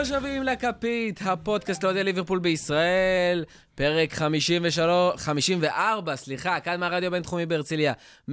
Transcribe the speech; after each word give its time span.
השבים 0.00 0.42
לכפית, 0.42 1.20
הפודקאסט 1.24 1.82
לאוהדי 1.82 2.04
ליברפול 2.04 2.38
בישראל, 2.38 3.44
פרק 3.74 4.12
53, 4.12 5.20
54, 5.20 6.16
סליחה, 6.16 6.60
כאן 6.60 6.80
מהרדיו 6.80 7.06
הבינתחומי 7.06 7.46
בהרצליה, 7.46 7.92
106.2 8.30 8.32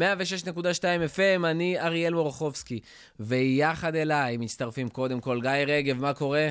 FM, 1.15 1.45
אני 1.45 1.79
אריאל 1.79 2.13
מורחובסקי, 2.13 2.79
ויחד 3.19 3.95
אליי 3.95 4.37
מצטרפים 4.37 4.89
קודם 4.89 5.19
כל 5.19 5.41
גיא 5.41 5.51
רגב, 5.51 6.01
מה 6.01 6.13
קורה? 6.13 6.49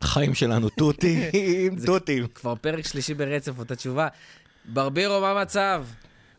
החיים 0.00 0.34
שלנו 0.34 0.68
תותים, 0.68 1.30
תותים. 1.86 2.26
כבר 2.26 2.54
פרק 2.54 2.86
שלישי 2.86 3.14
ברצף, 3.14 3.58
אותה 3.58 3.76
תשובה. 3.76 4.08
ברבירו, 4.64 5.20
מה 5.20 5.30
המצב? 5.30 5.84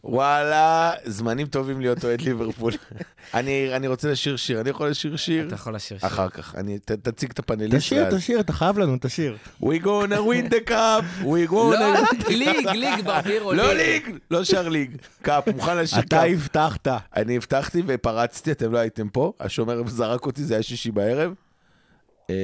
וואלה, 0.05 0.91
זמנים 1.05 1.48
טובים 1.48 1.81
להיות 1.81 2.05
אוהד 2.05 2.21
ליברפול. 2.21 2.73
אני, 3.34 3.75
אני 3.75 3.88
רוצה 3.88 4.11
לשיר 4.11 4.35
שיר, 4.35 4.61
אני 4.61 4.70
יכול 4.70 4.89
לשיר 4.89 5.16
שיר? 5.16 5.48
אתה 5.48 5.55
יכול 5.55 5.75
לשיר 5.75 5.98
שיר. 5.98 6.07
אחר 6.07 6.30
כך, 6.30 6.55
אני, 6.55 6.80
ת, 6.80 6.91
תציג 6.91 7.31
את 7.31 7.39
הפאנליסט. 7.39 7.75
תשאיר, 7.75 8.03
ואז. 8.03 8.13
תשאיר, 8.13 8.39
אתה 8.39 8.53
חייב 8.53 8.77
לנו, 8.77 8.97
תשאיר. 9.02 9.38
We 9.61 9.66
gonna 9.84 10.17
win 10.17 10.53
the 10.53 10.70
cup, 10.70 11.23
we 11.23 11.52
לא, 11.52 11.73
gonna... 11.73 12.30
ליג, 12.30 12.67
ליג, 12.67 13.05
ברבירו, 13.05 13.53
לא 13.53 13.73
ליג, 13.73 14.17
לא 14.31 14.44
שר 14.44 14.69
ליג. 14.69 14.97
קאפ, 15.22 15.47
מוכן 15.47 15.77
לשיר 15.77 16.00
אתה 16.00 16.16
קאפ. 16.16 16.30
הבטחת. 16.33 16.88
אני 17.16 17.38
הבטחתי 17.38 17.81
ופרצתי, 17.88 18.52
אתם 18.52 18.72
לא 18.72 18.77
הייתם 18.77 19.09
פה, 19.09 19.33
השומר 19.39 19.88
זרק 19.88 20.25
אותי, 20.25 20.44
זה 20.44 20.53
היה 20.53 20.64
שישי 20.64 20.92
בערב. 20.92 21.33
אה, 22.30 22.36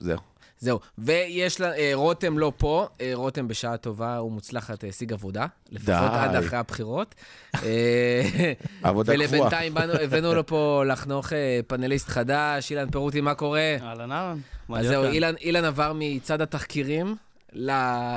זהו. 0.00 0.18
זהו, 0.58 0.80
ויש 0.98 1.60
לה, 1.60 1.76
אה, 1.76 1.90
רותם 1.94 2.38
לא 2.38 2.52
פה, 2.56 2.86
אה, 3.00 3.10
רותם 3.14 3.48
בשעה 3.48 3.76
טובה 3.76 4.22
ומוצלחת 4.22 4.84
אה, 4.84 4.88
השיג 4.88 5.12
עבודה, 5.12 5.46
לפחות 5.70 6.10
די. 6.10 6.16
עד 6.18 6.34
אחרי 6.34 6.58
הבחירות. 6.58 7.14
אה, 7.54 7.62
עבודה 8.82 9.12
קבועה. 9.12 9.28
ולבינתיים 9.28 9.74
באנו, 9.74 9.92
הבאנו 9.92 10.34
לו 10.34 10.46
פה 10.46 10.82
לחנוך 10.86 11.32
אה, 11.32 11.60
פאנליסט 11.66 12.08
חדש, 12.08 12.70
אילן 12.70 12.90
פירוטי, 12.90 13.20
מה 13.20 13.34
קורה? 13.34 13.76
אהלן 13.80 14.12
אהלן. 14.12 14.38
אז 14.74 14.86
זהו, 14.86 15.02
כאן? 15.02 15.12
אילן, 15.12 15.34
אילן 15.40 15.64
עבר 15.64 15.92
מצד 15.94 16.40
התחקירים 16.40 17.16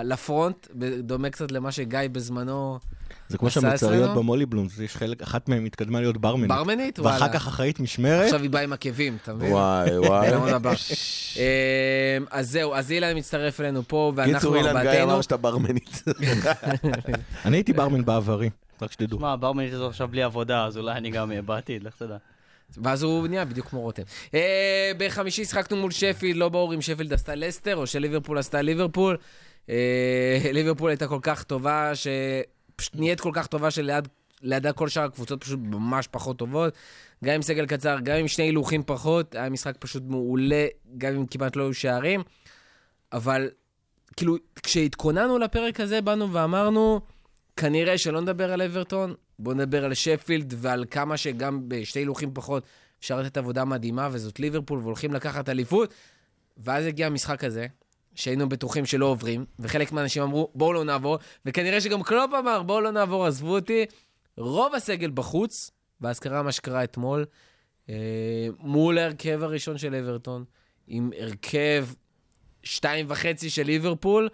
לפרונט, 0.03 0.67
דומה 0.99 1.29
קצת 1.29 1.51
למה 1.51 1.71
שגיא 1.71 1.99
בזמנו... 2.11 2.79
זה 3.29 3.37
כמו 3.37 3.47
עשה 3.47 3.61
שהמוצריות 3.61 4.03
אצלנו? 4.03 4.19
במולי 4.19 4.45
בלומס, 4.45 4.79
יש 4.79 4.95
חלק, 4.95 5.21
אחת 5.21 5.49
מהן 5.49 5.65
התקדמה 5.65 6.01
להיות 6.01 6.17
ברמנית. 6.17 6.49
ברמנית? 6.49 6.99
ואחר 6.99 7.17
וואלה. 7.17 7.33
כך 7.33 7.47
אחראית 7.47 7.79
משמרת. 7.79 8.25
עכשיו 8.25 8.41
היא 8.41 8.49
באה 8.49 8.61
עם 8.61 8.73
עקבים, 8.73 9.17
אתה 9.23 9.33
מבין? 9.33 9.51
וואי, 9.51 9.97
וואי. 10.07 10.27
אין 10.27 10.35
עוד 10.35 10.49
הבא. 10.49 10.69
אה, 11.37 12.17
אז 12.31 12.51
זהו, 12.51 12.73
אז 12.73 12.91
אילן 12.91 13.17
מצטרף 13.17 13.61
אלינו 13.61 13.83
פה, 13.87 14.11
ואנחנו 14.15 14.39
קיצור, 14.39 14.55
אילן 14.55 14.81
גיא 14.81 14.89
ארבעתנו. 14.89 15.11
אמר 15.11 15.21
שאתה 15.21 15.37
ברמנית. 15.37 16.03
אני 17.45 17.57
הייתי 17.57 17.73
ברמן 17.73 18.05
בעברי, 18.05 18.49
רק 18.81 18.91
שתדעו. 18.91 19.19
שמע, 19.19 19.35
ברמנית 19.39 19.73
הזו 19.73 19.87
עכשיו 19.87 20.07
בלי 20.07 20.23
עבודה, 20.23 20.65
אז 20.65 20.77
אולי 20.77 20.91
אני 20.91 21.09
גם 21.09 21.31
בעתיד, 21.45 21.83
לך 21.83 21.95
תדע. 21.95 22.17
ואז 22.77 23.03
הוא 23.03 23.27
נהיה 23.27 23.45
בדיוק 23.45 23.67
כמו 23.67 23.81
רותם. 23.81 24.03
אה, 24.33 24.91
בחמישי 24.97 25.45
שחקנו 25.45 25.77
מול 25.77 25.91
שפילד, 25.91 26.35
לא 26.35 26.49
ברור 26.49 26.73
אם 26.73 26.81
שפילד 26.81 27.13
עשתה 27.13 27.35
לסטר 27.35 27.75
או 27.75 27.87
שליברפול 27.87 28.37
עשתה 28.37 28.61
ליברפול. 28.61 29.17
אה, 29.69 30.39
ליברפול 30.53 30.89
הייתה 30.89 31.07
כל 31.07 31.19
כך 31.21 31.43
טובה, 31.43 31.91
ש... 31.95 32.07
פשוט 32.79 32.95
נהיית 32.95 33.19
כל 33.19 33.31
כך 33.33 33.47
טובה 33.47 33.71
שלידה 33.71 34.73
כל 34.75 34.89
שאר 34.89 35.03
הקבוצות 35.03 35.43
פשוט 35.43 35.59
ממש 35.63 36.07
פחות 36.07 36.37
טובות. 36.37 36.73
גם 37.23 37.33
עם 37.33 37.41
סגל 37.41 37.65
קצר, 37.65 37.99
גם 38.03 38.15
עם 38.15 38.27
שני 38.27 38.45
הילוכים 38.45 38.83
פחות, 38.85 39.35
היה 39.35 39.49
משחק 39.49 39.75
פשוט 39.79 40.03
מעולה, 40.07 40.67
גם 40.97 41.15
אם 41.15 41.25
כמעט 41.25 41.55
לא 41.55 41.63
היו 41.63 41.73
שערים. 41.73 42.23
אבל 43.13 43.49
כאילו, 44.15 44.35
כשהתכוננו 44.63 45.37
לפרק 45.37 45.79
הזה, 45.79 46.01
באנו 46.01 46.33
ואמרנו, 46.33 47.01
כנראה 47.57 47.97
שלא 47.97 48.21
נדבר 48.21 48.53
על 48.53 48.61
אברטון, 48.61 49.13
בואו 49.39 49.55
נדבר 49.55 49.85
על 49.85 49.93
שפילד 49.93 50.53
ועל 50.57 50.85
כמה 50.91 51.17
שגם 51.17 51.69
בשתי 51.69 51.99
הילוכים 51.99 52.33
פחות 52.33 52.63
אפשר 52.99 53.21
לתת 53.21 53.37
עבודה 53.37 53.65
מדהימה, 53.65 54.09
וזאת 54.11 54.39
ליברפול, 54.39 54.79
והולכים 54.79 55.13
לקחת 55.13 55.49
אליפות. 55.49 55.93
ואז 56.57 56.85
הגיע 56.85 57.07
המשחק 57.07 57.43
הזה, 57.43 57.67
שהיינו 58.19 58.49
בטוחים 58.49 58.85
שלא 58.85 59.05
עוברים, 59.05 59.45
וחלק 59.59 59.91
מהאנשים 59.91 60.23
אמרו, 60.23 60.51
בואו 60.55 60.73
לא 60.73 60.83
נעבור, 60.83 61.17
וכנראה 61.45 61.81
שגם 61.81 62.03
קלופ 62.03 62.31
אמר, 62.39 62.63
בואו 62.63 62.81
לא 62.81 62.91
נעבור, 62.91 63.25
עזבו 63.25 63.55
אותי. 63.55 63.85
רוב 64.37 64.75
הסגל 64.75 65.11
בחוץ, 65.13 65.71
ואז 66.01 66.19
קרה 66.19 66.43
מה 66.43 66.51
שקרה 66.51 66.83
אתמול, 66.83 67.25
אה, 67.89 67.95
מול 68.59 68.97
ההרכב 68.97 69.43
הראשון 69.43 69.77
של 69.77 69.95
אברטון, 69.95 70.43
עם 70.87 71.11
הרכב 71.19 71.87
שתיים 72.63 73.05
וחצי 73.09 73.49
של 73.49 73.63
ליברפול, 73.63 74.29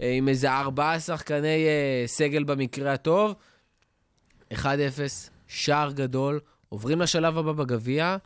אה, 0.00 0.12
עם 0.12 0.28
איזה 0.28 0.52
ארבעה 0.52 1.00
שחקני 1.00 1.66
אה, 1.66 2.02
סגל 2.06 2.44
במקרה 2.44 2.92
הטוב. 2.92 3.34
1-0, 4.52 4.64
שער 5.48 5.92
גדול, 5.92 6.40
עוברים 6.68 7.00
לשלב 7.00 7.38
הבא 7.38 7.52
בגביע, 7.52 8.16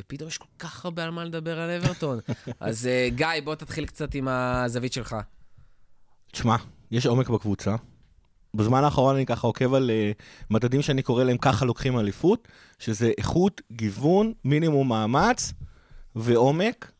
ופתאום 0.00 0.28
יש 0.28 0.38
כל 0.38 0.46
כך 0.58 0.84
הרבה 0.84 1.04
על 1.04 1.10
מה 1.10 1.24
לדבר 1.24 1.60
על 1.60 1.70
אברטון. 1.70 2.18
אז 2.60 2.86
אה, 2.86 3.08
גיא, 3.14 3.26
בוא 3.44 3.54
תתחיל 3.54 3.86
קצת 3.86 4.14
עם 4.14 4.28
הזווית 4.28 4.92
שלך. 4.92 5.16
תשמע, 6.32 6.56
יש 6.90 7.06
עומק 7.06 7.28
בקבוצה. 7.28 7.76
בזמן 8.54 8.84
האחרון 8.84 9.16
אני 9.16 9.26
ככה 9.26 9.46
עוקב 9.46 9.74
על 9.74 9.90
uh, 9.90 10.22
מדדים 10.50 10.82
שאני 10.82 11.02
קורא 11.02 11.24
להם 11.24 11.38
ככה 11.38 11.64
לוקחים 11.64 11.98
אליפות, 11.98 12.48
שזה 12.78 13.12
איכות, 13.18 13.60
גיוון, 13.72 14.32
מינימום 14.44 14.88
מאמץ 14.88 15.52
ועומק. 16.16 16.92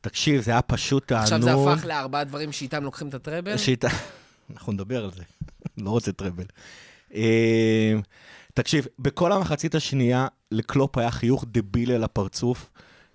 תקשיב, 0.00 0.40
זה 0.40 0.50
היה 0.50 0.62
פשוט 0.62 1.08
תענוג. 1.08 1.22
עכשיו 1.22 1.42
זה 1.42 1.72
הפך 1.72 1.84
לארבעה 1.84 2.24
דברים 2.24 2.52
שאיתם 2.52 2.84
לוקחים 2.84 3.08
את 3.08 3.14
הטראבל? 3.14 3.56
שאיתה... 3.56 3.88
אנחנו 4.50 4.72
נדבר 4.72 5.04
על 5.04 5.10
זה, 5.10 5.22
לא 5.84 5.90
רוצה 5.90 6.12
טראבל. 6.12 6.44
תקשיב, 8.54 8.86
בכל 8.98 9.32
המחצית 9.32 9.74
השנייה 9.74 10.26
לקלופ 10.52 10.98
היה 10.98 11.10
חיוך 11.10 11.44
דבילי 11.48 11.94
על 11.94 12.04
הפרצוף. 12.04 12.70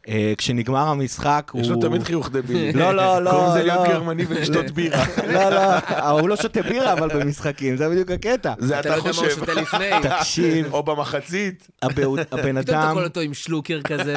אה, 0.08 0.34
כשנגמר 0.38 0.88
המשחק, 0.88 1.52
הוא... 1.54 1.62
יש 1.62 1.70
לו 1.70 1.82
תמיד 1.82 2.04
חיוך 2.04 2.30
דבילי. 2.30 2.74
לא, 2.74 2.96
לא, 2.96 3.20
לא, 3.24 3.32
קוראים 3.32 3.50
לזה 3.50 3.64
להיות 3.64 3.88
לא. 3.88 3.94
גרמני 3.94 4.26
ולשתות 4.28 4.72
בירה. 4.72 5.04
לא, 5.34 5.50
לא, 5.50 6.10
הוא 6.10 6.30
לא 6.30 6.36
שותה 6.36 6.62
בירה 6.62 6.94
אבל 6.94 7.10
במשחקים, 7.20 7.78
זה 7.78 7.90
בדיוק 7.90 8.12
הקטע. 8.12 8.54
זה 8.60 8.80
אתה 8.80 8.90
לא 8.90 8.96
אתה 8.96 9.10
יודע 9.10 9.12
מה 9.12 9.22
הוא 9.22 9.30
חושב. 9.30 9.40
שותה 9.40 9.54
לפני. 9.54 9.90
תקשיב, 10.10 10.74
או 10.74 10.84
במחצית. 10.84 11.68
הבן 11.82 12.04
הבן 12.04 12.24
פתאום 12.24 12.58
אתה 12.58 12.60
אדם, 12.60 12.94
קורא 12.94 13.04
אותו 13.04 13.20
עם 13.20 13.34
שלוקר 13.34 13.82
כזה, 13.82 14.16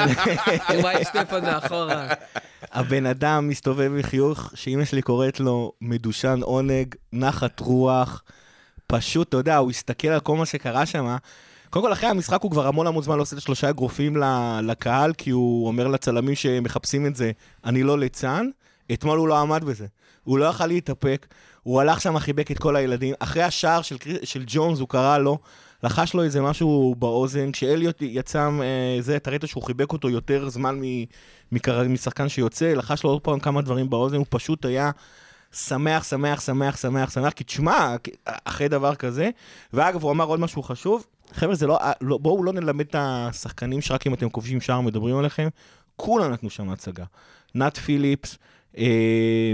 וואי 0.81 1.03
שטפן 1.05 1.45
מאחורה. 1.45 2.07
הבן 2.71 3.05
אדם 3.05 3.47
מסתובב 3.47 3.91
עם 3.95 4.01
חיוך 4.01 4.51
שאימא 4.55 4.85
שלי 4.85 5.01
קוראת 5.01 5.39
לו 5.39 5.71
מדושן 5.81 6.39
עונג, 6.41 6.95
נחת 7.13 7.59
רוח, 7.59 8.23
פשוט, 8.97 9.29
אתה 9.29 9.37
יודע, 9.37 9.57
הוא 9.57 9.69
הסתכל 9.69 10.07
על 10.07 10.19
כל 10.19 10.35
מה 10.37 10.45
שקרה 10.45 10.85
שם. 10.85 11.15
קודם 11.69 11.85
כל, 11.85 11.93
אחרי 11.93 12.09
המשחק 12.09 12.41
הוא 12.41 12.51
כבר 12.51 12.67
המון 12.67 12.87
המון 12.87 13.03
זמן 13.03 13.17
לא 13.17 13.21
עושה 13.21 13.35
את 13.35 13.41
שלושה 13.41 13.69
אגרופים 13.69 14.17
לקהל, 14.63 15.13
כי 15.13 15.29
הוא 15.29 15.67
אומר 15.67 15.87
לצלמים 15.87 16.35
שמחפשים 16.35 17.05
את 17.05 17.15
זה, 17.15 17.31
אני 17.65 17.83
לא 17.83 17.99
ליצן. 17.99 18.49
אתמול 18.93 19.19
הוא 19.19 19.27
לא 19.27 19.39
עמד 19.39 19.63
בזה. 19.63 19.85
הוא 20.23 20.37
לא 20.37 20.45
יכל 20.45 20.67
להתאפק, 20.67 21.27
הוא 21.63 21.81
הלך 21.81 22.01
שם, 22.01 22.19
חיבק 22.19 22.51
את 22.51 22.59
כל 22.59 22.75
הילדים. 22.75 23.15
אחרי 23.19 23.43
השער 23.43 23.81
של, 23.81 23.97
של 24.23 24.43
ג'ונס, 24.47 24.79
הוא 24.79 24.87
קרא 24.87 25.17
לו, 25.17 25.37
לחש 25.83 26.13
לו 26.13 26.23
איזה 26.23 26.41
משהו 26.41 26.95
באוזן. 26.99 27.51
כשאליוט 27.51 28.01
יצא, 28.01 28.49
אה, 28.61 28.97
זה, 28.99 29.15
אתה 29.15 29.29
ראית 29.29 29.43
שהוא 29.45 29.63
חיבק 29.63 29.91
אותו 29.93 30.09
יותר 30.09 30.49
זמן 30.49 30.79
מ- 30.81 31.05
משחקן 31.93 32.29
שיוצא, 32.29 32.73
לחש 32.73 33.03
לו 33.03 33.09
עוד 33.09 33.21
פעם 33.21 33.39
כמה 33.39 33.61
דברים 33.61 33.89
באוזן, 33.89 34.17
הוא 34.17 34.25
פשוט 34.29 34.65
היה 34.65 34.91
שמח, 35.53 36.03
שמח, 36.03 36.41
שמח, 36.41 36.77
שמח, 36.77 37.09
שמח, 37.09 37.33
כי 37.33 37.43
תשמע, 37.43 37.95
אחרי 38.25 38.67
דבר 38.67 38.95
כזה, 38.95 39.29
ואגב, 39.73 40.03
הוא 40.03 40.11
אמר 40.11 40.25
עוד 40.25 40.39
משהו 40.39 40.63
חשוב, 40.63 41.05
חבר'ה, 41.33 41.55
זה 41.55 41.67
לא, 41.67 41.79
לא, 42.01 42.17
בואו 42.17 42.43
לא 42.43 42.53
נלמד 42.53 42.85
את 42.85 42.95
השחקנים 42.99 43.81
שרק 43.81 44.07
אם 44.07 44.13
אתם 44.13 44.29
כובשים 44.29 44.61
שער 44.61 44.81
מדברים 44.81 45.17
עליכם, 45.17 45.47
כולם 45.95 46.31
נתנו 46.31 46.49
שם 46.49 46.69
הצגה. 46.69 47.03
נאט 47.55 47.77
פיליפס, 47.77 48.37
אה, 48.77 49.53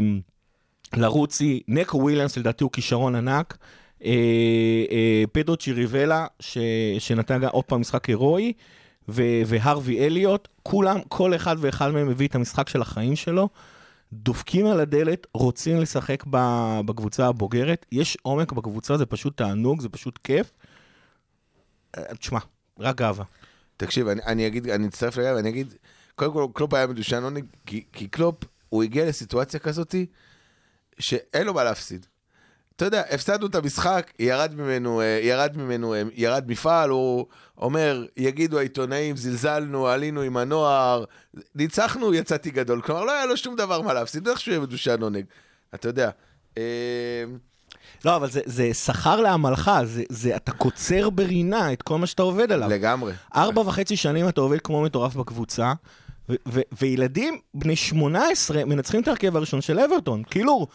לרוצי, 0.93 1.61
נקו 1.67 1.97
וויליאנס, 1.97 2.37
לדעתי 2.37 2.63
הוא 2.63 2.71
כישרון 2.71 3.15
ענק, 3.15 3.57
אה, 4.05 4.11
אה, 4.91 5.23
פדרו 5.31 5.57
צ'יריבלה, 5.57 6.27
ש, 6.39 6.57
שנתן 6.99 7.43
עוד 7.43 7.65
פעם 7.65 7.81
משחק 7.81 8.05
הירואי, 8.05 8.53
והרווי 9.45 10.05
אליוט, 10.05 10.47
כולם, 10.63 10.99
כל 11.07 11.35
אחד 11.35 11.55
ואחד 11.59 11.91
מהם 11.91 12.07
מביא 12.07 12.27
את 12.27 12.35
המשחק 12.35 12.69
של 12.69 12.81
החיים 12.81 13.15
שלו, 13.15 13.49
דופקים 14.13 14.65
על 14.65 14.79
הדלת, 14.79 15.27
רוצים 15.33 15.81
לשחק 15.81 16.23
בקבוצה 16.85 17.27
הבוגרת, 17.27 17.85
יש 17.91 18.17
עומק 18.21 18.51
בקבוצה, 18.51 18.97
זה 18.97 19.05
פשוט 19.05 19.37
תענוג, 19.37 19.81
זה 19.81 19.89
פשוט 19.89 20.19
כיף. 20.23 20.51
אה, 21.97 22.15
תשמע, 22.15 22.39
רק 22.79 22.95
גאווה. 22.95 23.25
תקשיב, 23.77 24.07
אני, 24.07 24.21
אני 24.25 24.47
אגיד, 24.47 24.69
אני 24.69 24.87
אצטרף 24.87 25.17
לגבי 25.17 25.31
ואני 25.31 25.49
אגיד, 25.49 25.73
קודם 26.15 26.33
כל, 26.33 26.47
קלופ 26.53 26.73
היה 26.73 26.87
מדושן 26.87 27.23
עונג, 27.23 27.45
כי, 27.65 27.83
כי 27.93 28.07
קלופ, 28.07 28.35
הוא 28.69 28.83
הגיע 28.83 29.05
לסיטואציה 29.05 29.59
כזאתי, 29.59 30.05
שאין 30.99 31.47
לו 31.47 31.53
מה 31.53 31.63
להפסיד. 31.63 32.05
אתה 32.79 32.87
יודע, 32.87 33.03
הפסדנו 33.09 33.47
את 33.47 33.55
המשחק, 33.55 34.11
ירד 34.19 34.53
ממנו, 34.57 35.01
אה, 35.01 35.19
ירד 35.23 35.57
ממנו, 35.57 35.93
אה, 35.93 36.01
ירד 36.15 36.43
מפעל, 36.47 36.89
הוא 36.89 37.25
אומר, 37.57 38.05
יגידו 38.17 38.57
העיתונאים, 38.59 39.17
זלזלנו, 39.17 39.87
עלינו 39.87 40.21
עם 40.21 40.37
הנוער, 40.37 41.03
ניצחנו, 41.55 42.13
יצאתי 42.13 42.49
גדול. 42.51 42.81
כלומר, 42.81 43.03
לא 43.03 43.11
היה 43.11 43.25
לו 43.25 43.37
שום 43.37 43.55
דבר 43.55 43.81
מה 43.81 43.93
להפסיד, 43.93 44.23
בטח 44.23 44.39
שהוא 44.39 44.51
יהיה 44.51 44.61
מדושן 44.61 45.01
עונג. 45.01 45.23
אתה 45.75 45.87
יודע. 45.89 46.09
אה, 46.57 46.63
לא, 48.05 48.15
אבל 48.15 48.29
זה- 48.29 48.41
זה 48.45 48.73
שכר 48.73 49.21
לעמלך, 49.21 49.71
זה- 49.83 50.03
זה- 50.09 50.35
אתה 50.35 50.51
קוצר 50.51 51.09
ברינה 51.09 51.73
את 51.73 51.81
כל 51.81 51.97
מה 51.97 52.07
שאתה 52.07 52.23
עובד 52.23 52.51
עליו. 52.51 52.69
לגמרי. 52.69 53.13
ארבע 53.35 53.61
וחצי 53.61 53.95
שנים 53.95 54.29
אתה 54.29 54.41
עובד 54.41 54.59
כמו 54.61 54.81
מטורף 54.81 55.15
בקבוצה, 55.15 55.73
ו- 56.29 56.33
ו- 56.47 56.61
וילדים 56.81 57.39
בני 57.53 57.75
18 57.75 58.65
מנצחים 58.65 59.01
את 59.01 59.07
ההרכב 59.07 59.35
הראשון 59.35 59.61
של 59.61 59.79
אברטון. 59.79 60.23
כאילו, 60.29 60.67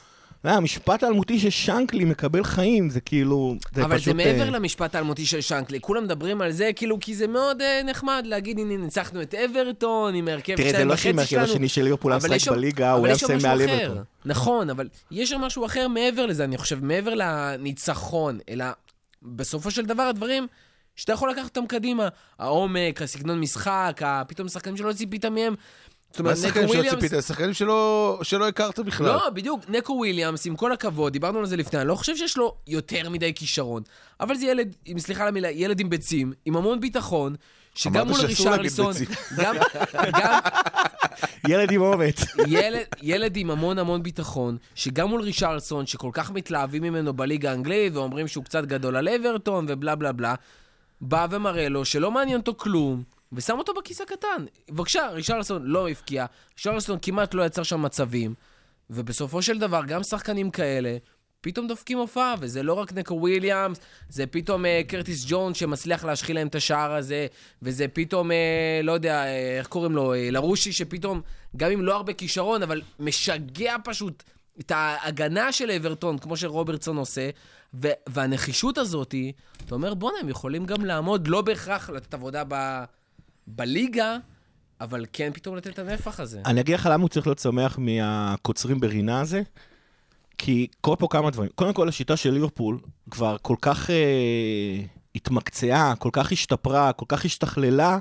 המשפט 0.52 1.02
האלמותי 1.02 1.38
ששנקלי 1.38 2.04
מקבל 2.04 2.44
חיים, 2.44 2.90
זה 2.90 3.00
כאילו... 3.00 3.54
זה 3.74 3.84
אבל 3.84 3.96
פשוט, 3.96 4.04
זה 4.04 4.14
מעבר 4.14 4.42
אה, 4.42 4.50
למשפט 4.50 4.94
האלמותי 4.94 5.26
של 5.26 5.40
שנקלי, 5.40 5.80
כולם 5.80 6.04
מדברים 6.04 6.40
על 6.40 6.52
זה, 6.52 6.70
כאילו, 6.76 7.00
כי 7.00 7.14
זה 7.14 7.26
מאוד 7.26 7.62
אה, 7.62 7.80
נחמד 7.84 8.22
להגיד, 8.26 8.58
הנה, 8.58 8.76
ניצחנו 8.76 9.22
את 9.22 9.34
אברטון 9.34 10.14
עם 10.14 10.28
ההרכב 10.28 10.56
תראה, 10.56 10.66
זה 10.66 10.72
שתיים 10.72 10.88
לא 10.88 10.92
וחצי 10.92 11.02
שאם 11.02 11.18
ההרכב 11.18 11.30
שלנו. 11.30 11.44
השני 11.44 11.68
של 11.68 11.82
ליברפול 11.82 12.12
היה 12.12 12.18
אבל 12.18 12.34
משחק 12.34 12.52
בליגה, 12.52 12.92
הוא 12.92 13.06
היה 13.06 13.14
מסיים 13.14 13.38
מעל. 13.42 13.62
אברטון. 13.62 14.02
נכון, 14.24 14.70
אבל 14.70 14.88
יש 15.10 15.30
שם 15.30 15.40
משהו 15.40 15.66
אחר 15.66 15.88
מעבר 15.88 16.26
לזה, 16.26 16.44
אני 16.44 16.56
חושב, 16.56 16.84
מעבר 16.84 17.14
לניצחון, 17.14 18.38
אלא 18.48 18.64
בסופו 19.22 19.70
של 19.70 19.86
דבר 19.86 20.02
הדברים 20.02 20.46
שאתה 20.96 21.12
יכול 21.12 21.30
לקחת 21.30 21.56
אותם 21.56 21.66
קדימה. 21.66 22.08
העומק, 22.38 23.02
הסגנון 23.02 23.40
משחק, 23.40 24.00
פתאום 24.28 24.48
שחקנים 24.48 24.76
שלא 24.76 24.92
ציפית 24.92 25.24
מהם. 25.24 25.54
זאת 26.14 26.20
מה 26.20 26.32
אומרת, 26.32 26.44
נקו 26.44 26.48
השחקנים 26.48 26.68
שלא 26.68 26.78
וויליאמס... 26.78 27.02
ציפית? 27.04 27.24
שחקנים 27.24 27.52
שלא 27.52 28.18
שלא 28.22 28.48
הכרת 28.48 28.78
בכלל. 28.78 29.06
לא, 29.06 29.30
בדיוק, 29.30 29.60
נקו 29.68 29.92
וויליאמס, 29.92 30.46
עם 30.46 30.56
כל 30.56 30.72
הכבוד, 30.72 31.12
דיברנו 31.12 31.38
על 31.38 31.46
זה 31.46 31.56
לפני, 31.56 31.80
אני 31.80 31.88
לא 31.88 31.94
חושב 31.94 32.16
שיש 32.16 32.36
לו 32.36 32.54
יותר 32.66 33.10
מדי 33.10 33.34
כישרון, 33.34 33.82
אבל 34.20 34.34
זה 34.34 34.46
ילד, 34.46 34.74
סליחה 34.98 35.22
על 35.22 35.28
המילה, 35.28 35.50
ילד 35.50 35.80
עם 35.80 35.90
ביצים, 35.90 36.32
עם 36.44 36.56
המון 36.56 36.80
ביטחון, 36.80 37.34
שגם 37.74 38.08
מול 38.08 38.26
ביצים. 38.26 39.06
גם, 39.42 39.56
גם 40.12 40.38
ילד 41.48 41.72
עם 41.72 41.80
אומץ. 41.80 42.24
ילד, 42.46 42.84
ילד 43.02 43.36
עם 43.36 43.50
המון 43.50 43.78
המון 43.78 44.02
ביטחון, 44.02 44.56
שגם 44.74 45.08
מול 45.08 45.20
רישרליסון, 45.20 45.86
שכל 45.86 46.10
כך 46.12 46.30
מתלהבים 46.30 46.82
ממנו 46.82 47.12
בליגה 47.12 47.50
האנגלית, 47.50 47.94
ואומרים 47.96 48.28
שהוא 48.28 48.44
קצת 48.44 48.64
גדול 48.64 48.96
על 48.96 49.08
אברטון, 49.08 49.66
ובלה 49.68 49.94
בלה 49.94 50.12
בלה, 50.12 50.34
בא 51.00 51.26
ומראה 51.30 51.68
לו 51.68 51.84
שלא 51.84 52.10
מעניין 52.10 52.40
אותו 52.40 52.54
כלום, 52.56 53.02
ושם 53.32 53.58
אותו 53.58 53.74
בכיס 53.74 54.00
הקטן. 54.00 54.44
בבקשה, 54.70 55.08
רישרלסון 55.08 55.62
לא 55.64 55.88
הבקיע, 55.88 56.26
רישרלסון 56.58 56.98
כמעט 57.02 57.34
לא 57.34 57.46
יצר 57.46 57.62
שם 57.62 57.82
מצבים, 57.82 58.34
ובסופו 58.90 59.42
של 59.42 59.58
דבר, 59.58 59.84
גם 59.86 60.02
שחקנים 60.02 60.50
כאלה, 60.50 60.96
פתאום 61.40 61.68
דופקים 61.68 61.98
הופעה, 61.98 62.34
וזה 62.40 62.62
לא 62.62 62.72
רק 62.72 62.92
נקו 62.92 63.14
וויליאמס, 63.14 63.78
זה 64.08 64.26
פתאום 64.26 64.66
אה, 64.66 64.80
קרטיס 64.88 65.24
ג'ון 65.28 65.54
שמצליח 65.54 66.04
להשחיל 66.04 66.36
להם 66.36 66.46
את 66.46 66.54
השער 66.54 66.92
הזה, 66.92 67.26
וזה 67.62 67.88
פתאום, 67.88 68.30
אה, 68.30 68.80
לא 68.82 68.92
יודע, 68.92 69.24
אה, 69.24 69.58
איך 69.58 69.66
קוראים 69.66 69.92
לו, 69.92 70.14
אה, 70.14 70.30
לרושי, 70.30 70.72
שפתאום, 70.72 71.20
גם 71.56 71.70
אם 71.70 71.82
לא 71.82 71.96
הרבה 71.96 72.12
כישרון, 72.12 72.62
אבל 72.62 72.82
משגע 73.00 73.76
פשוט 73.84 74.22
את 74.60 74.70
ההגנה 74.70 75.52
של 75.52 75.70
אברטון, 75.70 76.18
כמו 76.18 76.36
שרוברטסון 76.36 76.96
עושה, 76.96 77.30
ו- 77.74 77.88
והנחישות 78.08 78.78
הזאת, 78.78 79.14
אתה 79.66 79.74
אומר, 79.74 79.94
בואנה, 79.94 80.18
הם 80.20 80.28
יכולים 80.28 80.66
גם 80.66 80.84
לעמוד, 80.84 81.28
לא 81.28 81.42
בהכרח 81.42 81.90
לתת 81.90 82.14
עבודה 82.14 82.42
ב- 82.48 82.84
בליגה, 83.46 84.16
אבל 84.80 85.06
כן 85.12 85.30
פתאום 85.34 85.56
לתת 85.56 85.66
את 85.66 85.78
הנפח 85.78 86.20
הזה. 86.20 86.40
אני 86.46 86.60
אגיד 86.60 86.74
לך 86.74 86.88
למה 86.92 87.02
הוא 87.02 87.08
צריך 87.08 87.26
להיות 87.26 87.38
שמח 87.38 87.78
מהקוצרים 87.78 88.80
ברינה 88.80 89.20
הזה, 89.20 89.42
כי 90.38 90.66
קורה 90.80 90.96
פה 90.96 91.06
כמה 91.10 91.30
דברים. 91.30 91.50
קודם 91.54 91.72
כל, 91.72 91.88
השיטה 91.88 92.16
של 92.16 92.30
ליברפול 92.30 92.78
כבר 93.10 93.36
כל 93.42 93.56
כך 93.60 93.90
אה, 93.90 94.80
התמקצעה, 95.14 95.94
כל 95.96 96.10
כך 96.12 96.32
השתפרה, 96.32 96.92
כל 96.92 97.06
כך 97.08 97.24
השתכללה, 97.24 97.98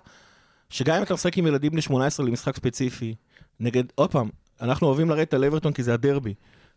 שגם 0.69 0.97
אם 0.97 1.03
אתה 1.03 1.13
משחק 1.13 1.37
עם 1.37 1.47
ילדים 1.47 1.71
בני 1.71 1.81
18 1.81 2.25
למשחק 2.25 2.55
ספציפי, 2.55 3.15
נגד, 3.59 3.83
עוד 3.95 4.11
פעם, 4.11 4.29
אנחנו 4.61 4.87
אוהבים 4.87 5.09
לרדת 5.09 5.33
על 5.33 5.45
אברטון 5.45 5.73
כי 5.73 5.83
זה 5.83 5.93
הדרבי. 5.93 6.33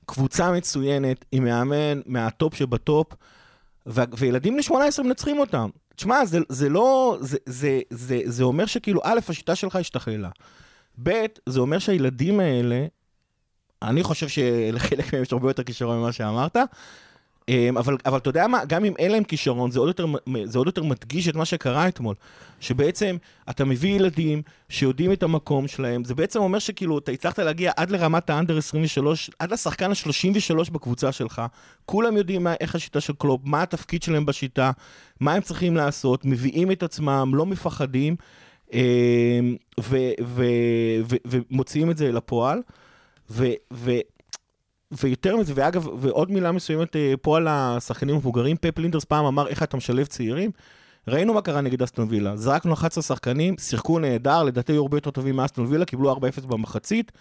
קבוצה 0.07 0.53
מצוינת, 0.53 1.25
עם 1.33 1.45
מאמן 1.45 2.01
מהטופ 2.07 2.55
שבטופ, 2.55 3.07
ו- 3.87 4.03
וילדים 4.19 4.53
בני 4.53 4.63
18 4.63 5.05
מנצחים 5.05 5.39
אותם. 5.39 5.71
תשמע, 5.97 6.25
זה, 6.25 6.39
זה 6.49 6.69
לא... 6.69 7.17
זה, 7.21 7.39
זה, 7.47 7.81
זה, 7.91 8.21
זה 8.25 8.45
אומר 8.45 8.67
שכאילו, 8.67 9.01
א', 9.05 9.19
השיטה 9.29 9.55
שלך 9.55 9.77
השתכללה. 9.77 10.29
ב', 11.03 11.25
זה 11.47 11.61
אומר 11.61 11.79
שהילדים 11.79 12.41
האלה, 12.41 12.87
אני 13.83 14.03
חושב 14.03 14.29
שלחלק 14.29 15.13
מהם 15.13 15.23
יש 15.23 15.33
הרבה 15.33 15.51
יותר 15.51 15.63
כישרון 15.63 15.99
ממה 15.99 16.13
שאמרת, 16.13 16.57
אמ, 16.57 16.63
אבל, 17.79 17.97
אבל 18.07 18.19
אתה 18.19 18.29
יודע 18.29 18.47
מה, 18.47 18.65
גם 18.65 18.85
אם 18.85 18.95
אין 18.99 19.13
להם 19.13 19.25
כישרון, 19.25 19.71
זה 19.71 19.79
עוד, 19.79 19.89
יותר, 19.89 20.07
זה 20.45 20.59
עוד 20.59 20.67
יותר 20.67 20.83
מדגיש 20.83 21.29
את 21.29 21.35
מה 21.35 21.45
שקרה 21.45 21.89
אתמול. 21.89 22.15
שבעצם 22.61 23.17
אתה 23.51 23.65
מביא 23.65 23.97
ילדים 23.97 24.43
שיודעים 24.69 25.13
את 25.13 25.23
המקום 25.23 25.69
שלהם, 25.69 26.05
זה 26.05 26.15
בעצם 26.15 26.39
אומר 26.39 26.59
שכאילו 26.59 26.99
אתה 26.99 27.13
הצלחת 27.13 27.39
להגיע 27.39 27.73
עד 27.77 27.91
לרמת 27.91 28.31
האנדר 28.31 28.59
23, 28.59 29.31
עד 29.39 29.53
לשחקן 29.53 29.91
ה-33 29.91 30.71
בקבוצה 30.73 31.13
שלך. 31.13 31.43
כולם 31.85 32.17
יודעים 32.17 32.45
מה, 32.45 32.55
איך 32.61 32.75
השיטה 32.75 33.01
של 33.01 33.13
קלופ, 33.19 33.41
מה 33.45 33.63
התפקיד 33.63 34.03
שלהם 34.03 34.27
בשיטה, 34.27 34.71
מה 35.21 35.33
הם 35.33 35.43
צריכים 35.43 35.77
לעשות, 35.77 36.25
מביאים 36.25 36.71
את 36.71 36.83
עצמם, 36.83 37.33
לא 37.35 37.47
מפחדים, 37.47 38.17
אמ, 38.73 39.57
ומוציאים 41.25 41.91
את 41.91 41.97
זה. 41.97 42.11
ו, 43.31 43.47
ו, 43.73 43.91
ויותר 44.93 45.37
מזה, 45.37 45.53
ואגב, 45.57 45.87
ועוד 45.99 46.31
מילה 46.31 46.53
מסוימת 46.53 46.97
אה, 46.97 47.15
פה 47.23 47.37
על 47.37 47.49
השחקנים 47.51 48.15
המבוגרים, 48.15 48.57
פפ 48.61 48.79
לינדרס 48.79 49.05
פעם 49.05 49.25
אמר 49.25 49.49
איך 49.49 49.63
אתה 49.63 49.77
משלב 49.77 50.07
צעירים. 50.07 50.51
ראינו 51.09 51.35
מה 51.35 51.43
קרה 51.43 51.61
נגד 51.61 51.83
אסטון 51.83 52.07
וילה, 52.11 52.37
זרקנו 52.37 52.75
11 52.75 53.03
שחקנים, 53.03 53.55
שיחקו 53.59 53.99
נהדר, 53.99 54.43
לדעתי 54.43 54.73
היו 54.73 54.83
הרבה 54.83 54.97
יותר 54.97 55.11
טובים 55.11 55.37
מאסטון 55.37 55.67
וילה, 55.67 55.85
קיבלו 55.85 56.15
4-0 56.15 56.47
במחצית, 56.47 57.13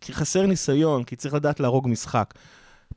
כי 0.00 0.12
חסר 0.12 0.46
ניסיון, 0.46 1.04
כי 1.04 1.16
צריך 1.16 1.34
לדעת 1.34 1.60
להרוג 1.60 1.88
משחק. 1.88 2.34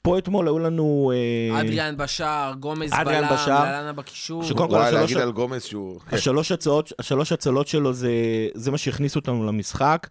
פה 0.03 0.17
אתמול 0.17 0.47
היו 0.47 0.59
לנו... 0.59 1.11
אה, 1.51 1.61
אדריאן 1.61 1.97
בשער, 1.97 2.53
גומז 2.59 2.89
אדריאן 2.93 3.21
בלם, 3.27 3.33
בשער. 3.33 3.63
ללנה 3.65 3.93
בקישור. 3.93 4.43
שקודם 4.43 4.69
כל 4.69 4.75
וואי, 4.75 4.85
השלוש- 4.87 4.99
להגיד 5.01 5.17
על 5.17 5.31
גומז 5.31 5.63
שהוא... 5.63 5.99
כן. 5.99 6.15
השלוש 6.15 6.51
הצעות, 6.51 6.93
השלוש 6.99 7.31
הצלות 7.31 7.67
שלו 7.67 7.93
זה, 7.93 8.11
זה 8.53 8.71
מה 8.71 8.77
שהכניס 8.77 9.15
אותנו 9.15 9.45
למשחק. 9.47 10.07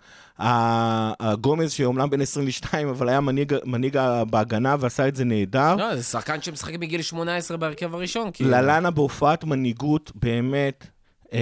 הגומז 1.21 1.73
שאומנם 1.73 2.11
בן 2.11 2.21
22, 2.21 2.89
אבל 2.89 3.09
היה 3.09 3.21
מנהיג, 3.21 3.55
מנהיג 3.65 3.99
בהגנה 4.31 4.77
ועשה 4.81 5.09
את 5.09 5.17
זה 5.17 5.25
נהדר. 5.25 5.77
לא, 5.77 5.97
זה 5.97 6.03
שחקן 6.03 6.43
שמשחק 6.43 6.75
מגיל 6.75 7.03
18 7.03 7.57
בהרכב 7.57 7.95
הראשון, 7.95 8.31
כאילו. 8.35 8.51
ללאנה 8.51 8.91
בהופעת 8.91 9.45
מנהיגות, 9.45 10.13
באמת, 10.15 10.87
אה, 11.33 11.41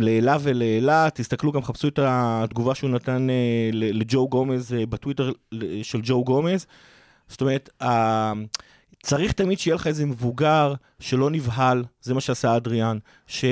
לעילה 0.00 0.36
ולעילה. 0.40 1.08
תסתכלו, 1.14 1.52
גם 1.52 1.62
חפשו 1.62 1.88
את 1.88 1.98
התגובה 2.02 2.74
שהוא 2.74 2.90
נתן 2.90 3.30
אה, 3.30 3.34
ל- 3.72 3.98
לג'ו 4.00 4.28
גומז 4.28 4.74
אה, 4.74 4.86
בטוויטר 4.86 5.32
של 5.82 6.00
ג'ו 6.02 6.24
גומז. 6.24 6.66
זאת 7.32 7.40
אומרת, 7.40 7.70
ה- 7.82 8.32
צריך 9.02 9.32
תמיד 9.32 9.58
שיהיה 9.58 9.74
לך 9.74 9.86
איזה 9.86 10.06
מבוגר 10.06 10.74
שלא 11.00 11.30
נבהל, 11.30 11.84
זה 12.02 12.14
מה 12.14 12.20
שעשה 12.20 12.56
אדריאן, 12.56 12.98
ש, 13.26 13.44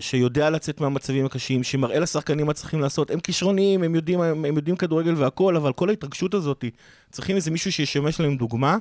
שיודע 0.00 0.50
לצאת 0.50 0.80
מהמצבים 0.80 1.26
הקשים, 1.26 1.62
שמראה 1.62 1.98
לשחקנים 1.98 2.46
מה 2.46 2.52
צריכים 2.52 2.80
לעשות. 2.80 3.10
הם 3.10 3.20
כישרוניים, 3.20 3.82
הם 3.82 3.94
יודעים, 3.94 4.20
הם, 4.20 4.44
הם 4.44 4.56
יודעים 4.56 4.76
כדורגל 4.76 5.14
והכול, 5.16 5.56
אבל 5.56 5.72
כל 5.72 5.88
ההתרגשות 5.88 6.34
הזאת, 6.34 6.64
צריכים 7.10 7.36
איזה 7.36 7.50
מישהו 7.50 7.72
שישמש 7.72 8.20
להם 8.20 8.36
דוגמה, 8.36 8.76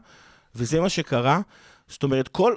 וזה 0.56 0.82
מה 0.82 0.90
שקרה. 0.90 1.42
זאת 1.88 2.04
אומרת, 2.04 2.28
כל, 2.28 2.56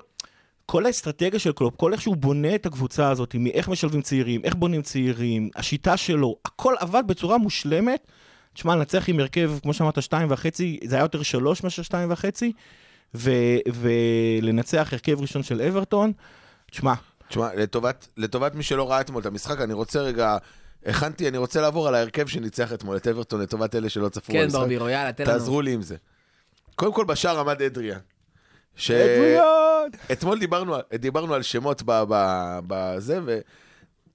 כל 0.66 0.86
האסטרטגיה 0.86 1.38
של 1.38 1.52
קלופ, 1.52 1.76
כל 1.76 1.92
איך 1.92 2.00
שהוא 2.00 2.16
בונה 2.16 2.54
את 2.54 2.66
הקבוצה 2.66 3.10
הזאת, 3.10 3.34
מאיך 3.38 3.68
משלבים 3.68 4.02
צעירים, 4.02 4.40
איך 4.44 4.54
בונים 4.54 4.82
צעירים, 4.82 5.50
השיטה 5.56 5.96
שלו, 5.96 6.36
הכל 6.44 6.74
עבד 6.78 7.02
בצורה 7.06 7.38
מושלמת. 7.38 8.06
תשמע, 8.54 8.76
לנצח 8.76 9.08
עם 9.08 9.20
הרכב, 9.20 9.52
כמו 9.62 9.74
שאמרת, 9.74 10.02
שתיים 10.02 10.30
וחצי, 10.30 10.80
זה 10.84 10.96
היה 10.96 11.04
יותר 11.04 11.22
שלוש 11.22 11.62
מאשר 11.64 11.82
שתיים 11.82 12.12
וחצי, 12.12 12.52
ו- 13.14 13.58
ולנצח 13.74 14.88
הרכב 14.92 15.20
ראשון 15.20 15.42
של 15.42 15.62
אברטון, 15.62 16.12
תשמע, 16.70 16.94
תשמע, 17.28 17.54
לטובת, 17.54 18.08
לטובת 18.16 18.54
מי 18.54 18.62
שלא 18.62 18.90
ראה 18.90 19.00
אתמול 19.00 19.20
את 19.20 19.26
המשחק, 19.26 19.60
אני 19.60 19.72
רוצה 19.72 20.00
רגע... 20.00 20.36
הכנתי, 20.86 21.28
אני 21.28 21.38
רוצה 21.38 21.60
לעבור 21.60 21.88
על 21.88 21.94
ההרכב 21.94 22.26
שניצח 22.26 22.72
אתמול 22.72 22.96
את 22.96 23.06
אברטון, 23.08 23.40
לטובת 23.40 23.74
אלה 23.74 23.88
שלא 23.88 24.08
צפו 24.08 24.32
כן, 24.32 24.42
במשחק. 24.42 24.58
ברבירו, 24.60 24.88
יאללה, 24.88 25.12
תן 25.12 25.24
לנו. 25.24 25.32
תעזרו 25.32 25.60
לי 25.60 25.72
עם 25.72 25.82
זה. 25.82 25.96
קודם 26.74 26.92
כל, 26.94 27.04
בשער 27.04 27.38
עמד 27.40 27.62
אדריאן. 27.62 27.98
ש... 28.76 28.90
אדריאן! 28.90 29.88
אתמול 30.12 30.38
דיברנו, 30.38 30.76
דיברנו 30.98 31.34
על 31.34 31.42
שמות 31.42 31.82
ב- 31.86 32.02
ב- 32.08 32.58
בזה, 32.66 33.20
ו... 33.26 33.38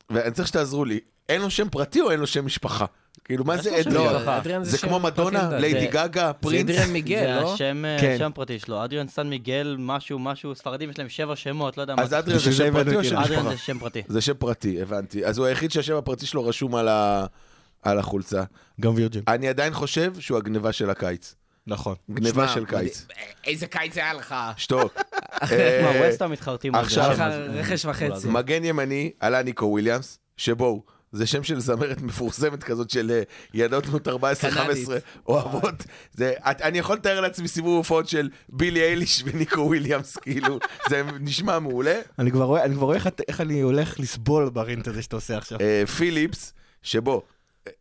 ואני 0.09 0.31
צריך 0.31 0.47
שתעזרו 0.47 0.85
לי. 0.85 0.99
אין 1.29 1.41
לו 1.41 1.49
שם 1.49 1.69
פרטי 1.69 2.01
או 2.01 2.11
אין 2.11 2.19
לו 2.19 2.27
שם 2.27 2.45
משפחה? 2.45 2.85
כאילו, 3.23 3.45
מה 3.45 3.57
זה 3.57 3.71
לו 3.85 3.91
שם 4.19 4.29
אדריאן? 4.29 4.63
זה 4.63 4.77
כמו 4.77 4.99
מדונה, 4.99 5.49
ליידי 5.59 5.79
זה- 5.79 5.85
גגה, 5.87 6.27
זה 6.27 6.33
פרינס? 6.33 6.69
אדריאן 6.69 6.89
מיגל, 6.89 7.19
זה 7.35 7.41
לא? 7.41 7.53
השם, 7.53 7.85
אה, 7.85 7.97
כן. 8.01 8.15
שם 8.19 8.31
פרטי 8.35 8.59
שלו, 8.59 8.83
אדריאן 8.85 9.07
סן 9.07 9.27
מיגל, 9.29 9.75
משהו, 9.79 10.19
משהו, 10.19 10.55
ספרדים 10.55 10.89
יש 10.89 10.99
להם 10.99 11.09
שבע 11.09 11.35
שמות, 11.35 11.77
לא 11.77 11.81
יודע 11.81 11.95
מה. 11.95 12.01
אז 12.03 12.09
זה. 12.09 12.19
אדריאן 12.19 12.39
זה 12.39 12.51
זה 12.51 12.57
שם 12.57 12.73
פרטי 12.73 12.95
או 12.95 13.03
שם 13.03 13.17
אדריאן? 13.17 13.43
זה 13.49 13.57
שם 13.57 13.79
פרטי. 13.79 14.01
זה 14.07 14.21
שם 14.21 14.33
פרטי, 14.33 14.81
הבנתי. 14.81 15.25
אז 15.25 15.37
הוא 15.37 15.45
היחיד 15.45 15.71
שהשם 15.71 15.95
הפרטי 15.95 16.25
שלו 16.25 16.45
רשום 16.45 16.75
על, 16.75 16.87
ה... 16.87 17.25
על 17.83 17.99
החולצה. 17.99 18.43
גם 18.81 18.93
וירג'ל. 18.95 19.21
אני 19.27 19.47
עדיין 19.47 19.73
חושב 19.73 20.13
שהוא 20.19 20.37
הגניבה 20.37 20.71
של 20.71 20.89
הקיץ. 20.89 21.35
נכון. 21.67 21.95
גניבה 22.11 22.47
של 22.47 22.65
קיץ. 22.65 23.07
איזה 23.47 23.67
קיץ 23.67 23.97
היה 23.97 24.13
לך? 24.13 24.35
שתוק. 24.57 24.93
מה, 25.41 25.47
אה, 25.51 26.01
ווסטה 26.07 26.27
מתחרטים 26.27 26.75
על 26.75 26.89
זה. 26.89 27.05
עכשיו- 27.07 27.29
רכש 27.53 27.85
וחצי. 27.85 28.27
מגן 28.27 28.63
ימני 28.65 29.11
עלה 29.19 29.43
ניקו 29.43 29.65
וויליאמס, 29.65 30.19
שבואו, 30.37 30.83
זה 31.15 31.27
שם 31.27 31.43
של 31.43 31.59
זמרת 31.59 32.01
מפורסמת 32.01 32.63
כזאת 32.63 32.89
של 32.89 33.11
אה, 33.11 33.21
ילדות 33.53 33.85
בנות 33.85 34.07
14-15 34.07 34.11
קנדית. 34.55 34.87
אוהבות. 35.27 35.83
זה, 36.13 36.33
את- 36.51 36.61
אני 36.61 36.77
יכול 36.77 36.95
לתאר 36.95 37.21
לעצמי 37.21 37.47
סיבוב 37.47 37.77
הופעות 37.77 38.07
של 38.07 38.29
בילי 38.49 38.81
אייליש 38.83 39.23
וניקו 39.25 39.61
וויליאמס, 39.61 40.17
כאילו, 40.17 40.59
זה 40.89 41.01
נשמע 41.19 41.59
מעולה. 41.59 41.99
אני 42.19 42.31
כבר 42.31 42.43
רואה, 42.45 42.63
אני 42.63 42.75
כבר 42.75 42.85
רואה 42.85 42.95
איך, 42.95 43.07
את- 43.07 43.21
איך 43.27 43.41
אני 43.41 43.61
הולך 43.61 43.99
לסבול 43.99 44.49
ב 44.49 44.57
rant 44.57 44.87
הזה 44.87 45.01
שאתה 45.01 45.15
עושה 45.15 45.37
עכשיו. 45.37 45.59
אה, 45.61 45.83
פיליפס, 45.97 46.53
שבו, 46.83 47.21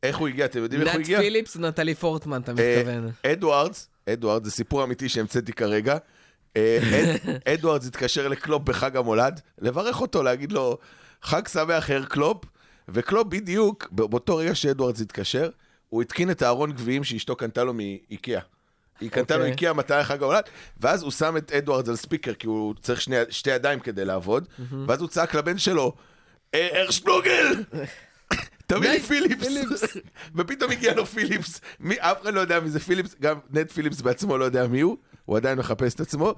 איך 0.02 0.16
הוא 0.16 0.28
הגיע? 0.28 0.44
אתם 0.44 0.58
יודעים 0.62 0.82
איך 0.82 0.90
הוא 0.92 0.98
נט 1.00 1.04
הגיע? 1.06 1.20
פיליפס, 1.20 1.56
נטלי 1.56 1.94
פורטמן, 1.94 2.40
אתה 2.40 2.52
אה, 2.58 2.76
מתכוון. 2.78 3.10
אדוארדס, 3.26 3.88
אדוארדס, 4.08 4.44
זה 4.44 4.50
סיפור 4.50 4.84
אמיתי 4.84 5.08
שהמצאתי 5.08 5.52
כרגע. 5.52 5.96
אד- 6.56 6.60
אדוארדס 7.54 7.86
התקשר 7.86 8.28
לקלופ 8.28 8.62
בחג 8.62 8.96
המולד, 8.96 9.40
לברך 9.58 10.00
אותו, 10.00 10.22
להגיד 10.22 10.52
לו, 10.52 10.78
חג 11.22 11.48
שמח, 11.48 11.90
הר 11.90 12.04
קלופ, 12.04 12.44
וקלופ 12.88 13.26
בדיוק, 13.28 13.88
באותו 13.90 14.36
רגע 14.36 14.54
שאדוארדס 14.54 15.00
התקשר, 15.00 15.50
הוא 15.88 16.02
התקין 16.02 16.30
את 16.30 16.42
הארון 16.42 16.72
גביעים 16.72 17.04
שאשתו 17.04 17.36
קנתה 17.36 17.64
לו 17.64 17.74
מאיקאה. 17.74 18.40
היא 19.00 19.10
קנתה 19.10 19.34
לו 19.36 19.40
אוקיי. 19.40 19.52
איקאה 19.52 19.72
מתי 19.72 20.04
חג 20.04 20.22
המולד, 20.22 20.42
ואז 20.80 21.02
הוא 21.02 21.10
שם 21.10 21.36
את 21.36 21.52
אדוארדס 21.52 21.88
על 21.88 21.96
ספיקר, 21.96 22.34
כי 22.34 22.46
הוא 22.46 22.74
צריך 22.82 23.00
שני, 23.00 23.16
שתי 23.30 23.50
ידיים 23.50 23.80
כדי 23.80 24.04
לעבוד, 24.04 24.48
ואז 24.88 25.00
הוא 25.00 25.08
צעק 25.08 25.34
לבן 25.34 25.58
שלו, 25.58 25.92
"אה, 26.54 26.80
הרשפלוגל! 26.82 27.46
תביא 28.66 28.90
לי 28.90 29.00
פיליפס. 29.00 29.82
ופתאום 30.36 30.70
הגיע 30.70 30.94
לו 30.94 31.06
פיליפס, 31.06 31.60
מי, 31.80 31.94
אף 31.98 32.22
אחד 32.22 32.34
לא 32.34 32.40
יודע 32.40 32.60
מי 32.60 32.70
זה 32.70 32.80
פיליפס, 32.80 33.14
גם 33.20 33.38
נט 33.50 33.72
פיליפס 33.72 34.00
בעצמו 34.00 34.38
לא 34.38 34.44
יודע 34.44 34.66
מי 34.66 34.80
הוא, 34.80 34.96
הוא 35.24 35.36
עדיין 35.36 35.58
מחפש 35.58 35.94
את 35.94 36.00
עצמו. 36.00 36.34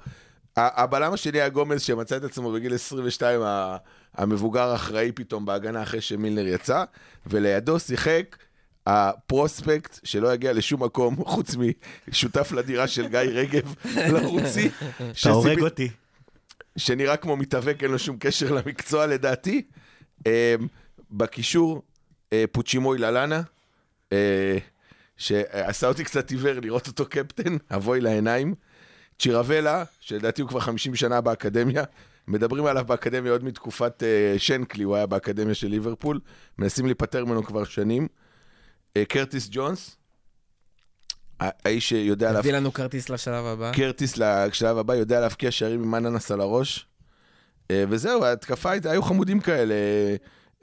הבלם 0.57 1.13
השני 1.13 1.37
היה 1.37 1.49
גומז 1.49 1.81
שמצא 1.81 2.17
את 2.17 2.23
עצמו 2.23 2.51
בגיל 2.51 2.73
22, 2.73 3.41
ה- 3.41 3.77
המבוגר 4.15 4.69
האחראי 4.69 5.11
פתאום 5.11 5.45
בהגנה 5.45 5.83
אחרי 5.83 6.01
שמילנר 6.01 6.47
יצא, 6.47 6.83
ולידו 7.25 7.79
שיחק 7.79 8.37
הפרוספקט 8.85 9.99
שלא 10.03 10.33
יגיע 10.33 10.53
לשום 10.53 10.83
מקום 10.83 11.15
חוץ 11.33 11.55
משותף 12.07 12.51
לדירה 12.51 12.87
של 12.87 13.07
גיא 13.07 13.19
רגב, 13.19 13.73
לרוצי, 14.13 14.69
אתה 15.21 15.29
הורג 15.29 15.61
אותי. 15.61 15.89
שנראה 16.77 17.17
כמו 17.17 17.37
מתאבק, 17.37 17.83
אין 17.83 17.91
לו 17.91 17.99
שום 17.99 18.17
קשר 18.19 18.53
למקצוע 18.53 19.05
לדעתי. 19.05 19.61
אה, 20.27 20.55
בקישור, 21.11 21.81
אה, 22.33 22.45
פוצ'ימוי 22.51 22.97
ללאנה, 22.97 23.41
אה, 24.13 24.57
שעשה 25.17 25.87
אותי 25.87 26.03
קצת 26.03 26.29
עיוור 26.31 26.59
לראות 26.59 26.87
אותו 26.87 27.05
קפטן, 27.05 27.57
אבוי 27.75 28.01
לעיניים. 28.01 28.55
צ'ירבלה, 29.19 29.83
שלדעתי 29.99 30.41
הוא 30.41 30.49
כבר 30.49 30.59
50 30.59 30.95
שנה 30.95 31.21
באקדמיה, 31.21 31.83
מדברים 32.27 32.65
עליו 32.65 32.85
באקדמיה 32.85 33.31
עוד 33.31 33.43
מתקופת 33.43 34.03
אה, 34.03 34.39
שנקלי, 34.39 34.83
הוא 34.83 34.95
היה 34.95 35.05
באקדמיה 35.05 35.53
של 35.53 35.67
ליברפול, 35.67 36.19
מנסים 36.57 36.85
להיפטר 36.85 37.25
ממנו 37.25 37.43
כבר 37.43 37.63
שנים. 37.63 38.07
אה, 38.97 39.05
קרטיס 39.05 39.47
ג'ונס, 39.51 39.97
האיש 41.39 41.89
שיודע 41.89 42.31
להפ... 42.31 42.39
הביא 42.39 42.53
לנו 42.53 42.73
כרטיס 42.73 43.09
לשלב 43.09 43.45
הבא. 43.45 43.71
קרטיס 43.73 44.17
לשלב 44.17 44.77
הבא 44.77 44.95
יודע 44.95 45.19
להבקיע 45.19 45.51
שערים 45.51 45.83
עם 45.83 45.95
אננס 45.95 46.31
על 46.31 46.41
הראש. 46.41 46.87
אה, 47.71 47.83
וזהו, 47.89 48.23
ההתקפה 48.23 48.71
הייתה, 48.71 48.91
היו 48.91 49.01
חמודים 49.01 49.39
כאלה. 49.39 49.75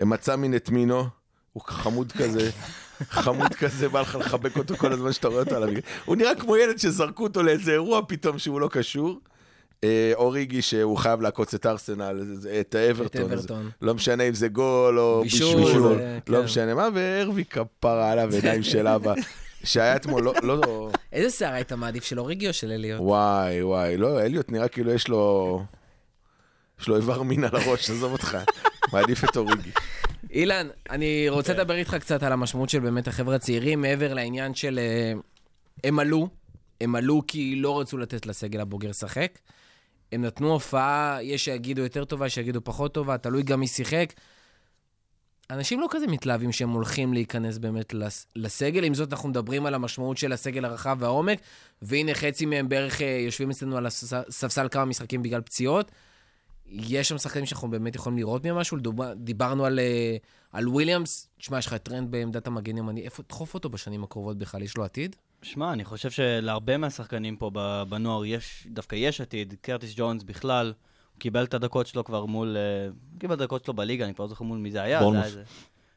מצא 0.00 0.36
מין 0.36 0.56
את 0.56 0.70
מינו, 0.70 1.04
הוא 1.52 1.62
חמוד 1.66 2.12
כזה, 2.12 2.50
חמוד 3.10 3.54
כזה, 3.54 3.88
בא 3.88 4.00
לך 4.00 4.16
לחבק 4.20 4.56
אותו 4.56 4.76
כל 4.76 4.92
הזמן 4.92 5.12
שאתה 5.12 5.28
רואה 5.28 5.40
אותו 5.40 5.56
על 5.56 5.62
המגרש. 5.62 5.82
הוא 6.04 6.16
נראה 6.16 6.34
כמו 6.34 6.56
ילד 6.56 6.78
שזרקו 6.78 7.22
אותו 7.22 7.42
לאיזה 7.42 7.72
אירוע 7.72 8.00
פתאום 8.08 8.38
שהוא 8.38 8.60
לא 8.60 8.68
קשור. 8.72 9.20
אה, 9.84 10.12
אוריגי 10.14 10.62
שהוא 10.62 10.96
חייב 10.96 11.20
לעקוץ 11.20 11.54
את 11.54 11.66
ארסנל, 11.66 12.36
את 12.60 12.74
האברטון. 12.74 13.22
אברטון. 13.22 13.70
לא 13.82 13.94
משנה 13.94 14.22
אם 14.22 14.34
זה 14.34 14.48
גול 14.48 14.98
או 14.98 15.22
בישול, 15.22 15.98
לא 16.28 16.38
כן. 16.38 16.44
משנה 16.44 16.74
מה, 16.74 16.88
והרווי 16.94 17.44
כפרה 17.44 18.10
עליו 18.10 18.34
עיניים 18.34 18.62
של 18.72 18.86
אבא. 18.86 19.14
שהיה 19.64 19.96
אתמול, 19.96 20.22
לא, 20.22 20.34
לא, 20.42 20.90
איזה 21.12 21.36
שיער 21.36 21.52
היית 21.52 21.72
מעדיף, 21.72 22.04
של 22.04 22.20
אוריגי 22.20 22.48
או 22.48 22.52
של 22.52 22.70
אליוט? 22.70 23.00
וואי, 23.00 23.62
וואי, 23.62 23.96
לא, 23.96 24.20
אליוט 24.20 24.52
נראה 24.52 24.68
כאילו 24.68 24.90
יש 24.90 25.08
לו... 25.08 25.62
יש 26.80 26.88
לו 26.88 26.96
איבר 26.96 27.22
מין 27.22 27.44
על 27.44 27.56
הראש, 27.56 27.90
עזוב 27.90 28.12
אותך. 28.12 28.38
מעדיף 28.92 29.24
את 29.24 29.36
אוריגי. 29.36 29.70
אילן, 30.34 30.68
אני 30.90 31.28
רוצה 31.28 31.52
לדבר 31.52 31.74
איתך 31.74 31.94
קצת 32.00 32.22
על 32.22 32.32
המשמעות 32.32 32.68
של 32.68 32.80
באמת 32.80 33.08
החבר'ה 33.08 33.34
הצעירים, 33.34 33.80
מעבר 33.80 34.14
לעניין 34.14 34.54
של... 34.54 34.78
אה, 34.78 35.12
הם 35.84 35.98
עלו, 35.98 36.28
הם 36.80 36.94
עלו 36.94 37.22
כי 37.26 37.56
לא 37.56 37.80
רצו 37.80 37.98
לתת 37.98 38.26
לסגל 38.26 38.60
הבוגר 38.60 38.88
לשחק. 38.88 39.38
הם 40.12 40.22
נתנו 40.22 40.52
הופעה, 40.52 41.18
יש 41.22 41.44
שיגידו 41.44 41.82
יותר 41.82 42.04
טובה, 42.04 42.26
יש 42.26 42.34
שיגידו 42.34 42.60
פחות 42.64 42.94
טובה, 42.94 43.18
תלוי 43.18 43.42
גם 43.42 43.60
מי 43.60 43.66
שיחק. 43.66 44.12
אנשים 45.50 45.80
לא 45.80 45.86
כזה 45.90 46.06
מתלהבים 46.06 46.52
שהם 46.52 46.70
הולכים 46.70 47.12
להיכנס 47.14 47.58
באמת 47.58 47.94
לס- 47.94 48.26
לסגל, 48.36 48.84
עם 48.84 48.94
זאת 48.94 49.12
אנחנו 49.12 49.28
מדברים 49.28 49.66
על 49.66 49.74
המשמעות 49.74 50.16
של 50.16 50.32
הסגל 50.32 50.64
הרחב 50.64 50.96
והעומק, 51.00 51.38
והנה 51.82 52.14
חצי 52.14 52.46
מהם 52.46 52.68
בערך 52.68 53.02
אה, 53.02 53.06
יושבים 53.26 53.50
אצלנו 53.50 53.76
על 53.76 53.86
הספסל 53.86 54.68
כמה 54.70 54.84
משחקים 54.84 55.22
בגלל 55.22 55.40
פציעות. 55.40 55.90
יש 56.74 57.08
שם 57.08 57.18
שחקנים 57.18 57.46
שאנחנו 57.46 57.70
באמת 57.70 57.94
יכולים 57.94 58.18
לראות 58.18 58.46
מהם 58.46 58.56
משהו, 58.56 58.78
דיברנו 59.16 59.64
על, 59.64 59.78
אה, 59.78 60.16
על 60.52 60.68
וויליאמס, 60.68 61.28
תשמע, 61.38 61.58
יש 61.58 61.66
לך 61.66 61.74
טרנד 61.74 62.10
בעמדת 62.10 62.46
המגן 62.46 62.76
ימני, 62.76 63.02
איפה 63.02 63.22
תדחוף 63.22 63.54
אותו 63.54 63.68
בשנים 63.68 64.04
הקרובות 64.04 64.38
בכלל, 64.38 64.62
יש 64.62 64.76
לו 64.76 64.84
עתיד? 64.84 65.16
שמע, 65.42 65.72
אני 65.72 65.84
חושב 65.84 66.10
שלהרבה 66.10 66.76
מהשחקנים 66.76 67.36
פה 67.36 67.50
בנוער 67.88 68.24
יש, 68.24 68.66
דווקא 68.70 68.96
יש 68.96 69.20
עתיד. 69.20 69.54
קרטיס 69.60 69.92
ג'ונס 69.96 70.22
בכלל, 70.22 70.72
הוא 71.12 71.20
קיבל 71.20 71.44
את 71.44 71.54
הדקות 71.54 71.86
שלו 71.86 72.04
כבר 72.04 72.24
מול, 72.24 72.56
אה, 72.56 72.86
הוא 73.12 73.20
קיבל 73.20 73.34
את 73.34 73.40
הדקות 73.40 73.64
שלו 73.64 73.74
בליגה, 73.74 74.04
אני 74.04 74.14
כבר 74.14 74.24
לא 74.24 74.28
זוכר 74.28 74.44
מול 74.44 74.58
מי 74.58 74.70
זה 74.70 74.82
היה. 74.82 74.98
זה 74.98 75.04
בורנמוס. 75.04 75.26
היה 75.26 75.32
איזה, 75.34 75.44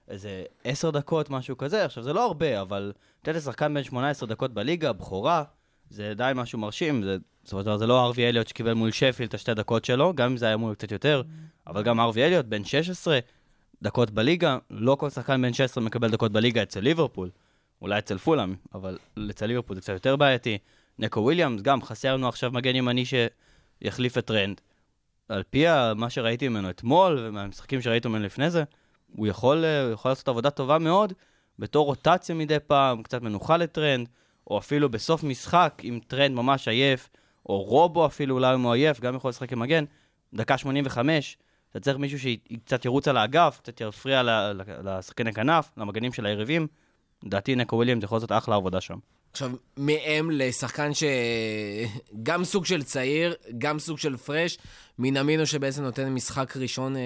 איזה 0.07 0.43
עשר 0.63 0.89
דקות, 0.89 1.29
משהו 1.29 1.57
כזה. 1.57 1.85
עכשיו, 1.85 2.03
זה 2.03 2.13
לא 2.13 2.25
הרבה, 2.25 2.61
אבל 2.61 2.93
לתת 3.21 3.35
לשחקן 3.35 3.73
בן 3.73 3.83
18 3.83 4.29
דקות 4.29 4.53
בליגה, 4.53 4.93
בכורה, 4.93 5.43
זה 5.89 6.13
די 6.15 6.31
משהו 6.35 6.59
מרשים. 6.59 7.03
זה, 7.03 7.17
של 7.45 7.61
דבר 7.61 7.77
זה 7.77 7.87
לא 7.87 8.05
ארווי 8.05 8.29
אליוט 8.29 8.47
שקיבל 8.47 8.73
מול 8.73 8.91
שפילד 8.91 9.27
את 9.27 9.33
השתי 9.33 9.53
דקות 9.53 9.85
שלו, 9.85 10.13
גם 10.15 10.31
אם 10.31 10.37
זה 10.37 10.45
היה 10.45 10.57
מול 10.57 10.73
קצת 10.73 10.91
יותר, 10.91 11.21
אבל 11.67 11.83
גם 11.83 11.99
ארווי 11.99 12.25
אליוט, 12.25 12.45
בן 12.45 12.63
16, 12.63 13.19
דקות 13.81 14.11
בליגה, 14.11 14.57
לא 14.69 14.95
כל 14.95 15.09
שחקן 15.09 15.41
בן 15.41 15.53
16 15.53 15.83
מקבל 15.83 16.11
דקות 16.11 16.31
בליגה 16.31 16.63
אצל 16.63 16.79
ליברפול. 16.79 17.29
אולי 17.81 17.99
אצל 17.99 18.17
פולאם, 18.17 18.55
אבל 18.73 18.97
אצל 19.29 19.45
ליברפול 19.45 19.75
זה 19.75 19.81
קצת 19.81 19.93
יותר 19.93 20.15
בעייתי. 20.15 20.57
נקו 20.99 21.19
וויליאמס, 21.19 21.61
גם 21.61 21.81
חסר 21.81 22.13
לנו 22.13 22.27
עכשיו 22.27 22.51
מגן 22.51 22.75
ימני 22.75 23.03
שיחליף 23.05 24.17
את 24.17 24.25
טרנד. 24.25 24.61
על 25.29 25.43
פי 25.49 25.65
מה 25.95 26.09
שראיתי 26.09 26.47
ממנו 26.47 26.69
אתמול, 26.69 27.19
ומהמשחקים 27.21 27.81
שראיתי 27.81 28.07
ממנו 28.07 28.25
לפני 28.25 28.49
זה, 28.49 28.63
הוא 29.15 29.27
יכול, 29.27 29.65
אה, 29.65 29.83
הוא 29.83 29.93
יכול 29.93 30.11
לעשות 30.11 30.27
עבודה 30.27 30.49
טובה 30.49 30.77
מאוד, 30.77 31.13
בתור 31.59 31.85
רוטציה 31.85 32.35
מדי 32.35 32.57
פעם, 32.67 33.03
קצת 33.03 33.21
מנוחה 33.21 33.57
לטרנד, 33.57 34.09
או 34.47 34.57
אפילו 34.57 34.89
בסוף 34.89 35.23
משחק, 35.23 35.81
עם 35.83 35.99
טרנד 36.07 36.35
ממש 36.35 36.67
עייף, 36.67 37.09
או 37.49 37.61
רובו 37.61 38.05
אפילו, 38.05 38.35
אולי 38.35 38.55
אם 38.55 38.61
הוא 38.61 38.73
עייף, 38.73 38.99
גם 38.99 39.15
יכול 39.15 39.29
לשחק 39.29 39.53
עם 39.53 39.59
מגן, 39.59 39.85
דקה 40.33 40.57
85, 40.57 41.37
אתה 41.71 41.79
צריך 41.79 41.97
מישהו 41.97 42.19
שקצת 42.19 42.85
ירוץ 42.85 43.07
על 43.07 43.17
האגף, 43.17 43.59
קצת 43.63 43.81
יפריע 43.81 44.21
לשחקני 44.83 45.33
כנף, 45.33 45.71
למגנים 45.77 46.13
של 46.13 46.25
היריבים. 46.25 46.67
לדעתי 47.23 47.55
נקו 47.55 47.75
וויליאמס 47.75 48.03
יכול 48.03 48.15
לעשות 48.15 48.31
אחלה 48.31 48.55
עבודה 48.55 48.81
שם. 48.81 48.97
עכשיו, 49.31 49.51
מהם 49.77 50.31
לשחקן 50.31 50.91
שגם 50.93 52.43
סוג 52.43 52.65
של 52.65 52.83
צעיר, 52.83 53.35
גם 53.57 53.79
סוג 53.79 53.97
של 53.97 54.17
פרש, 54.17 54.57
מינמינו 54.99 55.45
שבעצם 55.45 55.83
נותן 55.83 56.09
משחק 56.09 56.57
ראשון 56.57 56.95
אה, 56.95 57.01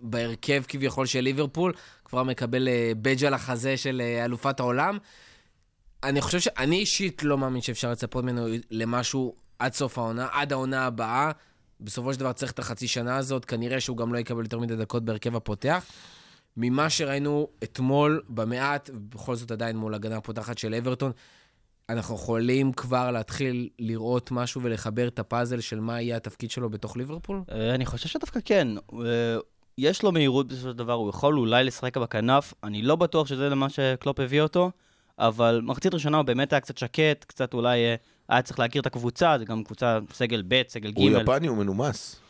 בהרכב 0.00 0.62
כביכול 0.68 1.06
של 1.06 1.20
ליברפול, 1.20 1.72
כבר 2.04 2.22
מקבל 2.22 2.68
אה, 2.68 2.92
בג' 3.02 3.24
על 3.24 3.34
החזה 3.34 3.76
של 3.76 4.02
אה, 4.04 4.24
אלופת 4.24 4.60
העולם. 4.60 4.98
אני 6.02 6.20
חושב 6.20 6.40
ש... 6.40 6.48
אני 6.48 6.76
אישית 6.76 7.22
לא 7.22 7.38
מאמין 7.38 7.62
שאפשר 7.62 7.90
לצפות 7.90 8.24
ממנו 8.24 8.46
למשהו 8.70 9.34
עד 9.58 9.74
סוף 9.74 9.98
העונה, 9.98 10.28
עד 10.32 10.52
העונה 10.52 10.86
הבאה. 10.86 11.30
בסופו 11.80 12.14
של 12.14 12.20
דבר 12.20 12.32
צריך 12.32 12.52
את 12.52 12.58
החצי 12.58 12.88
שנה 12.88 13.16
הזאת, 13.16 13.44
כנראה 13.44 13.80
שהוא 13.80 13.96
גם 13.96 14.12
לא 14.12 14.18
יקבל 14.18 14.42
יותר 14.42 14.58
מדי 14.58 14.76
דקות 14.76 15.04
בהרכב 15.04 15.36
הפותח. 15.36 15.84
ממה 16.56 16.90
שראינו 16.90 17.48
אתמול 17.64 18.22
במעט, 18.28 18.90
ובכל 18.94 19.36
זאת 19.36 19.50
עדיין 19.50 19.76
מול 19.76 19.94
הגנה 19.94 20.16
הפותחת 20.16 20.58
של 20.58 20.74
אברטון, 20.74 21.12
אנחנו 21.88 22.14
יכולים 22.14 22.72
כבר 22.72 23.10
להתחיל 23.10 23.68
לראות 23.78 24.30
משהו 24.30 24.62
ולחבר 24.62 25.08
את 25.08 25.18
הפאזל 25.18 25.60
של 25.60 25.80
מה 25.80 26.00
יהיה 26.00 26.16
התפקיד 26.16 26.50
שלו 26.50 26.70
בתוך 26.70 26.96
ליברפול? 26.96 27.42
אה, 27.52 27.74
אני 27.74 27.86
חושב 27.86 28.08
שדווקא 28.08 28.40
כן. 28.44 28.68
אה, 28.92 29.36
יש 29.78 30.02
לו 30.02 30.12
מהירות 30.12 30.48
בסופו 30.48 30.70
של 30.70 30.76
דבר, 30.76 30.92
הוא 30.92 31.10
יכול 31.10 31.38
אולי 31.38 31.64
לשחק 31.64 31.96
בכנף, 31.96 32.54
אני 32.64 32.82
לא 32.82 32.96
בטוח 32.96 33.26
שזה 33.26 33.48
למה 33.48 33.68
שקלופ 33.68 34.20
הביא 34.20 34.40
אותו, 34.40 34.70
אבל 35.26 35.60
מחצית 35.64 35.94
ראשונה 35.94 36.16
הוא 36.16 36.26
באמת 36.26 36.52
היה 36.52 36.60
קצת 36.60 36.78
שקט, 36.78 37.24
קצת 37.24 37.54
אולי 37.54 37.84
אה, 37.84 37.94
היה 38.28 38.42
צריך 38.42 38.58
להכיר 38.58 38.80
את 38.80 38.86
הקבוצה, 38.86 39.38
זה 39.38 39.44
גם 39.44 39.64
קבוצה 39.64 39.98
סגל 40.12 40.42
ב', 40.48 40.62
סגל 40.68 40.90
ג'. 40.90 40.98
הוא 40.98 41.10
יפני, 41.10 41.46
הוא 41.46 41.56
מנומס. 41.56 42.20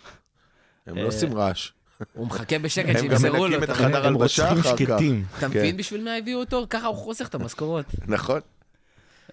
הם 0.87 0.97
לא 0.97 1.01
אה, 1.01 1.07
עושים 1.07 1.35
רעש. 1.35 1.71
הוא 2.13 2.27
מחכה 2.27 2.59
בשקט 2.59 2.89
הם 2.89 2.95
גם 2.95 3.01
שימסרו 3.01 3.37
לו. 3.37 3.43
מנקים 3.43 3.63
את 3.63 3.69
החדר? 3.69 4.07
הם 4.07 4.17
הלבשה 4.17 4.53
אחר 4.53 4.63
כך. 4.63 4.79
שקטים. 4.79 5.25
אתה 5.39 5.49
כן. 5.49 5.59
מבין 5.59 5.77
בשביל 5.77 6.05
מה 6.05 6.15
הביאו 6.17 6.41
אותו? 6.41 6.67
ככה 6.71 6.87
הוא 6.87 6.97
חוסך 6.97 7.29
את 7.29 7.35
המשכורות. 7.35 7.87
נכון. 8.07 8.41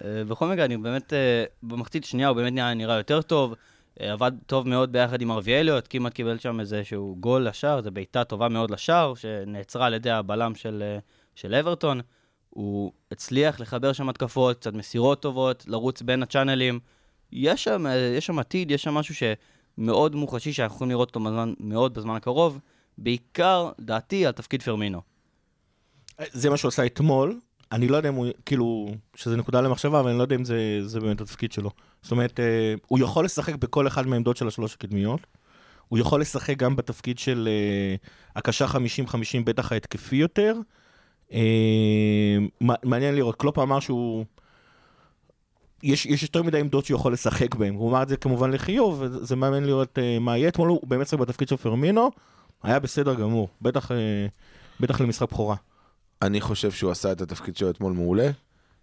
אה, 0.04 0.24
בכל 0.28 0.48
מקרה, 0.48 0.66
אני 0.66 0.78
באמת, 0.78 1.14
במחצית 1.64 2.06
שנייה 2.06 2.28
הוא 2.28 2.36
באמת 2.36 2.54
נראה, 2.54 2.98
יותר 2.98 3.22
טוב. 3.22 3.56
עבד 4.00 4.32
טוב 4.46 4.68
מאוד 4.68 4.92
ביחד 4.92 5.22
עם 5.22 5.32
ארווי 5.32 5.60
אליוט, 5.60 5.88
כמעט 5.90 6.14
קיבל 6.14 6.38
שם 6.38 6.60
איזשהו 6.60 7.18
גול 7.20 7.48
לשער, 7.48 7.82
זו 7.82 7.92
בעיטה 7.92 8.24
טובה 8.24 8.50
מאוד 8.50 8.72
לשער, 8.72 9.16
שנעצרה 9.16 9.86
על 9.86 9.94
ידי 9.94 10.10
הבלם 10.12 10.56
של, 10.56 10.84
של 11.36 11.56
אברטון. 11.56 12.02
הוא 12.50 12.92
הצליח 13.12 13.60
לחבר 13.60 13.94
שם 13.94 14.10
התקפות, 14.10 14.58
קצת 14.58 14.74
מסירות 14.74 15.22
טובות, 15.22 15.64
לרוץ 15.68 16.02
בין 16.02 16.24
הצ'אנלים. 16.24 16.80
יש 17.32 17.64
שם, 17.64 17.86
יש 18.18 18.26
שם 18.26 18.40
עתיד, 18.40 18.72
יש 18.72 18.84
שם 18.84 18.94
משהו 18.94 19.16
שמאוד 19.16 20.16
מוחשי, 20.16 20.54
שאנחנו 20.54 20.76
יכולים 20.76 20.92
לראות 20.92 21.08
אותו 21.08 21.20
בזמן, 21.20 21.54
מאוד 21.60 21.94
בזמן 21.94 22.16
הקרוב. 22.16 22.60
בעיקר, 22.98 23.72
דעתי, 23.80 24.26
על 24.26 24.32
תפקיד 24.32 24.62
פרמינו. 24.62 25.02
זה 26.32 26.50
מה 26.50 26.58
שהוא 26.58 26.70
עשה 26.70 26.86
אתמול. 26.86 27.40
אני 27.72 27.88
לא 27.88 27.98
יודע 27.98 28.10
אם 28.10 28.16
הוא, 28.16 28.28
כאילו, 28.46 28.92
שזה 29.16 29.38
נקודה 29.38 29.62
למחשבה, 29.62 30.00
אבל 30.00 30.10
אני 30.10 30.18
לא 30.18 30.24
יודע 30.24 30.36
אם 30.36 30.46
זה, 30.46 30.80
זה 30.82 31.00
באמת 31.00 31.22
התפקיד 31.22 31.52
שלו. 31.52 31.72
זאת 32.02 32.12
אומרת, 32.12 32.40
אה, 32.40 32.74
הוא 32.88 33.00
יכול 33.00 33.26
לשחק 33.26 33.56
בכל 33.56 33.88
אחד 33.88 34.08
מהעמדות 34.08 34.38
של 34.38 34.48
השלוש 34.48 34.74
הקדמיות. 34.74 35.28
הוא 35.88 36.00
יכול 36.00 36.22
לשחק 36.22 36.58
גם 36.58 36.76
בתפקיד 36.76 37.20
של 37.20 37.50
אה, 37.52 37.96
הקשר 38.36 38.66
50-50, 38.66 38.70
בטח 39.46 39.72
ההתקפי 39.72 40.16
יותר. 40.16 40.56
מע- 42.62 42.74
מעניין 42.84 43.16
לראות, 43.16 43.36
קלופ 43.36 43.60
אמר 43.60 43.80
שהוא... 43.80 44.26
יש, 45.84 46.06
יש 46.06 46.24
יותר 46.24 46.44
מדי 46.44 46.60
עמדות 46.60 46.86
שהוא 46.86 47.00
יכול 47.00 47.14
לשחק 47.14 47.56
בהן. 47.56 47.76
הוא 47.76 47.90
אמר 47.90 48.04
את 48.04 48.10
זה 48.10 48.18
כמובן 48.18 48.52
לחיוב, 48.52 48.98
וזה 49.02 49.36
מעניין 49.36 49.64
לראות 49.64 50.00
אה, 50.00 50.20
מה 50.20 50.38
יהיה. 50.38 50.50
אתמול 50.50 50.70
הוא 50.70 50.88
באמת 50.88 51.08
שחק 51.08 51.20
בתפקיד 51.20 51.48
של 51.48 51.58
פרמינו, 51.58 52.12
היה 52.64 52.80
בסדר 52.80 53.14
גמור. 53.14 53.50
בטח, 53.62 53.92
אה, 53.92 54.28
בטח 54.80 55.02
למשחק 55.02 55.32
בכורה. 55.32 55.56
אני 56.22 56.42
חושב 56.42 56.72
שהוא 56.72 56.92
עשה 56.92 57.12
את 57.12 57.22
התפקיד 57.22 57.58
שלו 57.58 57.70
אתמול 57.70 57.94
מעולה. 57.94 58.32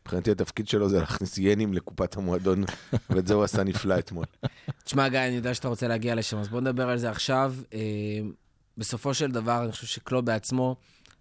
מבחינתי 0.03 0.31
התפקיד 0.31 0.69
שלו 0.69 0.89
זה 0.89 1.01
להכניס 1.01 1.39
ינים 1.39 1.75
לקופת 1.75 2.17
המועדון, 2.17 2.65
ואת 3.11 3.27
זה 3.27 3.35
הוא 3.35 3.45
עשה 3.45 3.65
נפלא 3.65 3.99
אתמול. 3.99 4.25
תשמע, 4.85 5.09
גיא, 5.09 5.19
אני 5.19 5.37
יודע 5.37 5.55
שאתה 5.55 5.69
רוצה 5.69 5.89
להגיע 5.89 6.15
לשם, 6.15 6.39
אז 6.39 6.49
בוא 6.49 6.61
נדבר 6.61 6.89
על 6.89 6.99
זה 6.99 7.11
עכשיו. 7.11 7.55
אה, 7.75 7.79
בסופו 8.79 9.15
של 9.15 9.31
דבר, 9.31 9.65
אני 9.65 9.73
חושב 9.73 9.87
שקלוב 9.87 10.25
בעצמו 10.25 10.77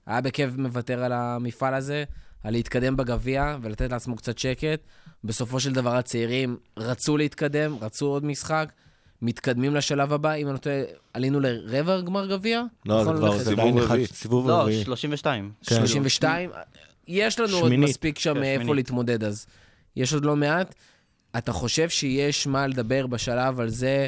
היה 0.08 0.22
בכיף 0.22 0.50
מוותר 0.58 1.04
על 1.04 1.12
המפעל 1.12 1.74
הזה, 1.74 2.04
על 2.44 2.54
להתקדם 2.54 2.98
בגביע 2.98 3.58
ולתת 3.62 3.92
לעצמו 3.92 4.16
קצת 4.16 4.38
שקט. 4.38 4.80
בסופו 5.24 5.60
של 5.60 5.74
דבר 5.74 5.96
הצעירים 5.96 6.58
רצו 6.78 7.18
להתקדם, 7.18 7.78
רצו 7.82 8.06
עוד 8.06 8.26
משחק, 8.26 8.72
מתקדמים 9.22 9.76
לשלב 9.76 10.14
הבא. 10.14 10.34
אם 10.34 10.48
אני 10.48 10.54
לא 10.54 10.58
טועה, 10.58 10.82
עלינו 11.14 11.40
לרבע 11.42 12.02
גמר 12.02 12.26
גביע? 12.26 12.64
לא, 12.86 13.04
זה 13.04 13.12
נכון, 13.12 13.18
כבר, 13.18 13.40
סיבוב 13.40 13.78
רביעי. 13.78 14.08
סיבוב 14.08 14.48
לא, 14.48 14.54
רביעי. 14.54 14.84
32. 14.84 15.52
כן. 15.66 15.76
32? 15.76 16.50
יש 17.08 17.40
לנו 17.40 17.58
עוד. 17.58 17.72
מספיק 17.72 18.20
שם 18.20 18.34
כן, 18.34 18.44
איפה 18.44 18.64
שמינית. 18.64 18.76
להתמודד, 18.76 19.24
אז 19.24 19.46
יש 19.96 20.14
עוד 20.14 20.26
לא 20.26 20.36
מעט. 20.36 20.76
אתה 21.38 21.52
חושב 21.52 21.90
שיש 21.90 22.48
מה 22.48 22.68
לדבר 22.68 23.08
בשלב 23.08 23.60
על 23.60 23.70
זה? 23.70 24.08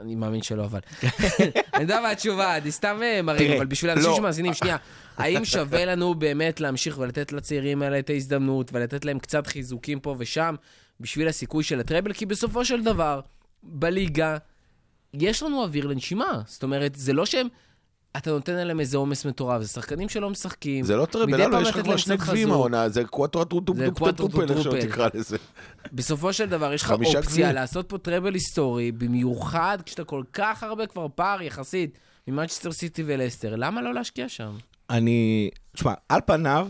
אני 0.00 0.14
מאמין 0.14 0.42
שלא, 0.42 0.64
אבל... 0.64 0.80
אני 1.74 1.82
יודע 1.82 2.00
מה 2.00 2.10
התשובה, 2.10 2.56
אני 2.56 2.72
סתם 2.72 3.00
אה, 3.02 3.22
מרים, 3.22 3.52
אבל 3.52 3.66
בשביל 3.66 3.90
אנשים 3.90 4.10
לא. 4.10 4.16
שמאזינים, 4.16 4.54
שנייה, 4.54 4.76
האם 5.16 5.44
שווה 5.44 5.84
לנו 5.84 6.14
באמת 6.14 6.60
להמשיך 6.60 6.98
ולתת 6.98 7.32
לצעירים 7.32 7.82
האלה 7.82 7.98
את 7.98 8.10
ההזדמנות, 8.10 8.70
ולתת 8.72 9.04
להם 9.04 9.18
קצת 9.18 9.46
חיזוקים 9.46 10.00
פה 10.00 10.16
ושם, 10.18 10.54
בשביל 11.00 11.28
הסיכוי 11.28 11.64
של 11.64 11.80
הטראבל? 11.80 12.12
כי 12.12 12.26
בסופו 12.26 12.64
של 12.64 12.84
דבר, 12.84 13.20
בליגה, 13.62 14.36
יש 15.14 15.42
לנו 15.42 15.62
אוויר 15.62 15.86
לנשימה. 15.86 16.42
זאת 16.46 16.62
אומרת, 16.62 16.94
זה 16.94 17.12
לא 17.12 17.26
שהם... 17.26 17.48
אתה 18.18 18.30
נותן 18.30 18.52
עליהם 18.52 18.80
איזה 18.80 18.96
עומס 18.96 19.24
מטורף, 19.24 19.62
זה 19.62 19.68
שחקנים 19.68 20.08
שלא 20.08 20.30
משחקים. 20.30 20.84
זה 20.84 20.96
לא 20.96 21.06
פעם 21.50 21.62
יש 21.62 21.68
לך 21.68 21.80
כבר 21.80 21.96
שני 21.96 22.16
גביעים. 22.16 22.52
העונה, 22.52 22.88
זה 22.88 22.94
זה 22.94 23.04
קוואטרוטוטופל. 23.06 24.52
איך 24.52 24.62
שלא 24.62 24.80
תקרא 24.80 25.08
לזה. 25.14 25.36
בסופו 25.92 26.32
של 26.32 26.46
דבר, 26.46 26.72
יש 26.72 26.82
לך 26.82 26.90
אופציה. 26.90 27.52
לעשות 27.52 27.88
פה 27.88 27.98
טראבל 27.98 28.34
היסטורי, 28.34 28.92
במיוחד 28.92 29.78
כשאתה 29.86 30.04
כל 30.04 30.22
כך 30.32 30.62
הרבה 30.62 30.86
כבר 30.86 31.06
פער 31.14 31.42
יחסית 31.42 31.98
ממנצ'סטר 32.28 32.72
סיטי 32.72 33.02
ולסטר. 33.06 33.56
למה 33.56 33.82
לא 33.82 33.94
להשקיע 33.94 34.28
שם? 34.28 34.50
אני, 34.90 35.50
תשמע, 35.72 35.92
על 36.08 36.20
פניו, 36.26 36.68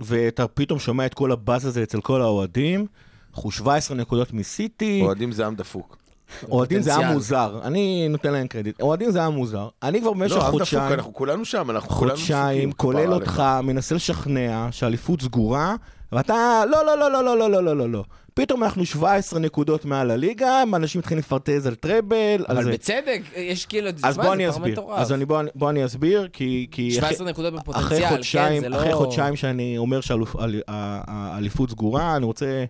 ואתה 0.00 0.48
פתאום 0.48 0.78
שומע 0.78 1.06
את 1.06 1.14
כל 1.14 1.32
הבאז 1.32 1.66
הזה 1.66 1.82
אצל 1.82 2.00
כל 2.00 2.22
האוהדים, 2.22 2.86
אנחנו 3.34 3.50
17 3.50 3.96
נקודות 3.96 4.32
מסיטי, 4.32 5.00
אוהדים 5.02 5.32
זה 5.32 5.46
עם 5.46 5.54
דפוק. 5.54 6.03
אוהדים 6.50 6.82
זה 6.82 6.96
היה. 6.96 7.12
מוזר, 7.12 7.60
אני 7.64 8.08
נותן 8.08 8.32
להם 8.32 8.46
קרדיט, 8.46 8.80
אוהדים 8.80 9.10
זה 9.10 9.18
היה 9.18 9.28
מוזר, 9.30 9.68
אני 9.82 10.00
כבר 10.00 10.12
במשך 10.12 10.36
לא, 10.36 10.40
חודשיים, 10.40 10.92
אנחנו 10.92 11.14
כולנו 11.14 11.44
שם, 11.44 11.70
אנחנו 11.70 11.88
כולנו 11.90 12.16
חודשיים, 12.16 12.72
כולל 12.72 13.12
אותך. 13.14 13.42
מנסה 13.62 13.94
לשכנע 13.94 14.68
שהאליפות 14.70 15.20
סגורה, 15.22 15.74
ואתה, 16.12 16.34
לא, 16.70 16.86
לא, 16.86 16.98
לא, 16.98 17.12
לא, 17.12 17.24
לא, 17.24 17.38
לא, 17.38 17.50
לא, 17.50 17.64
לא, 17.64 17.76
לא, 17.76 17.88
לא. 17.90 18.04
פתאום 18.34 18.64
אנחנו 18.64 18.86
17 18.86 19.38
נקודות 19.40 19.84
מעל 19.84 20.10
הליגה, 20.10 20.62
אנשים 20.74 20.98
מתחילים 20.98 21.18
לפרטז 21.18 21.66
על 21.66 21.74
טראבל, 21.74 22.16
על 22.46 22.56
אבל 22.56 22.64
זה. 22.64 22.72
בצדק, 22.72 23.20
יש 23.36 23.66
כאילו... 23.66 23.90
אז 24.02 24.16
בוא 24.16 24.32
אני 24.32 24.48
אסביר. 24.50 24.80
אז 24.94 25.12
אני- 25.12 25.24
בוא 25.24 25.42
בוא 25.54 25.70
אני 25.70 25.84
אסביר, 25.84 26.28
כי... 26.32 26.66
כי 26.70 26.90
17 26.90 27.26
נקודות 27.26 27.54
אחרי 27.54 27.60
בפוטנציאל, 27.60 28.00
כן, 28.08 28.14
חודשיים, 28.16 28.62
זה 28.62 28.68
לא... 28.68 28.76
אחרי 28.76 28.94
חודשיים 28.94 29.36
שאני 29.36 29.78
אומר 29.78 30.00
שהאליפות 30.00 31.70
סגורה, 31.70 32.16
אני 32.16 32.24
רוצה 32.24 32.64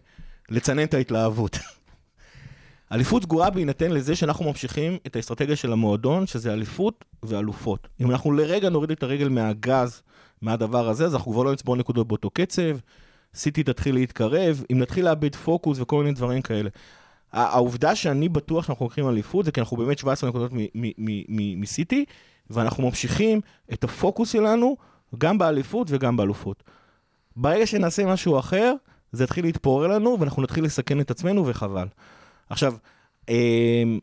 לצנן 0.50 0.82
את 0.84 0.94
ההתלהבות. 0.94 1.58
אליפות 2.94 3.22
סגורה 3.22 3.50
בהינתן 3.50 3.90
לזה 3.90 4.16
שאנחנו 4.16 4.44
ממשיכים 4.44 4.98
את 5.06 5.16
האסטרטגיה 5.16 5.56
של 5.56 5.72
המועדון, 5.72 6.26
שזה 6.26 6.52
אליפות 6.52 7.04
ואלופות. 7.22 7.88
אם 8.00 8.10
אנחנו 8.10 8.32
לרגע 8.32 8.68
נוריד 8.68 8.90
את 8.90 9.02
הרגל 9.02 9.28
מהגז, 9.28 10.02
מהדבר 10.42 10.88
הזה, 10.88 11.04
אז 11.04 11.14
אנחנו 11.14 11.32
כבר 11.32 11.42
לא 11.42 11.52
נצבור 11.52 11.76
נקודות 11.76 12.08
באותו 12.08 12.30
קצב, 12.30 12.76
סיטי 13.34 13.62
תתחיל 13.62 13.94
להתקרב, 13.94 14.64
אם 14.72 14.78
נתחיל 14.78 15.04
לאבד 15.04 15.34
פוקוס 15.34 15.78
וכל 15.80 16.02
מיני 16.02 16.14
דברים 16.14 16.42
כאלה. 16.42 16.70
העובדה 17.32 17.94
שאני 17.94 18.28
בטוח 18.28 18.66
שאנחנו 18.66 18.86
לוקחים 18.86 19.08
אליפות, 19.08 19.44
זה 19.44 19.52
כי 19.52 19.60
אנחנו 19.60 19.76
באמת 19.76 19.98
17 19.98 20.30
נקודות 20.30 20.52
מסיטי, 21.56 22.04
ואנחנו 22.50 22.82
ממשיכים 22.82 23.40
את 23.72 23.84
הפוקוס 23.84 24.32
שלנו 24.32 24.76
גם 25.18 25.38
באליפות 25.38 25.86
וגם 25.90 26.16
באלופות. 26.16 26.62
ברגע 27.36 27.66
שנעשה 27.66 28.06
משהו 28.06 28.38
אחר, 28.38 28.74
זה 29.12 29.24
יתחיל 29.24 29.44
להתפורר 29.44 29.88
לנו, 29.88 30.16
ואנחנו 30.20 30.42
נתחיל 30.42 30.64
לסכן 30.64 31.00
את 31.00 31.10
עצמנו, 31.10 31.46
וחבל. 31.46 31.86
עכשיו, 32.50 32.74
אמ, 33.28 33.98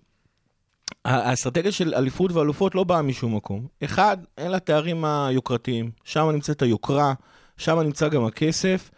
האסטרטגיה 1.06 1.72
של 1.72 1.94
אליפות 1.94 2.32
ואלופות 2.32 2.76
לא 2.76 2.84
באה 2.84 3.02
משום 3.02 3.36
מקום. 3.36 3.68
אחד, 3.84 4.18
אין 4.38 4.52
לה 4.52 4.60
תארים 4.60 5.06
היוקרתיים. 5.06 5.92
שם 6.04 6.30
נמצאת 6.30 6.62
היוקרה, 6.62 7.14
שם 7.58 7.80
נמצא 7.80 8.10
גם 8.10 8.26
הכסף, 8.26 8.92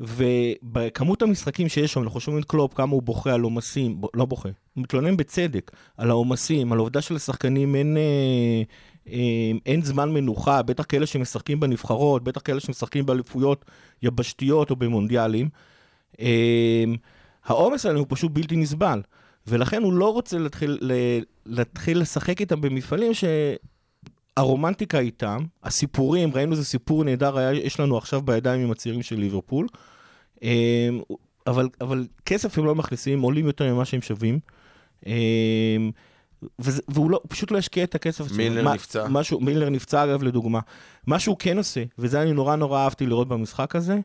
ובכמות 0.00 1.22
המשחקים 1.22 1.68
שיש 1.68 1.92
שם, 1.92 2.02
אנחנו 2.02 2.20
שומעים 2.20 2.42
את 2.42 2.48
קלופ, 2.48 2.74
כמה 2.74 2.92
הוא 2.92 3.02
בוכה 3.02 3.34
על 3.34 3.40
עומסים, 3.40 4.00
ב- 4.00 4.06
לא 4.14 4.24
בוכה, 4.24 4.48
הוא 4.74 4.82
מתלונן 4.82 5.16
בצדק 5.16 5.70
על 5.96 6.10
העומסים, 6.10 6.72
על 6.72 6.78
העובדה 6.78 7.00
שלשחקנים 7.00 7.74
אין, 7.74 7.96
אה, 7.96 8.62
אה, 9.12 9.52
אין 9.66 9.82
זמן 9.82 10.12
מנוחה, 10.12 10.62
בטח 10.62 10.84
כאלה 10.88 11.06
שמשחקים 11.06 11.60
בנבחרות, 11.60 12.24
בטח 12.24 12.40
כאלה 12.44 12.60
שמשחקים 12.60 13.06
באליפויות 13.06 13.64
יבשתיות 14.02 14.70
או 14.70 14.76
במונדיאלים. 14.76 15.48
אה, 16.20 16.84
העומס 17.44 17.86
עלינו 17.86 18.00
הוא 18.00 18.06
פשוט 18.10 18.32
בלתי 18.32 18.56
נסבל, 18.56 19.02
ולכן 19.46 19.82
הוא 19.82 19.92
לא 19.92 20.12
רוצה 20.12 20.38
להתחיל, 20.38 20.78
להתחיל 21.46 21.98
לשחק 22.00 22.40
איתם 22.40 22.60
במפעלים 22.60 23.12
שהרומנטיקה 24.34 24.98
איתם, 24.98 25.44
הסיפורים, 25.64 26.30
ראינו 26.34 26.52
איזה 26.52 26.64
סיפור 26.64 27.04
נהדר 27.04 27.38
היה, 27.38 27.52
יש 27.52 27.80
לנו 27.80 27.96
עכשיו 27.98 28.22
בידיים 28.22 28.60
עם 28.60 28.70
הצעירים 28.70 29.02
של 29.02 29.16
ליברפול, 29.18 29.66
אה, 30.42 30.88
אבל, 31.46 31.68
אבל 31.80 32.06
כסף 32.26 32.58
הם 32.58 32.64
לא 32.64 32.74
מכניסים, 32.74 33.22
עולים 33.22 33.46
יותר 33.46 33.74
ממה 33.74 33.84
שהם 33.84 34.02
שווים. 34.02 34.38
אה, 35.06 35.12
וזה, 36.58 36.82
והוא 36.88 37.10
לא, 37.10 37.20
פשוט 37.28 37.50
לא 37.50 37.58
ישקיע 37.58 37.84
את 37.84 37.94
הכסף. 37.94 38.32
מילנר 38.32 38.62
מה- 38.64 38.74
נפצע. 38.74 39.08
משהו, 39.08 39.40
מילנר 39.40 39.68
נפצע 39.68 40.04
אגב 40.04 40.22
לדוגמה. 40.22 40.60
מה 41.06 41.18
שהוא 41.18 41.36
כן 41.38 41.58
עושה, 41.58 41.82
וזה 41.98 42.22
אני 42.22 42.32
נורא 42.32 42.56
נורא 42.56 42.78
אהבתי 42.84 43.06
לראות 43.06 43.28
במשחק 43.28 43.76
הזה, 43.76 43.98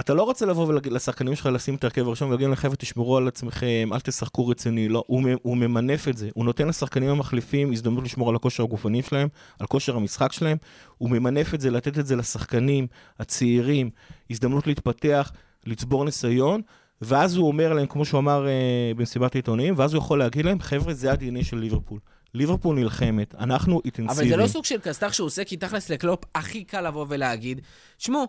אתה 0.00 0.14
לא 0.14 0.22
רוצה 0.22 0.46
לבוא 0.46 0.72
לשחקנים 0.90 1.34
שלך 1.36 1.46
לשים 1.46 1.74
את 1.74 1.84
ההרכב 1.84 2.06
הראשון 2.06 2.28
ולהגיד 2.28 2.46
להם, 2.46 2.56
חבר'ה, 2.56 2.76
תשמרו 2.76 3.16
על 3.16 3.28
עצמכם, 3.28 3.90
אל 3.92 4.00
תשחקו 4.00 4.48
רציני, 4.48 4.88
לא, 4.88 5.04
הוא, 5.06 5.22
הוא 5.42 5.56
ממנף 5.56 6.08
את 6.08 6.16
זה, 6.16 6.28
הוא 6.34 6.44
נותן 6.44 6.68
לשחקנים 6.68 7.10
המחליפים 7.10 7.72
הזדמנות 7.72 8.04
לשמור 8.04 8.28
על 8.28 8.36
הכושר 8.36 8.62
הגופני 8.62 9.02
שלהם, 9.02 9.28
על 9.60 9.66
כושר 9.66 9.96
המשחק 9.96 10.32
שלהם, 10.32 10.56
הוא 10.98 11.10
ממנף 11.10 11.54
את 11.54 11.60
זה, 11.60 11.70
לתת 11.70 11.98
את 11.98 12.06
זה 12.06 12.16
לשחקנים 12.16 12.86
הצעירים, 13.18 13.90
הזדמנות 14.30 14.66
להתפתח, 14.66 15.32
לצבור 15.66 16.04
ניסיון, 16.04 16.60
ואז 17.02 17.36
הוא 17.36 17.48
אומר 17.48 17.72
להם, 17.72 17.86
כמו 17.86 18.04
שהוא 18.04 18.18
אמר 18.18 18.48
אה, 18.48 18.92
במסיבת 18.96 19.34
העיתונאים, 19.34 19.74
ואז 19.76 19.94
הוא 19.94 19.98
יכול 20.02 20.18
להגיד 20.18 20.44
להם, 20.44 20.60
חבר'ה, 20.60 20.94
זה 20.94 21.12
ה-DNA 21.12 21.44
של 21.44 21.58
ליברפול. 21.58 21.98
ליברפול 22.34 22.76
נלחמת, 22.76 23.34
אנחנו 23.34 23.80
אינטנסיביים. 23.84 24.18
אבל 24.18 24.28
זה 24.28 24.36
לא 24.36 24.46
סוג 24.46 24.64
של 24.64 24.78
כסת"ח 24.78 25.12
שהוא 25.12 25.26
עושה, 25.26 25.44
כי 25.44 25.56
תכלס 25.56 25.90
לקלופ 25.90 26.24
הכי 26.34 26.64
קל 26.64 26.88
לבוא 26.88 27.06
ולהגיד, 27.08 27.60
שמעו, 27.98 28.26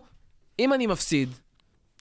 אם 0.58 0.72
אני 0.72 0.86
מפסיד, 0.86 1.28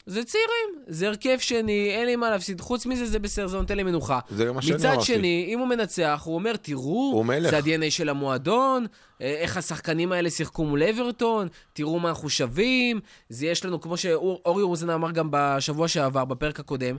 זה 0.10 0.24
צעירים, 0.24 0.84
זה 0.88 1.08
הרכב 1.08 1.38
שני, 1.40 1.90
אין 1.92 2.06
לי 2.06 2.16
מה 2.16 2.30
להפסיד. 2.30 2.62
חוץ 2.62 2.86
מזה, 2.86 3.06
זה 3.06 3.20
בסדר, 3.20 3.48
זה 3.48 3.58
נותן 3.58 3.78
לי 3.78 3.84
מנוחה. 3.84 4.20
זה 4.30 4.46
גם 4.46 4.56
מה 4.56 4.62
שאני 4.62 4.76
מצד 4.76 4.86
אמרתי. 4.86 5.06
שני, 5.06 5.46
אם 5.48 5.60
הוא 5.60 5.68
מנצח, 5.68 6.22
הוא 6.26 6.36
אומר, 6.36 6.56
תראו, 6.56 6.82
הוא. 6.84 7.26
זה 7.50 7.58
ה-DNA 7.58 7.90
של 7.90 8.10
המועדון, 8.10 8.86
אה, 9.22 9.28
איך 9.28 9.58
השחקנים 9.58 10.12
האלה 10.12 10.30
שיחקו 10.30 10.66
מול 10.66 10.84
אברטון, 10.84 11.48
תראו 11.74 12.00
מה 12.00 12.10
אנחנו 12.10 12.30
שווים. 12.30 13.00
זה 13.30 13.48
יש 13.48 13.66
לנו, 13.66 13.82
כמו 13.82 13.98
שאורי 13.98 14.64
רוזן 14.64 14.90
אמר 14.90 15.12
גם 15.12 15.28
בשבוע 15.32 15.88
שעבר, 15.88 16.26
בפרק 16.26 16.60
הקודם, 16.60 16.96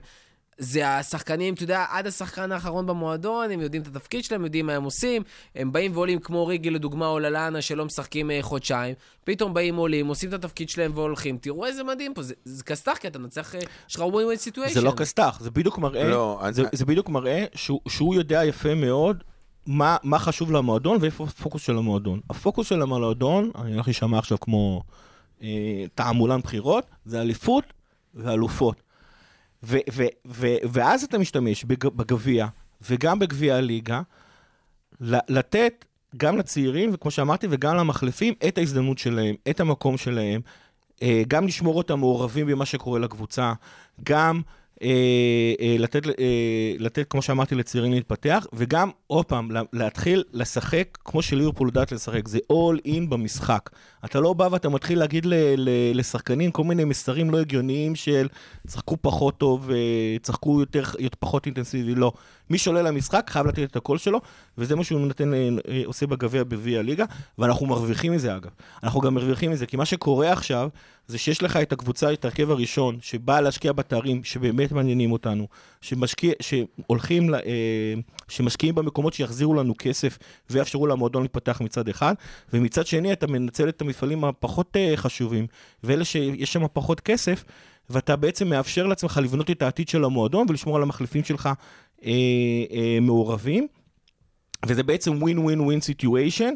זה 0.63 0.87
השחקנים, 0.89 1.53
אתה 1.53 1.63
יודע, 1.63 1.85
עד 1.89 2.07
השחקן 2.07 2.51
האחרון 2.51 2.85
במועדון, 2.87 3.51
הם 3.51 3.61
יודעים 3.61 3.81
את 3.81 3.87
התפקיד 3.87 4.23
שלהם, 4.23 4.43
יודעים 4.43 4.65
מה 4.65 4.73
הם 4.73 4.83
עושים. 4.83 5.21
הם 5.55 5.71
באים 5.71 5.91
ועולים 5.95 6.19
כמו 6.19 6.47
ריגי, 6.47 6.69
לדוגמה, 6.69 7.07
או 7.07 7.19
ללאנה, 7.19 7.61
שלא 7.61 7.85
משחקים 7.85 8.31
אה, 8.31 8.37
חודשיים. 8.41 8.95
פתאום 9.23 9.53
באים, 9.53 9.75
עולים, 9.75 10.07
עושים 10.07 10.29
את 10.29 10.33
התפקיד 10.33 10.69
שלהם 10.69 10.91
והולכים. 10.95 11.37
תראו 11.37 11.65
איזה 11.65 11.83
מדהים 11.83 12.13
פה, 12.13 12.21
זה, 12.21 12.33
זה 12.45 12.63
כסת"ח, 12.63 12.97
כי 12.97 13.07
אתה 13.07 13.19
מנצח, 13.19 13.55
אה, 13.55 13.59
יש 13.89 13.95
לך 13.95 14.01
ווין 14.01 14.25
ווין 14.25 14.37
סיטואשן. 14.37 14.73
זה 14.73 14.81
לא 14.81 14.91
כסת"ח, 14.91 15.37
זה 15.41 15.51
בדיוק 15.51 15.77
מראה, 15.77 16.09
לא, 16.09 16.39
אני- 16.43 16.53
זה, 16.53 16.63
זה 16.73 16.85
בדיוק 16.85 17.09
מראה 17.09 17.45
שהוא, 17.55 17.79
שהוא 17.89 18.15
יודע 18.15 18.45
יפה 18.45 18.75
מאוד 18.75 19.23
מה, 19.67 19.97
מה 20.03 20.19
חשוב 20.19 20.51
למועדון 20.51 20.97
ואיפה 21.01 21.23
הפוקוס 21.23 21.61
של 21.61 21.77
המועדון. 21.77 22.19
הפוקוס 22.29 22.67
של 22.67 22.81
המועדון, 22.81 23.51
אני 23.55 23.73
הולך 23.73 23.87
להישמע 23.87 24.19
עכשיו 24.19 24.39
כמו 24.39 24.81
אה, 25.43 25.47
תעמולן 25.95 26.39
בחירות, 26.39 26.85
זה 27.05 27.21
אליפות 27.21 27.63
ואלופות. 28.15 28.81
ו, 29.63 29.77
ו, 29.93 30.03
ו, 30.27 30.47
ואז 30.71 31.03
אתה 31.03 31.17
משתמש 31.17 31.63
בג, 31.63 31.87
בגביע 31.87 32.47
וגם 32.89 33.19
בגביע 33.19 33.55
הליגה, 33.55 34.01
לתת 35.01 35.85
גם 36.17 36.37
לצעירים, 36.37 36.89
וכמו 36.93 37.11
שאמרתי, 37.11 37.47
וגם 37.49 37.75
למחלפים, 37.75 38.33
את 38.47 38.57
ההזדמנות 38.57 38.97
שלהם, 38.97 39.35
את 39.49 39.59
המקום 39.59 39.97
שלהם, 39.97 40.41
אה, 41.01 41.23
גם 41.27 41.47
לשמור 41.47 41.77
אותם 41.77 41.99
מעורבים 41.99 42.47
במה 42.47 42.65
שקורה 42.65 42.99
לקבוצה, 42.99 43.53
גם 44.03 44.41
לתת, 45.79 46.07
אה, 46.07 46.11
לתת, 46.79 47.05
כמו 47.09 47.21
שאמרתי, 47.21 47.55
לצעירים 47.55 47.91
להתפתח, 47.93 48.45
וגם, 48.53 48.89
עוד 49.07 49.25
פעם, 49.25 49.51
לה- 49.51 49.61
להתחיל 49.73 50.23
לשחק 50.33 50.97
כמו 51.05 51.21
שליברפול 51.21 51.67
יודעת 51.67 51.91
לשחק, 51.91 52.27
זה 52.27 52.39
all 52.53 52.87
in 52.87 53.09
במשחק. 53.09 53.69
אתה 54.05 54.19
לא 54.19 54.33
בא 54.33 54.47
ואתה 54.51 54.69
מתחיל 54.69 54.99
להגיד 54.99 55.25
ל, 55.25 55.33
ל, 55.57 55.69
לשחקנים 55.99 56.51
כל 56.51 56.63
מיני 56.63 56.83
מסרים 56.83 57.29
לא 57.29 57.39
הגיוניים 57.39 57.95
של 57.95 58.27
צחקו 58.67 58.97
פחות 59.01 59.37
טוב, 59.37 59.71
אה, 59.71 59.77
צחקו 60.21 60.59
יותר, 60.59 60.83
יותר 60.99 61.17
פחות 61.19 61.45
אינטנסיבי, 61.45 61.95
לא. 61.95 62.11
מי 62.51 62.57
שעולה 62.57 62.81
למשחק 62.81 63.29
חייב 63.29 63.47
לתת 63.47 63.63
את 63.63 63.75
הקול 63.75 63.97
שלו, 63.97 64.21
וזה 64.57 64.75
מה 64.75 64.83
שהוא 64.83 65.01
נותן, 65.01 65.33
אה, 65.33 65.49
אה, 65.69 65.81
עושה 65.85 66.07
בגביע 66.07 66.43
בגביע 66.43 66.79
הליגה, 66.79 67.05
ואנחנו 67.37 67.65
מרוויחים 67.65 68.11
מזה 68.11 68.35
אגב. 68.35 68.49
אנחנו 68.83 69.01
גם 69.01 69.13
מרוויחים 69.13 69.51
מזה, 69.51 69.65
כי 69.65 69.77
מה 69.77 69.85
שקורה 69.85 70.31
עכשיו, 70.31 70.69
זה 71.07 71.17
שיש 71.17 71.43
לך 71.43 71.57
את 71.57 71.71
הקבוצה, 71.71 72.13
את 72.13 72.25
ההרכב 72.25 72.51
הראשון, 72.51 72.97
שבאה 73.01 73.41
להשקיע 73.41 73.71
בתארים 73.71 74.23
שבאמת 74.23 74.71
מעניינים 74.71 75.11
אותנו, 75.11 75.47
שמשקיע, 75.81 76.33
שהולכים, 76.39 77.29
ל- 77.29 77.35
אה, 77.35 77.93
שמשקיעים 78.27 78.75
במקומות 78.75 79.13
שיחזירו 79.13 79.53
לנו 79.53 79.73
כסף 79.77 80.17
ויאפשרו 80.49 80.87
למועדון 80.87 81.21
להתפתח 81.21 81.61
מצד 81.61 81.89
אחד, 81.89 82.13
ומצד 82.53 82.85
שני 82.87 83.13
אתה 83.13 83.27
מנצל 83.27 83.69
את 83.69 83.81
המפעלים 83.81 84.23
הפחות 84.23 84.77
חשובים, 84.95 85.47
ואלה 85.83 86.05
שיש 86.05 86.53
שם 86.53 86.65
פחות 86.73 86.99
כסף, 86.99 87.43
ואתה 87.91 88.15
בעצם 88.15 88.47
מאפשר 88.47 88.87
לעצמך 88.87 89.19
לבנות 89.23 89.51
את 89.51 89.61
העתיד 89.61 89.87
של 89.87 90.03
המועדון 90.03 90.45
ולשמור 90.49 90.75
על 90.75 90.83
המחליפים 90.83 91.23
שלך 91.23 91.49
אה, 92.05 92.11
אה, 92.71 92.97
מעורבים. 93.01 93.67
וזה 94.65 94.83
בעצם 94.83 95.21
ווין 95.21 95.39
ווין 95.39 95.61
ווין 95.61 95.81
סיטואשן. 95.81 96.53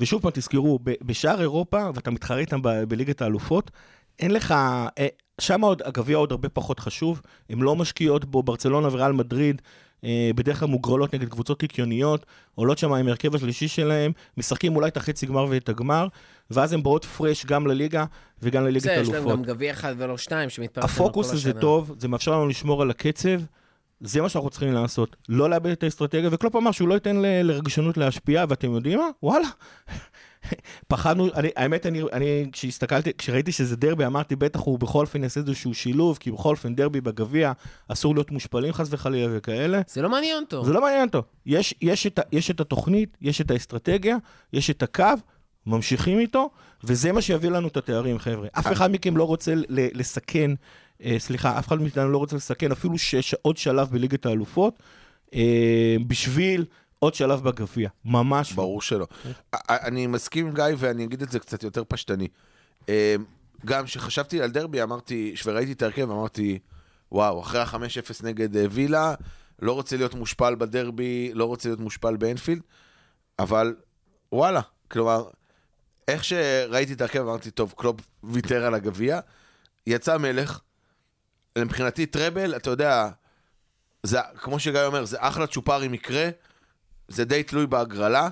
ושוב 0.00 0.22
פעם, 0.22 0.30
תזכרו, 0.34 0.78
בשאר 0.82 1.40
אירופה, 1.40 1.90
ואתה 1.94 2.10
מתחרה 2.10 2.38
איתם 2.38 2.60
בליגת 2.88 3.22
האלופות, 3.22 3.70
אין 4.18 4.30
לך, 4.30 4.54
אה, 4.98 5.06
שם 5.40 5.60
עוד, 5.60 5.82
הגביע 5.84 6.16
עוד 6.16 6.32
הרבה 6.32 6.48
פחות 6.48 6.80
חשוב, 6.80 7.20
הם 7.50 7.62
לא 7.62 7.76
משקיעות 7.76 8.24
בו, 8.24 8.42
ברצלונה 8.42 8.88
וריאל 8.92 9.12
מדריד, 9.12 9.62
אה, 10.04 10.30
בדרך 10.34 10.60
כלל 10.60 10.68
מוגרלות 10.68 11.14
נגד 11.14 11.28
קבוצות 11.28 11.60
קיקיוניות, 11.60 12.26
עולות 12.54 12.78
שם 12.78 12.92
עם 12.92 13.06
ההרכב 13.06 13.34
השלישי 13.34 13.68
שלהם, 13.68 14.12
משחקים 14.36 14.76
אולי 14.76 14.88
את 14.88 14.96
החצי 14.96 15.26
גמר 15.26 15.46
ואת 15.50 15.68
הגמר, 15.68 16.06
ואז 16.50 16.72
הם 16.72 16.82
באות 16.82 17.04
פרש 17.04 17.46
גם 17.46 17.66
לליגה 17.66 18.04
וגם 18.42 18.64
לליגת 18.64 18.82
זה, 18.82 18.92
יש 18.92 19.08
להם. 19.08 19.28
גם 19.28 19.42
גביע 19.42 19.72
אחד 19.72 19.94
ולא 19.98 20.18
שתיים, 20.18 20.50
שמתפרסם 20.50 20.86
הפוקוס 20.86 21.32
הזה 21.32 21.52
טוב, 21.52 21.94
זה 21.98 22.08
מאפשר 22.08 22.32
לנו 22.32 22.48
לשמור 22.48 22.82
על 22.82 22.90
הקצב, 22.90 23.40
זה 24.00 24.22
מה 24.22 24.28
שאנחנו 24.28 24.50
צריכים 24.50 24.72
לעשות. 24.72 25.16
לא 25.28 25.50
לאבד 25.50 25.70
את 25.70 25.82
האסטרטגיה, 25.82 26.28
וקלופ 26.32 26.56
אמר 26.56 26.70
שהוא 26.72 26.88
לא 26.88 26.94
ייתן 26.94 27.16
ל- 27.16 27.42
לרגשנות 27.42 27.96
להשפיע, 27.96 28.44
ואתם 28.48 28.72
יודעים 28.74 28.98
מה? 28.98 29.08
וואלה. 29.22 29.48
פחדנו, 30.88 31.28
אני, 31.34 31.48
האמת, 31.56 31.86
אני, 31.86 32.02
אני, 32.12 32.46
כשהסתכלתי, 32.52 33.10
כשראיתי 33.18 33.52
שזה 33.52 33.76
דרבי, 33.76 34.06
אמרתי, 34.06 34.36
בטח 34.36 34.60
הוא 34.60 34.78
בכל 34.78 35.00
אופן 35.00 35.22
יעשה 35.22 35.40
איזשהו 35.40 35.74
שילוב, 35.74 36.18
כי 36.20 36.30
בכל 36.30 36.50
אופן 36.50 36.74
דרבי 36.74 37.00
בגביע, 37.00 37.52
אסור 37.88 38.14
להיות 38.14 38.30
מושפלים 38.30 38.72
חס 38.72 38.86
וחלילה 38.90 39.32
וכאלה. 39.36 39.80
זה 39.88 40.02
לא 40.02 40.10
מעניין 40.10 40.42
אותו. 40.42 40.64
זה 40.64 40.72
לא 40.72 40.80
מעניין 40.80 41.06
אותו. 41.06 41.22
יש, 41.46 41.74
יש, 41.82 42.06
את, 42.06 42.20
יש 42.32 42.50
את 42.50 42.60
התוכנית, 42.60 43.16
יש 43.20 43.40
את 43.40 43.50
האסטרטגיה, 43.50 44.16
יש 44.52 44.70
את 44.70 44.82
הקו, 44.82 45.04
ממשיכים 45.66 46.18
איתו, 46.18 46.50
וזה 46.84 47.12
מה 47.12 47.22
שיביא 47.22 47.50
לנו 47.50 47.68
את 47.68 47.76
התארים, 47.76 48.18
חבר'ה. 48.18 48.48
אף 48.52 48.72
אחד 48.72 48.90
מכם 48.92 49.16
לא 49.16 49.24
רוצה 49.24 49.54
ל- 49.54 49.64
לסכן, 49.68 50.50
אה, 50.50 50.54
סליחה, 51.18 51.58
אף 51.58 51.68
אחד 51.68 51.80
מאיתנו 51.80 52.10
לא 52.10 52.18
רוצה 52.18 52.36
לסכן 52.36 52.72
אפילו 52.72 52.98
שש, 52.98 53.34
עוד 53.34 53.56
שלב 53.56 53.88
בליגת 53.90 54.26
האלופות, 54.26 54.82
אה, 55.34 55.96
בשביל 56.06 56.64
עוד 56.98 57.14
שלב 57.14 57.42
בגביע. 57.42 57.88
ממש 58.04 58.50
לא. 58.50 58.56
ברור 58.56 58.82
שלא. 58.82 59.06
א- 59.52 59.56
אני 59.68 60.06
מסכים 60.06 60.46
עם 60.46 60.54
גיא 60.54 60.64
ואני 60.76 61.04
אגיד 61.04 61.22
את 61.22 61.30
זה 61.30 61.38
קצת 61.38 61.62
יותר 61.62 61.82
פשטני. 61.88 62.28
אה, 62.88 63.14
גם 63.64 63.84
כשחשבתי 63.84 64.42
על 64.42 64.50
דרבי, 64.50 64.82
אמרתי, 64.82 65.34
וראיתי 65.44 65.72
את 65.72 65.82
ההרכב, 65.82 66.10
אמרתי, 66.10 66.58
וואו, 67.12 67.40
אחרי 67.40 67.60
ה-5-0 67.60 68.24
נגד 68.24 68.56
אה, 68.56 68.64
וילה, 68.70 69.14
לא 69.62 69.72
רוצה 69.72 69.96
להיות 69.96 70.14
מושפל 70.14 70.54
בדרבי, 70.54 71.30
לא 71.34 71.44
רוצה 71.44 71.68
להיות 71.68 71.80
מושפל 71.80 72.16
באנפילד, 72.16 72.62
אבל 73.38 73.74
וואלה, 74.32 74.60
כלומר, 74.90 75.24
איך 76.08 76.24
שראיתי 76.24 76.92
את 76.92 77.00
ההרכב, 77.00 77.20
אמרתי, 77.20 77.50
טוב, 77.50 77.74
קלופ 77.76 78.00
ויתר 78.24 78.64
על 78.64 78.74
הגביע, 78.74 79.20
יצא 79.86 80.18
מלך, 80.18 80.60
מבחינתי 81.58 82.06
טראבל, 82.06 82.56
אתה 82.56 82.70
יודע, 82.70 83.08
זה, 84.02 84.18
כמו 84.38 84.58
שגיא 84.58 84.80
אומר, 84.80 85.04
זה 85.04 85.16
אחלה 85.20 85.46
צ'ופר 85.46 85.86
אם 85.86 85.94
יקרה, 85.94 86.28
זה 87.08 87.24
די 87.24 87.42
תלוי 87.42 87.66
בהגרלה. 87.66 88.28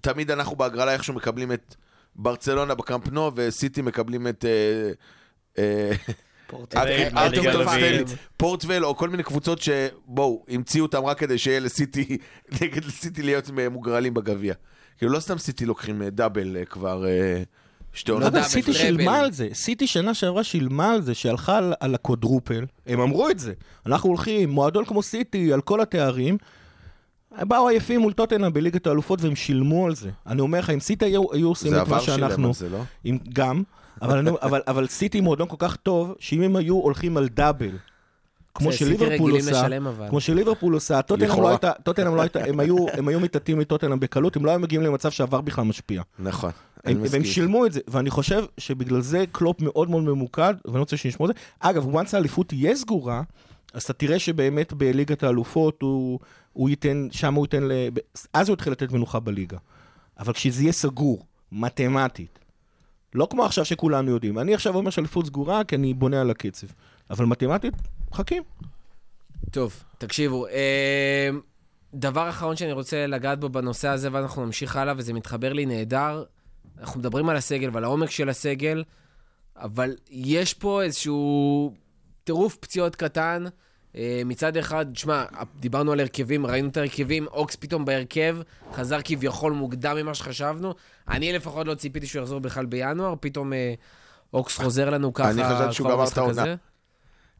תמיד 0.00 0.30
אנחנו 0.30 0.56
בהגרלה 0.56 0.92
איכשהו 0.92 1.14
מקבלים 1.14 1.52
את 1.52 1.74
ברצלונה 2.16 2.74
בקאמפ 2.74 3.08
נו, 3.08 3.30
וסיטי 3.34 3.82
מקבלים 3.82 4.26
את... 4.26 4.44
אה, 4.44 4.90
אה. 5.58 5.90
פורטוול, 8.36 8.84
או 8.84 8.96
כל 8.96 9.08
מיני 9.08 9.22
קבוצות 9.22 9.62
שבואו, 9.62 10.44
המציאו 10.48 10.84
אותם 10.84 11.04
רק 11.04 11.18
כדי 11.18 11.38
שיהיה 11.38 11.60
לסיטי, 11.60 12.18
נגד 12.62 12.88
סיטי 12.88 13.22
להיות 13.22 13.50
מוגרלים 13.70 14.14
בגביע. 14.14 14.54
כאילו, 14.98 15.12
לא 15.12 15.20
סתם 15.20 15.38
סיטי 15.38 15.66
לוקחים 15.66 16.02
אה, 16.02 16.10
דאבל 16.10 16.64
כבר 16.64 17.04
שתי 17.98 18.10
לא 18.10 18.16
עונות. 18.16 18.32
דאבל, 18.32 18.44
סיטי. 18.44 18.72
שילמה 18.72 19.18
על 19.18 19.32
זה, 19.32 19.48
סיטי 19.52 19.86
שנה 19.86 20.14
שעברה 20.14 20.44
שילמה 20.44 20.92
על 20.92 21.02
זה, 21.02 21.14
שהלכה 21.14 21.58
על, 21.58 21.74
על 21.80 21.94
הקודרופל, 21.94 22.64
הם 22.86 23.00
אמרו 23.00 23.30
את 23.30 23.38
זה. 23.38 23.52
אנחנו 23.86 24.08
הולכים, 24.08 24.50
מועדון 24.50 24.84
כמו 24.84 25.02
סיטי, 25.02 25.52
על 25.52 25.60
כל 25.60 25.80
התארים, 25.80 26.38
הם 27.36 27.48
באו 27.48 27.68
עייפים 27.68 28.00
מול 28.00 28.12
טוטנאם 28.12 28.52
בליגת 28.52 28.86
האלופות 28.86 29.22
והם 29.22 29.36
שילמו 29.36 29.86
על 29.86 29.94
זה. 29.94 30.10
אני 30.26 30.40
אומר 30.40 30.58
לך, 30.58 30.70
אם 30.70 30.80
סיטי 30.80 31.04
היו, 31.04 31.32
היו 31.32 31.48
עושים 31.48 31.70
זה 31.70 31.82
את 31.82 31.88
מה 31.88 31.96
עבר 31.96 32.04
שילם 32.04 32.18
שאנחנו... 32.18 32.46
על 32.48 32.54
זה, 32.54 32.68
לא? 32.68 32.82
עם, 33.04 33.18
גם, 33.32 33.62
אבל, 34.02 34.18
אני, 34.18 34.30
אבל, 34.42 34.60
אבל 34.66 34.86
סיטי 34.86 35.20
מועדון 35.20 35.48
כל 35.48 35.56
כך 35.58 35.76
טוב, 35.76 36.14
שאם 36.18 36.42
הם 36.42 36.56
היו 36.56 36.74
הולכים 36.74 37.16
על 37.16 37.28
דאבל, 37.28 37.76
כמו 38.54 38.72
זה, 38.72 38.78
שליברפול 38.78 39.32
עושה. 39.32 39.66
כמו 40.08 40.20
שליברפול 40.20 40.74
עושה, 40.74 41.02
טוטנאם 41.02 41.28
לכאורה. 41.28 41.44
לא 41.44 41.48
הייתה, 41.48 41.72
טוטנאם 41.82 42.14
לא 42.16 42.20
הייתה, 42.20 42.44
הם 42.44 42.60
היו, 42.60 42.76
הם 42.92 43.08
היו 43.08 43.20
מתעתים 43.20 43.58
מטוטנאם 43.58 44.00
בקלות, 44.00 44.36
הם 44.36 44.44
לא 44.44 44.50
היו 44.50 44.60
מגיעים 44.60 44.82
למצב 44.82 45.10
שעבר 45.10 45.40
בכלל 45.40 45.64
משפיע. 45.64 46.02
נכון, 46.18 46.50
הם, 46.84 47.02
והם. 47.10 47.24
שילמו 47.24 47.66
את 47.66 47.72
זה, 47.72 47.80
ואני 47.88 48.10
חושב 48.10 48.44
שבגלל 48.58 49.00
זה 49.00 49.24
קלופ 49.32 49.60
מאוד 49.60 49.90
מאוד 49.90 50.02
ממוקד, 50.02 50.54
ואני 50.64 50.78
רוצה 50.78 50.96
שנשמור 50.96 51.30
את 51.30 51.36
זה. 51.36 51.42
אגב, 51.60 51.94
once 51.94 52.08
האליפות 52.12 52.48
תהיה 52.48 52.76
סגורה, 52.76 53.22
אז 53.74 53.82
אתה 53.82 53.92
תראה 53.92 54.18
שבאמת 54.18 54.72
בליגת 54.72 55.22
האלופות 55.22 55.82
הוא, 55.82 56.18
הוא 56.52 56.68
ייתן, 56.68 57.08
שם 57.10 57.34
הוא 57.34 57.46
ייתן, 57.46 57.62
ל... 57.62 57.72
אז 58.32 58.48
הוא 58.48 58.54
יתחיל 58.54 58.72
לתת 58.72 58.92
מנוחה 58.92 59.20
בליגה. 59.20 59.58
אבל 60.18 60.32
כשזה 60.32 60.62
יהיה 60.62 60.72
סגור, 60.72 61.26
מתמטית, 61.52 62.38
לא 63.14 63.28
כמו 63.30 63.44
עכשיו 63.44 63.64
שכולנו 63.64 64.10
יודעים. 64.10 64.38
אני 64.38 64.54
עכשיו 64.54 64.74
אומר 64.74 64.90
שאליפות 64.90 65.26
סגורה 65.26 65.64
כי 65.64 65.76
אני 65.76 65.94
בונה 65.94 66.20
על 66.20 66.30
הקצב. 66.30 66.66
אבל 67.10 67.24
מתמטית, 67.24 67.74
מחכים. 68.10 68.42
טוב, 69.50 69.84
תקשיבו, 69.98 70.46
אה, 70.46 71.30
דבר 71.94 72.28
אחרון 72.28 72.56
שאני 72.56 72.72
רוצה 72.72 73.06
לגעת 73.06 73.40
בו 73.40 73.48
בנושא 73.48 73.88
הזה, 73.88 74.08
ואנחנו 74.12 74.44
נמשיך 74.44 74.76
הלאה, 74.76 74.94
וזה 74.96 75.12
מתחבר 75.12 75.52
לי 75.52 75.66
נהדר. 75.66 76.24
אנחנו 76.80 77.00
מדברים 77.00 77.28
על 77.28 77.36
הסגל 77.36 77.70
ועל 77.72 77.84
העומק 77.84 78.10
של 78.10 78.28
הסגל, 78.28 78.84
אבל 79.56 79.96
יש 80.10 80.54
פה 80.54 80.82
איזשהו 80.82 81.72
טירוף 82.24 82.56
פציעות 82.56 82.96
קטן. 82.96 83.44
אה, 83.96 84.22
מצד 84.24 84.56
אחד, 84.56 84.86
שמע, 84.94 85.24
דיברנו 85.60 85.92
על 85.92 86.00
הרכבים, 86.00 86.46
ראינו 86.46 86.68
את 86.68 86.76
ההרכבים, 86.76 87.26
אוקס 87.26 87.56
פתאום 87.56 87.84
בהרכב, 87.84 88.36
חזר 88.72 88.98
כביכול 89.04 89.52
מוקדם 89.52 89.96
ממה 89.96 90.14
שחשבנו. 90.14 90.74
אני 91.08 91.32
לפחות 91.32 91.66
לא 91.66 91.74
ציפיתי 91.74 92.06
שהוא 92.06 92.22
יחזור 92.22 92.40
בכלל 92.40 92.66
בינואר, 92.66 93.14
פתאום 93.20 93.52
אה, 93.52 93.74
אוקס 94.32 94.56
חוזר 94.56 94.90
לנו 94.90 95.12
ככה 95.12 95.30
אני 95.30 95.44
חשבתי 95.44 95.72
שהוא 95.72 95.90
גמר 95.90 96.08
את 96.08 96.18
העונה. 96.18 96.54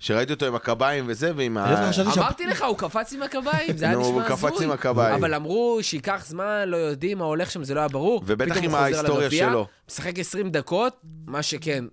שראיתי 0.01 0.33
אותו 0.33 0.47
עם 0.47 0.55
הקביים 0.55 1.05
וזה, 1.09 1.33
ועם 1.37 1.59
ה... 1.59 1.91
אמרתי 2.17 2.47
לך, 2.47 2.63
הוא 2.63 2.79
קפץ 2.79 3.13
עם 3.13 3.23
הקביים, 3.23 3.77
זה 3.77 3.85
היה 3.85 3.95
נו, 3.95 4.01
נשמע 4.01 4.13
הוא 4.13 4.23
הזוי. 4.23 4.51
קפץ 4.51 4.61
עם 4.63 4.71
הקביים. 4.71 5.15
אבל 5.15 5.35
אמרו 5.35 5.79
שייקח 5.83 6.25
זמן, 6.29 6.65
לא 6.67 6.77
יודעים 6.77 7.19
מה 7.19 7.25
הולך 7.25 7.51
שם, 7.51 7.65
זה 7.65 7.75
לא 7.75 7.81
היה 7.81 7.89
ברור. 7.89 8.23
ובטח 8.27 8.57
עם 8.63 8.71
הוא 8.71 8.79
ההיסטוריה 8.79 9.31
שלו. 9.31 9.67
משחק 9.89 10.19
20 10.19 10.51
דקות, 10.51 10.97
מה 11.27 11.43
שכן, 11.43 11.85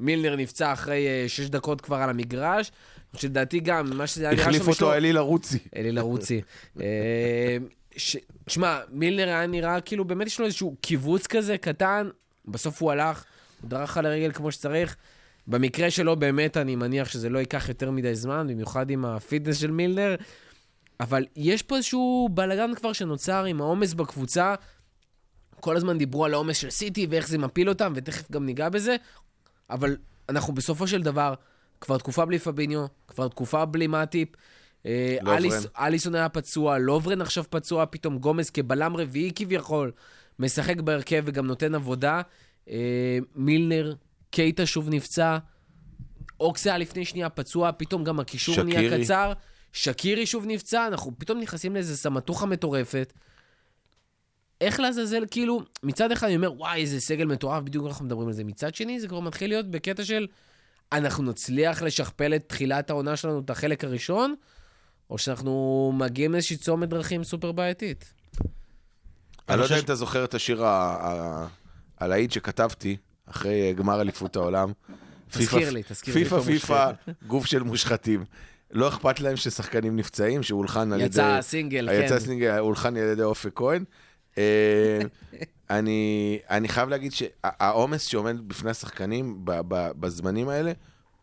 מילנר 0.00 0.36
נפצע 0.36 0.72
אחרי 0.72 1.06
6 1.28 1.40
דקות 1.48 1.80
כבר 1.80 1.96
על 1.96 2.10
המגרש, 2.10 2.72
שלדעתי 3.16 3.60
גם, 3.60 3.90
מה 3.96 4.06
שזה 4.06 4.22
היה 4.24 4.32
נראה 4.32 4.44
שם, 4.44 4.50
החליף 4.50 4.68
אותו 4.68 4.92
אליל 4.92 5.16
ערוצי. 5.18 5.58
אליל 5.76 5.98
ערוצי. 5.98 6.40
אה, 6.80 7.56
ש- 7.96 8.16
תשמע, 8.44 8.78
מילנר 8.90 9.28
היה 9.28 9.46
נראה 9.46 9.80
כאילו 9.80 10.04
באמת 10.04 10.26
יש 10.26 10.40
לו 10.40 10.46
איזשהו 10.46 10.76
קיבוץ 10.80 11.26
כזה 11.26 11.58
קטן, 11.58 12.08
בסוף 12.48 12.82
הוא 12.82 12.92
הלך, 12.92 13.24
הוא 13.60 13.70
דרך 13.70 13.96
על 13.96 14.06
הרגל 14.06 14.32
כמו 14.32 14.52
שצריך. 14.52 14.96
במקרה 15.46 15.90
שלו 15.90 16.16
באמת 16.16 16.56
אני 16.56 16.76
מניח 16.76 17.08
שזה 17.08 17.28
לא 17.28 17.38
ייקח 17.38 17.68
יותר 17.68 17.90
מדי 17.90 18.14
זמן, 18.14 18.46
במיוחד 18.50 18.90
עם 18.90 19.04
ה 19.04 19.11
fitness 19.11 19.56
של 19.56 19.70
מילנר, 19.70 20.14
אבל 21.00 21.26
יש 21.36 21.62
פה 21.62 21.76
איזשהו 21.76 22.28
בלאגן 22.32 22.74
כבר 22.74 22.92
שנוצר 22.92 23.44
עם 23.44 23.60
העומס 23.60 23.94
בקבוצה. 23.94 24.54
כל 25.60 25.76
הזמן 25.76 25.98
דיברו 25.98 26.24
על 26.24 26.34
העומס 26.34 26.56
של 26.56 26.70
סיטי 26.70 27.06
ואיך 27.10 27.28
זה 27.28 27.38
מפיל 27.38 27.68
אותם, 27.68 27.92
ותכף 27.96 28.30
גם 28.30 28.46
ניגע 28.46 28.68
בזה, 28.68 28.96
אבל 29.70 29.96
אנחנו 30.28 30.54
בסופו 30.54 30.86
של 30.86 31.02
דבר 31.02 31.34
כבר 31.80 31.98
תקופה 31.98 32.24
בלי 32.24 32.38
פביניו, 32.38 32.86
כבר 33.08 33.28
תקופה 33.28 33.64
בלי 33.64 33.86
מאטיפ. 33.86 34.28
אה, 34.86 35.16
לוברן. 35.20 35.36
אליס, 35.36 35.66
אליסון 35.78 36.14
היה 36.14 36.28
פצוע, 36.28 36.78
לוברן 36.78 37.20
עכשיו 37.20 37.44
פצוע, 37.50 37.84
פתאום 37.90 38.18
גומז 38.18 38.50
כבלם 38.50 38.96
רביעי 38.96 39.32
כביכול, 39.34 39.92
משחק 40.38 40.80
בהרכב 40.80 41.22
וגם 41.26 41.46
נותן 41.46 41.74
עבודה. 41.74 42.20
אה, 42.68 43.18
מילנר, 43.36 43.94
קייטה 44.32 44.66
שוב 44.66 44.88
נפצע, 44.90 45.38
אוקס 46.40 46.66
היה 46.66 46.78
לפני 46.78 47.04
שנייה 47.04 47.28
פצוע, 47.28 47.70
פתאום 47.76 48.04
גם 48.04 48.20
הקישור 48.20 48.62
נהיה. 48.62 48.98
קצר. 48.98 49.32
שקירי 49.72 50.26
שוב 50.26 50.44
נפצע, 50.46 50.86
אנחנו 50.86 51.12
פתאום 51.18 51.40
נכנסים 51.40 51.74
לאיזה 51.74 51.96
סמטוחה 51.96 52.46
מטורפת. 52.46 53.12
איך 54.60 54.80
לעזאזל, 54.80 55.24
כאילו, 55.30 55.62
מצד 55.82 56.12
אחד 56.12 56.26
אני 56.26 56.36
אומר, 56.36 56.52
וואי, 56.52 56.80
איזה 56.80 57.00
סגל 57.00 57.24
מטורף, 57.24 57.62
בדיוק 57.62 57.86
אנחנו 57.86 58.04
מדברים 58.04 58.28
על 58.28 58.34
זה. 58.34 58.44
מצד 58.44 58.74
שני, 58.74 59.00
זה 59.00 59.08
כבר 59.08 59.20
מתחיל 59.20 59.50
להיות 59.50 59.70
בקטע 59.70 60.04
של, 60.04 60.26
אנחנו 60.92 61.24
נצליח 61.24 61.82
לשכפל 61.82 62.34
את 62.34 62.44
תחילת 62.46 62.90
העונה 62.90 63.16
שלנו, 63.16 63.40
את 63.44 63.50
החלק 63.50 63.84
הראשון, 63.84 64.34
או 65.10 65.18
שאנחנו 65.18 65.92
מגיעים 65.96 66.32
לאיזושהי 66.32 66.56
צומת 66.56 66.88
דרכים 66.88 67.24
סופר 67.24 67.52
בעייתית. 67.52 68.12
אני 69.48 69.58
לא 69.58 69.64
יודע 69.64 69.78
אם 69.78 69.84
אתה 69.84 69.94
זוכר 69.94 70.24
את 70.24 70.34
השיר 70.34 70.64
הלהיט 71.98 72.30
שכתבתי 72.30 72.96
אחרי 73.32 73.68
אה, 73.68 73.72
גמר 73.72 74.00
אליפות 74.00 74.36
העולם. 74.36 74.72
תזכיר 75.30 75.70
לי, 75.70 75.82
תזכיר 75.88 76.14
לי, 76.14 76.24
פיפא 76.24 76.40
פיפא, 76.40 76.90
גוף 77.26 77.46
של 77.46 77.62
מושחתים. 77.62 78.24
לא 78.70 78.88
אכפת 78.88 79.20
להם 79.20 79.36
ששחקנים 79.36 79.96
נפצעים, 79.96 80.42
שהולחן 80.42 80.92
על 80.92 81.00
ידי... 81.00 81.06
יצא 81.06 81.38
סינגל, 81.42 81.88
כן. 81.92 82.02
יצא 82.04 82.18
סינגל, 82.18 82.58
הולחן 82.58 82.96
על 82.96 83.02
ידי 83.02 83.22
אופק 83.22 83.50
כהן. 83.54 83.84
אה, 84.38 84.98
אני, 85.70 86.38
אני 86.50 86.68
חייב 86.68 86.88
להגיד 86.88 87.12
שהעומס 87.12 88.04
שעומד 88.04 88.48
בפני 88.48 88.70
השחקנים 88.70 89.44
ב- 89.44 89.60
ב- 89.68 89.90
בזמנים 90.00 90.48
האלה, 90.48 90.72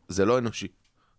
זה 0.08 0.26
לא 0.26 0.38
אנושי. 0.38 0.68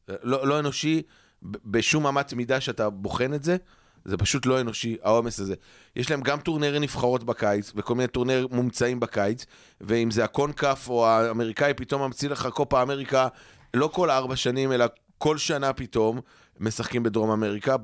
לא, 0.08 0.46
לא 0.46 0.58
אנושי 0.58 1.02
בשום 1.42 2.06
אמת 2.06 2.32
מידה 2.32 2.60
שאתה 2.60 2.90
בוחן 2.90 3.34
את 3.34 3.44
זה, 3.44 3.56
זה 4.04 4.16
פשוט 4.16 4.46
לא 4.46 4.60
אנושי, 4.60 4.96
העומס 5.02 5.40
הזה. 5.40 5.54
יש 5.96 6.10
להם 6.10 6.20
גם 6.20 6.40
טורנירי 6.40 6.78
נבחרות 6.78 7.24
בקיץ, 7.24 7.72
וכל 7.76 7.94
מיני 7.94 8.08
טורניר 8.08 8.48
מומצאים 8.50 9.00
בקיץ, 9.00 9.46
ואם 9.80 10.10
זה 10.10 10.24
הקונקאף 10.24 10.88
או 10.88 11.06
האמריקאי 11.06 11.74
פתאום 11.74 12.02
ממציא 12.02 12.28
לך 12.28 12.46
קופה 12.46 12.82
אמריקה, 12.82 13.28
לא 13.74 13.86
כל 13.92 14.10
ארבע 14.10 14.36
שנים, 14.36 14.72
אלא 14.72 14.86
כל 15.18 15.38
שנה 15.38 15.72
פתאום, 15.72 16.20
משחקים 16.60 17.02
בדרום 17.02 17.30
אמריקה, 17.30 17.76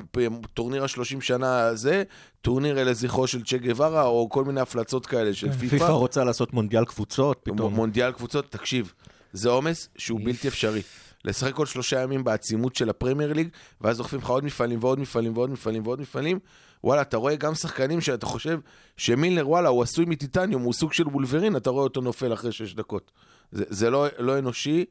טורניר 0.55 0.85
השלושים 0.85 1.21
שנה 1.21 1.61
הזה, 1.61 2.03
טורניר 2.43 2.85
לזכרו 2.85 3.27
של 3.27 3.45
צ'ה 3.45 3.59
גווארה, 3.59 4.03
או 4.03 4.29
כל 4.31 4.45
מיני 4.45 4.61
הפלצות 4.61 5.07
כאלה 5.07 5.35
של 5.35 5.53
פיפ"א. 5.53 5.79
פיפ"א 5.79 5.91
רוצה 5.91 6.25
לעשות 6.25 6.53
מונדיאל 6.53 6.85
קבוצות, 6.85 7.41
פתאום. 7.43 7.75
מונדיאל 7.75 8.13
קבוצות, 8.13 8.53
תקשיב, 8.53 8.93
זה 9.33 9.49
עומס 9.49 9.89
שהוא 9.97 10.21
בלתי 10.25 10.49
אפשרי. 10.49 10.83
לשחק 11.27 11.55
כל 11.55 11.67
שלושה 11.67 12.03
ימים 12.03 12.25
בעצימות 12.25 12.77
של 12.77 12.91
הפרמייר 12.91 13.33
ליג, 13.33 13.49
ואז 13.81 13.97
דוחפים 13.97 14.19
לך 14.19 14.29
עוד 14.29 14.45
מפעלים 14.45 14.79
ועוד 14.83 15.01
מפעלים 15.01 15.37
ועוד 15.37 15.51
מפעלים 15.51 15.87
ועוד 15.87 16.01
מפעלים. 16.01 16.39
וואלה, 16.85 17.03
אתה 17.03 17.17
רואה 17.17 17.37
גם 17.37 17.55
שחקנים 17.55 18.01
שאתה 18.01 18.27
חושב 18.27 18.59
שמילנר, 18.97 19.49
וואלה, 19.49 19.69
הוא 19.69 19.83
עשוי 19.83 20.05
מטיטניום, 20.05 20.63
הוא 20.63 20.73
סוג 20.73 20.93
של 20.93 21.09
וולברין, 21.09 21.57
אתה 21.57 21.71
רואה 21.71 21.85
אותו 21.85 22.01
נופל 22.01 22.33
אחרי 22.33 22.53
שש 22.53 22.75
דקות. 22.75 23.11
זה, 23.53 23.65
זה 23.69 23.91
לא, 23.91 24.07
לא 24.19 24.39
אנושי. 24.39 24.85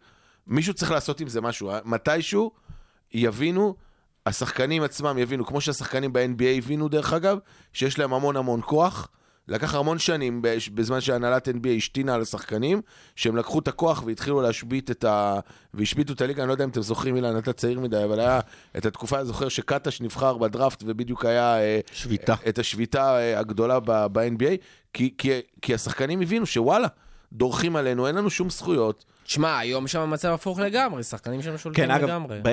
מישהו 0.48 0.74
צריך 0.74 0.92
לעשות 0.92 1.20
עם 1.22 1.28
זה 1.28 1.42
משהו. 1.42 1.72
מתישהו 1.86 2.52
יבינו, 3.14 3.76
השחקנים 4.26 4.84
עצמם 4.84 5.18
יבינו, 5.18 5.46
כמו 5.46 5.62
שהשחקנים 5.62 6.14
ב-NBA 6.14 6.58
הבינו, 6.58 6.88
דרך 6.88 7.14
אגב, 7.14 7.38
שיש 7.74 8.00
להם 8.00 8.14
המון 8.14 8.38
המון 8.38 8.62
כוח. 8.66 9.10
לקח 9.48 9.76
המון 9.76 10.00
שנים 10.00 10.42
בזמן 10.74 11.02
שהנהלת 11.02 11.48
NBA 11.48 11.68
השתינה 11.78 12.14
על 12.16 12.22
השחקנים, 12.22 12.82
שהם 13.16 13.36
לקחו 13.36 13.60
את 13.60 13.68
הכוח 13.68 14.04
והתחילו 14.06 14.42
להשבית 14.42 14.92
את 14.92 15.04
ה... 15.04 15.40
והשביתו 15.74 16.14
את 16.14 16.22
הליגה, 16.22 16.42
אני 16.42 16.48
לא 16.48 16.54
יודע 16.54 16.64
אם 16.64 16.70
אתם 16.70 16.82
זוכרים, 16.82 17.16
אילן, 17.16 17.38
אתה 17.38 17.54
צעיר 17.54 17.80
מדי, 17.80 18.04
אבל 18.04 18.20
היה 18.20 18.40
את 18.78 18.86
התקופה, 18.86 19.18
אני 19.18 19.26
זוכר 19.26 19.50
שקטש 19.50 20.02
נבחר 20.02 20.38
בדראפט 20.38 20.84
ובדיוק 20.86 21.26
היה... 21.26 21.58
אה, 21.60 21.80
שביתה. 21.94 22.36
את 22.50 22.60
השביתה 22.60 23.18
אה, 23.18 23.40
הגדולה 23.40 23.80
ב-NBA, 23.80 24.58
כי, 24.94 25.14
כי, 25.18 25.32
כי 25.62 25.74
השחקנים 25.74 26.22
הבינו 26.22 26.46
שוואלה, 26.46 26.88
דורכים 27.34 27.76
עלינו, 27.76 28.08
אין 28.08 28.16
לנו 28.16 28.30
שום 28.30 28.50
זכויות. 28.50 29.06
שמע, 29.26 29.58
היום 29.58 29.88
שם 29.88 30.00
המצב 30.00 30.30
הפוך 30.30 30.60
לגמרי, 30.60 31.04
שחקנים 31.04 31.42
שם 31.42 31.58
שולטים 31.58 31.86
כן, 31.86 31.92
אגב, 31.92 32.08
לגמרי. 32.08 32.40
כן. 32.44 32.50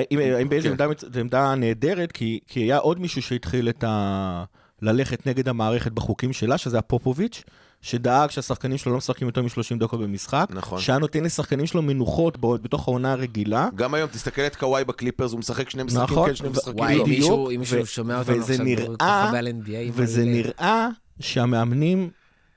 עמדה- 0.70 0.87
זו 1.12 1.20
עמדה 1.20 1.55
נהדרת, 1.55 2.12
כי 2.12 2.40
כי 2.46 2.61
היה 2.61 2.78
עוד 2.78 3.00
מישהו 3.00 3.22
שהתחיל 3.22 3.68
את 3.68 3.85
ה... 3.85 4.44
ללכת 4.83 5.27
נגד 5.27 5.49
המערכת 5.49 5.92
בחוקים 5.92 6.33
שלה, 6.33 6.59
שזה 6.59 6.79
הפופוביץ', 6.79 7.42
שדאג 7.83 8.31
שהשחקנים 8.31 8.79
שלו 8.79 8.92
לא 8.92 8.99
משחקים 8.99 9.29
יותר 9.29 9.42
מ-30 9.42 9.79
דקות 9.81 10.01
במשחק. 10.01 10.47
נכון. 10.51 10.81
שהיה 10.81 10.99
נותן 10.99 11.25
לשחקנים 11.25 11.66
שלו 11.66 11.83
מנוחות 11.83 12.38
בעוד- 12.38 12.62
בתוך 12.62 12.88
העונה 12.88 13.12
הרגילה. 13.12 13.68
גם 13.75 13.95
היום, 13.95 14.09
תסתכל 14.11 14.42
את 14.42 14.57
קוואי 14.57 14.85
בקליפרס, 14.85 15.33
הוא 15.33 15.38
משחק 15.38 15.71
שני 15.71 15.83
משחקים 15.83 16.03
נכון, 16.03 16.29
כן, 16.29 16.35
שני 16.35 16.49
ו- 16.49 16.51
משחקים 16.51 16.75
וואי, 16.79 16.97
לא. 16.99 17.05
אם 17.05 17.09
מישהו- 17.09 17.35
בדיוק, 17.37 17.51
אם 17.55 17.61
מישהו 17.61 17.87
שומע 17.87 18.18
אותנו 18.18 18.37
וזה 18.38 18.53
עכשיו, 18.53 18.64
נראה- 18.64 19.90
וזה 19.92 20.25
נראה 20.25 20.88
שהמאמנים, 21.21 22.11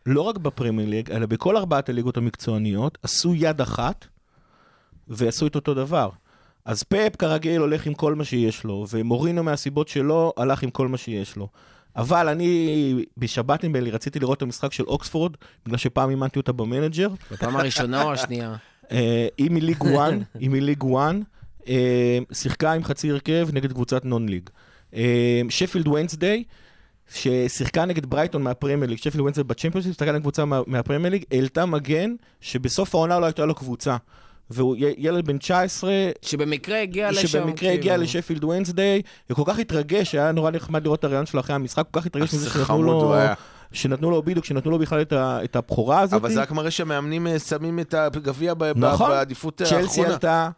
לא 0.05 0.21
רק 0.21 0.37
בפרמייר 0.37 0.89
ליג, 0.89 1.11
אלא 1.11 1.25
בכל 1.25 1.57
ארבעת 1.57 1.89
הליגות 1.89 2.17
המקצועניות, 2.17 2.97
עשו 3.03 3.35
יד 3.35 3.61
אחת 3.61 4.05
ועשו 5.07 5.47
את 5.47 5.55
אותו 5.55 5.73
דבר. 5.73 6.09
אז 6.65 6.83
פפ 6.83 7.15
כרגיל 7.15 7.61
הולך 7.61 7.85
עם 7.85 7.93
כל 7.93 8.15
מה 8.15 8.23
שיש 8.23 8.63
לו, 8.63 8.85
ומוריניו 8.91 9.43
מהסיבות 9.43 9.87
שלו 9.87 10.33
הלך 10.37 10.63
עם 10.63 10.69
כל 10.69 10.87
מה 10.87 10.97
שיש 10.97 11.35
לו. 11.35 11.47
אבל 11.95 12.27
אני 12.27 12.93
בשבת 13.17 13.63
נדמה 13.63 13.79
לי 13.79 13.91
רציתי 13.91 14.19
לראות 14.19 14.37
את 14.37 14.41
המשחק 14.41 14.73
של 14.73 14.83
אוקספורד, 14.83 15.31
בגלל 15.65 15.77
שפעם 15.77 16.09
אימנתי 16.09 16.39
אותה 16.39 16.51
במנג'ר. 16.51 17.07
בפעם 17.31 17.55
הראשונה 17.55 18.03
או 18.03 18.11
השנייה? 18.13 18.55
אה, 18.91 19.27
היא 19.37 19.51
מליג 19.51 19.77
1, 19.95 20.13
היא 20.39 20.49
מליג 20.49 20.83
1, 20.83 21.15
אה, 21.67 22.19
שיחקה 22.33 22.71
עם 22.71 22.83
חצי 22.83 23.11
הרכב 23.11 23.47
נגד 23.53 23.71
קבוצת 23.73 24.05
non-league. 24.05 24.49
אה, 24.95 25.41
שפילד 25.49 25.87
וונסדיי, 25.87 26.43
ששיחקה 27.13 27.85
נגד 27.85 28.05
ברייטון 28.05 28.43
מהפרמייר 28.43 28.89
ליג, 28.89 28.97
שפילד 28.97 29.19
וונסדיי 29.21 29.43
בצ'מפיונשיפ, 29.43 29.85
שיחקה 29.87 30.11
נגד 30.11 30.21
קבוצה 30.21 30.45
מה- 30.45 30.61
מהפרמייר 30.67 31.11
ליג, 31.11 31.23
העלתה 31.31 31.65
מגן 31.65 32.15
שבסוף 32.41 32.95
העונה 32.95 33.19
לא 33.19 33.25
הייתה 33.25 33.45
לו 33.45 33.55
קבוצה. 33.55 33.97
והוא 34.49 34.75
ילד 34.97 35.25
בן 35.25 35.37
19, 35.37 35.91
שבמקרה 36.21 36.81
הגיע 36.81 37.11
לשם. 37.11 37.27
שבמקרה 37.27 37.71
הגיע 37.71 37.91
כאילו. 37.91 38.03
לשפילד 38.03 38.43
וונסדיי, 38.43 39.01
וכל 39.29 39.41
כך 39.45 39.59
התרגש, 39.59 40.15
היה 40.15 40.31
נורא 40.31 40.51
נחמד 40.51 40.83
לראות 40.83 40.99
את 40.99 41.03
הרעיון 41.03 41.25
שלו 41.25 41.39
אחרי 41.39 41.55
המשחק, 41.55 41.83
כל 41.91 41.99
כך 41.99 42.05
התרגש 42.05 42.33
מזה 42.33 42.49
שנתנו 42.49 42.83
לו, 42.83 43.15
היה. 43.15 43.33
שנתנו 43.71 44.11
לו, 44.11 44.23
בדיוק, 44.23 44.45
שנתנו 44.45 44.71
לו 44.71 44.79
בכלל 44.79 45.01
את 45.01 45.13
ה- 45.13 45.39
את 45.43 45.55
הבכורה 45.55 45.99
הזאת. 45.99 46.21
אבל 46.21 46.31
זה 46.33 46.41
רק 46.41 46.51
מראה 46.51 46.71
שהמאמנים 46.71 47.27
אה, 47.27 47.39
שמים 47.39 47.79
את 47.79 47.93
הגביע 47.93 48.53
נכון. 48.75 49.09
בעדיפות 49.09 49.61
אה, 49.61 49.67
צ'לסי 49.67 49.83
האחרונה. 49.85 50.09
עלתה 50.13 50.49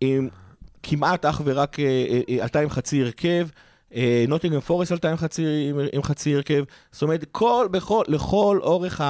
עם 0.00 0.28
כמעט 0.82 1.24
אך 1.24 1.42
ורק, 1.44 1.80
אה, 1.80 1.84
אה, 2.28 2.42
עלתה 2.42 2.60
עם 2.60 2.70
חצי 2.70 3.02
הרכב. 3.02 3.48
נוטינגרם 4.28 4.60
פורסט 4.60 4.92
עלתה 4.92 5.10
עם 5.10 5.16
חצי, 5.16 5.42
עם, 5.70 5.78
עם 5.92 6.02
חצי 6.02 6.34
הרכב. 6.34 6.64
זאת 6.92 7.02
אומרת, 7.02 7.24
כל, 7.32 7.68
בכל, 7.70 8.04
לכל 8.08 8.58
אורך 8.62 9.00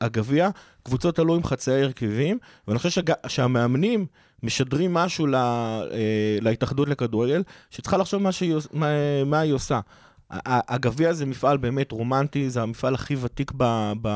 הגביע, 0.00 0.48
קבוצות 0.86 1.18
עלו 1.18 1.34
עם 1.34 1.44
חצאי 1.44 1.82
הרכבים, 1.82 2.38
ואני 2.68 2.78
חושב 2.78 2.90
שהג, 2.90 3.12
שהמאמנים 3.26 4.06
משדרים 4.42 4.94
משהו 4.94 5.26
ל, 5.26 5.34
אה, 5.34 5.88
להתאחדות 6.40 6.88
לכדורגל, 6.88 7.42
שצריכה 7.70 7.96
לחשוב 7.96 8.22
מה, 8.22 8.32
שהיא, 8.32 8.54
עוש- 8.54 8.66
מה, 8.72 8.86
מה 9.26 9.40
היא 9.40 9.52
עושה. 9.52 9.80
הגביע 10.44 11.12
זה 11.12 11.26
מפעל 11.26 11.56
באמת 11.56 11.92
רומנטי, 11.92 12.50
זה 12.50 12.62
המפעל 12.62 12.94
הכי 12.94 13.16
ותיק 13.20 13.52
ב... 13.56 13.92
ב... 14.02 14.08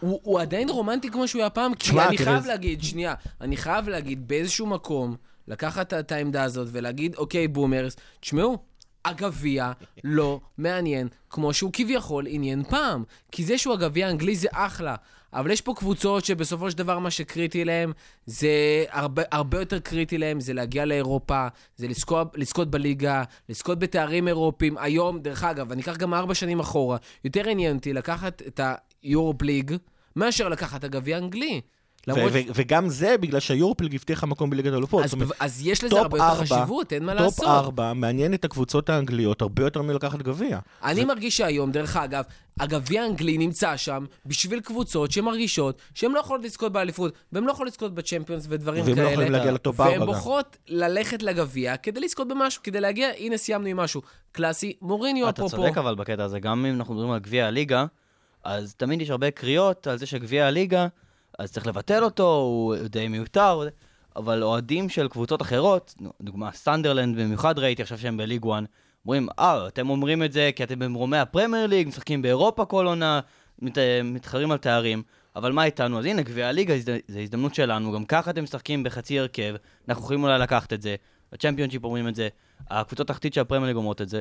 הוא, 0.00 0.20
הוא 0.22 0.40
עדיין 0.40 0.68
רומנטי 0.68 1.10
כמו 1.10 1.28
שהוא 1.28 1.40
היה 1.40 1.50
פעם, 1.50 1.74
כי 1.74 1.90
אני 2.00 2.16
תראה, 2.16 2.32
חייב 2.32 2.46
להגיד, 2.46 2.82
שנייה, 2.82 3.14
אני 3.40 3.56
חייב 3.56 3.88
להגיד 3.88 4.28
באיזשהו 4.28 4.66
מקום, 4.66 5.16
לקחת 5.48 5.94
את 5.94 6.12
העמדה 6.12 6.42
הזאת 6.42 6.68
ולהגיד, 6.72 7.14
אוקיי, 7.14 7.48
boomers, 7.48 7.96
תשמעו, 8.20 8.58
הגביע 9.04 9.72
לא 10.04 10.40
מעניין 10.58 11.08
כמו 11.30 11.52
שהוא 11.52 11.70
כביכול 11.72 12.24
עניין 12.28 12.64
פעם. 12.64 13.04
כי 13.32 13.44
זה 13.44 13.58
שהוא 13.58 13.74
הגביע 13.74 14.06
האנגלי 14.06 14.36
זה 14.36 14.48
אחלה. 14.52 14.94
אבל 15.34 15.50
יש 15.50 15.60
פה 15.60 15.74
קבוצות 15.76 16.24
שבסופו 16.24 16.70
של 16.70 16.78
דבר 16.78 16.98
מה 16.98 17.10
שקריטי 17.10 17.64
להם, 17.64 17.92
זה 18.26 18.84
הרבה, 18.90 19.22
הרבה 19.30 19.58
יותר 19.60 19.78
קריטי 19.78 20.18
להם, 20.18 20.40
זה 20.40 20.52
להגיע 20.52 20.84
לאירופה, 20.84 21.46
זה 21.76 21.88
לזכות, 21.88 22.32
לזכות 22.36 22.70
בליגה, 22.70 23.22
לזכות 23.48 23.78
בתארים 23.78 24.28
אירופיים. 24.28 24.78
היום, 24.78 25.20
דרך 25.20 25.44
אגב, 25.44 25.72
אני 25.72 25.82
אקח 25.82 25.96
גם 25.96 26.14
ארבע 26.14 26.34
שנים 26.34 26.60
אחורה, 26.60 26.96
יותר 27.24 27.48
עניין 27.48 27.76
אותי 27.76 27.92
לקחת 27.92 28.42
את 28.46 28.60
היורופה 29.02 29.42
ליג, 29.42 29.76
מאשר 30.16 30.48
לקחת 30.48 30.78
את 30.78 30.84
הגביע 30.84 31.16
האנגלי. 31.16 31.60
ו- 32.08 32.10
למרות... 32.10 32.32
ו- 32.32 32.50
וגם 32.54 32.88
זה 32.88 33.16
בגלל 33.20 33.40
שהיורופה 33.40 33.80
ליג 33.80 33.94
הבטיח 33.94 34.18
לך 34.18 34.24
מקום 34.24 34.50
בליגת 34.50 34.72
האלופות. 34.72 35.04
אז, 35.04 35.12
אומרת, 35.12 35.28
אז 35.40 35.66
יש 35.66 35.84
לזה 35.84 36.00
הרבה 36.00 36.18
יותר 36.18 36.34
חשיבות, 36.34 36.92
אין 36.92 37.04
מה 37.04 37.14
לעשות. 37.14 37.36
top 37.36 37.48
ארבע 37.48 37.92
מעניין 37.92 38.34
את 38.34 38.44
הקבוצות 38.44 38.90
האנגליות 38.90 39.42
הרבה 39.42 39.62
יותר 39.62 39.82
מלקחת 39.82 40.22
גביע. 40.22 40.58
אני 40.84 41.04
מרגיש 41.04 41.36
שהיום, 41.36 41.72
דרך 41.72 41.96
אגב, 41.96 42.24
הגביע 42.60 43.02
האנגלי 43.02 43.38
נמצא 43.38 43.76
שם 43.76 44.04
בשביל 44.26 44.60
קבוצות 44.60 45.12
שמרגישות 45.12 45.78
שהן 45.94 46.12
לא 46.12 46.20
יכולות 46.20 46.44
לזכות 46.44 46.72
באליפות, 46.72 47.14
והן 47.32 47.44
לא 47.44 47.52
יכולות 47.52 47.72
לזכות 47.72 47.94
בצ'מפיונס 47.94 48.46
ודברים 48.48 48.84
והם 48.84 48.94
כאלה. 48.94 49.06
לא 49.06 49.10
יכולים 49.10 49.32
להגיע 49.32 49.52
לטופ 49.52 49.80
ארבע 49.80 49.92
והן. 49.92 50.06
בוחרות 50.06 50.56
ללכת 50.68 51.22
לגביע 51.22 51.76
כדי 51.76 52.00
לזכות 52.00 52.28
במשהו, 52.28 52.62
כדי 52.62 52.80
להגיע, 52.80 53.08
הנה 53.18 53.36
סיימנו 53.36 53.66
עם 53.68 53.76
משהו. 53.76 54.02
קלאסי, 54.32 54.72
מוריניו 54.82 55.28
אתה 55.28 55.40
אפרופו. 55.40 55.56
צודק 55.56 55.78
אבל 55.78 55.94
בקטע 55.94 56.24
הזה, 56.24 56.40
גם 56.40 56.66
אם 56.66 56.74
אנחנו 56.74 56.94
מדברים 56.94 57.12
על 57.12 57.18
גביע 57.18 57.46
הליגה, 57.46 57.84
אז 58.44 58.74
תמיד 58.74 59.02
יש 59.02 59.10
הרבה 59.10 59.30
קריאות 59.30 59.86
על 59.86 59.98
זה 59.98 60.06
שגביע 60.06 60.46
הליגה, 60.46 60.86
אז 61.38 61.52
צריך 61.52 61.66
לבטל 61.66 62.04
אותו, 62.04 62.34
הוא 62.34 62.76
די 62.76 63.08
מיותר, 63.08 63.68
אבל 64.16 64.42
אוהדים 64.42 64.88
של 64.88 65.08
קבוצות 65.08 65.42
אחרות, 65.42 65.94
דוגמה 66.20 66.52
סנדרלנד 66.52 67.18
במיוחד 67.20 67.58
ראיתי 67.58 67.82
עכשיו 67.82 67.98
שהם 67.98 68.16
בליג 68.16 68.46
1, 68.46 68.62
אומרים, 69.04 69.28
אה, 69.38 69.66
אתם 69.68 69.90
אומרים 69.90 70.22
את 70.22 70.32
זה 70.32 70.50
כי 70.56 70.64
אתם 70.64 70.78
במרומי 70.78 71.16
הפרמייר 71.18 71.66
ליג, 71.66 71.88
משחקים 71.88 72.22
באירופה 72.22 72.64
כל 72.64 72.86
עונה, 72.86 73.20
מת, 73.58 73.78
מתחרים 74.04 74.50
על 74.50 74.58
תארים, 74.58 75.02
אבל 75.36 75.52
מה 75.52 75.64
איתנו? 75.64 75.98
אז 75.98 76.04
הנה, 76.04 76.22
גביע 76.22 76.48
הליגה 76.48 76.74
זה 77.08 77.20
הזדמנות 77.20 77.54
שלנו, 77.54 77.92
גם 77.92 78.04
ככה 78.04 78.30
אתם 78.30 78.42
משחקים 78.42 78.82
בחצי 78.82 79.18
הרכב, 79.20 79.54
אנחנו 79.88 80.02
יכולים 80.04 80.24
אולי 80.24 80.38
לקחת 80.38 80.72
את 80.72 80.82
זה, 80.82 80.94
הצ'מפיונשיפ 81.32 81.84
אומרים 81.84 82.08
את 82.08 82.14
זה, 82.14 82.28
הקבוצות 82.70 83.10
התחתית 83.10 83.34
של 83.34 83.40
הפרמייר 83.40 83.66
ליג 83.66 83.76
אומרות 83.76 84.02
את 84.02 84.08
זה, 84.08 84.20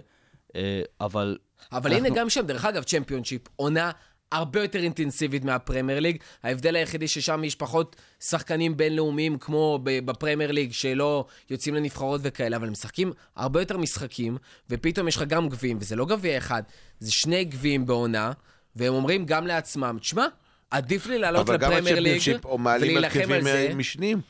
אה, 0.55 0.81
אבל 1.01 1.37
אבל 1.71 1.91
אנחנו- 1.93 2.07
הנה 2.07 2.15
גם 2.15 2.29
שם, 2.29 2.45
דרך 2.45 2.65
אגב, 2.65 2.83
צ'מפיונשיפ, 2.83 3.41
עונה 3.55 3.91
הרבה 4.31 4.61
יותר 4.61 4.79
אינטנסיבית 4.79 5.45
מהפרמייר 5.45 5.99
ליג. 5.99 6.17
ההבדל 6.43 6.75
היחידי 6.75 7.07
ששם 7.07 7.43
יש 7.43 7.55
פחות 7.55 7.95
שחקנים 8.19 8.77
בינלאומיים 8.77 9.37
כמו 9.37 9.79
בפרמייר 9.83 10.51
ליג, 10.51 10.71
שלא 10.71 11.25
יוצאים 11.49 11.75
לנבחרות 11.75 12.21
וכאלה, 12.23 12.57
אבל 12.57 12.65
הם 12.65 12.71
משחקים 12.71 13.13
הרבה 13.35 13.61
יותר 13.61 13.77
משחקים, 13.77 14.37
ופתאום 14.69 15.07
יש 15.07 15.17
לך 15.17 15.23
גם 15.23 15.49
גביעים, 15.49 15.77
וזה 15.81 15.95
לא 15.95 16.05
גביע 16.05 16.37
אחד, 16.37 16.63
זה 16.99 17.11
שני 17.11 17.43
גביעים 17.43 17.85
בעונה, 17.85 18.31
והם 18.75 18.93
אומרים 18.93 19.25
גם 19.25 19.47
לעצמם, 19.47 19.97
תשמע, 20.01 20.25
עדיף 20.71 21.07
לי 21.07 21.17
לעלות 21.19 21.49
לפרמייר 21.49 21.99
ליג 21.99 22.21
ולהילחם 22.55 23.31
על 23.31 23.43
זה. 23.43 23.71
משנים. 23.75 24.21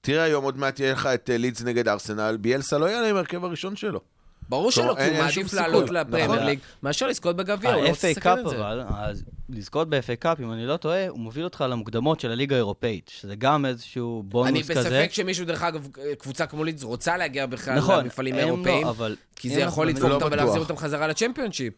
תראה 0.00 0.22
היום 0.22 0.44
עוד 0.44 0.58
מעט 0.58 0.80
יהיה 0.80 0.92
לך 0.92 1.06
את 1.06 1.30
אה, 1.30 1.38
לידס 1.38 1.62
נגד 1.62 1.88
ארסנל, 1.88 2.36
ביאלסה 2.40 2.78
לא 2.78 2.86
יעלה 2.86 3.10
עם 3.10 3.16
ההרכב 3.16 3.44
הראשון 3.44 3.76
שלו. 3.76 4.00
ברור 4.48 4.70
שלא, 4.70 4.94
כי 4.98 5.10
הוא 5.10 5.18
מעדיף 5.18 5.52
לעלות. 5.52 5.90
לפרמייר 5.90 6.32
נכון. 6.32 6.46
ליג, 6.46 6.58
מאשר 6.82 7.06
לזכות 7.06 7.36
בגביע, 7.36 7.74
הוא 7.74 7.82
לא 7.82 7.88
רוצה 7.88 8.10
לסכן 8.10 8.38
את 8.38 8.48
זה. 8.48 8.56
אבל, 8.56 8.82
אז 8.96 9.24
לזכות 9.48 9.88
ב-FA 9.88 10.16
קאפ, 10.18 10.40
אם 10.40 10.52
אני 10.52 10.66
לא 10.66 10.76
טועה, 10.76 11.08
הוא 11.08 11.18
מוביל 11.18 11.44
אותך 11.44 11.64
למוקדמות 11.68 12.20
של 12.20 12.30
הליגה 12.30 12.56
האירופאית, 12.56 13.10
שזה 13.14 13.34
גם 13.36 13.66
איזשהו 13.66 14.20
אני 14.20 14.28
בונוס 14.30 14.70
כזה. 14.70 14.80
בספק 14.80 15.12
שמישהו, 15.12 15.46
דרך 15.46 15.62
אגב, 15.62 15.88
קבוצה 16.18 16.46
כמו 16.46 16.64
לידס 16.64 16.82
רוצה 16.82 17.16
להגיע 17.16 17.46
בכלל 17.46 17.76
נכון, 17.76 17.98
למפעלים 18.04 18.34
לא, 18.34 18.40
האירופאים, 18.40 18.86
אבל... 18.86 19.16
כי 19.36 19.48
זה 19.54 19.60
יכול 19.60 19.88
לדפוק 19.88 20.10
לא 20.10 20.14
אותם. 20.14 20.28
ולהחזיר 20.32 20.60
אותם 20.60 20.76
חזרה 20.76 21.06
לצ'מפיונשיפ. 21.08 21.74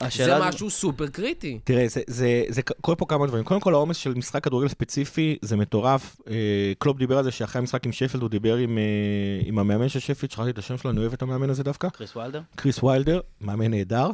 זה 0.00 0.06
השאלה 0.06 0.48
משהו 0.48 0.70
סופר 0.70 1.06
קריטי. 1.06 1.58
תראה, 1.64 1.88
זה, 1.88 2.00
זה, 2.06 2.44
זה 2.48 2.62
קורה 2.62 2.96
פה 2.96 3.06
כמה 3.06 3.26
דברים. 3.26 3.44
קודם 3.44 3.60
כל, 3.60 3.74
העומס 3.74 3.96
של 3.96 4.14
משחק 4.14 4.44
כדורגל 4.44 4.68
ספציפי 4.68 5.36
זה 5.42 5.56
מטורף. 5.56 6.16
אה, 6.28 6.72
קלופ 6.78 6.98
דיבר 6.98 7.18
על 7.18 7.24
זה 7.24 7.30
שאחרי 7.30 7.58
המשחק 7.58 7.86
עם 7.86 7.92
שפילד, 7.92 8.22
הוא 8.22 8.30
דיבר 8.30 8.56
עם, 8.56 8.78
אה, 8.78 8.82
עם 9.44 9.58
המאמן 9.58 9.88
של 9.88 10.00
שפילד, 10.00 10.32
שכחתי 10.32 10.50
את 10.50 10.58
השם 10.58 10.78
שלו, 10.78 10.90
אני 10.90 11.00
אוהב 11.00 11.12
את 11.12 11.22
המאמן 11.22 11.50
הזה 11.50 11.62
דווקא, 11.62 11.88
קריס 11.88 12.16
ויילדר? 12.16 12.40
קריס 12.56 12.82
ויילדר, 12.82 13.20
מאמן 13.40 13.70
נהדר. 13.70 14.10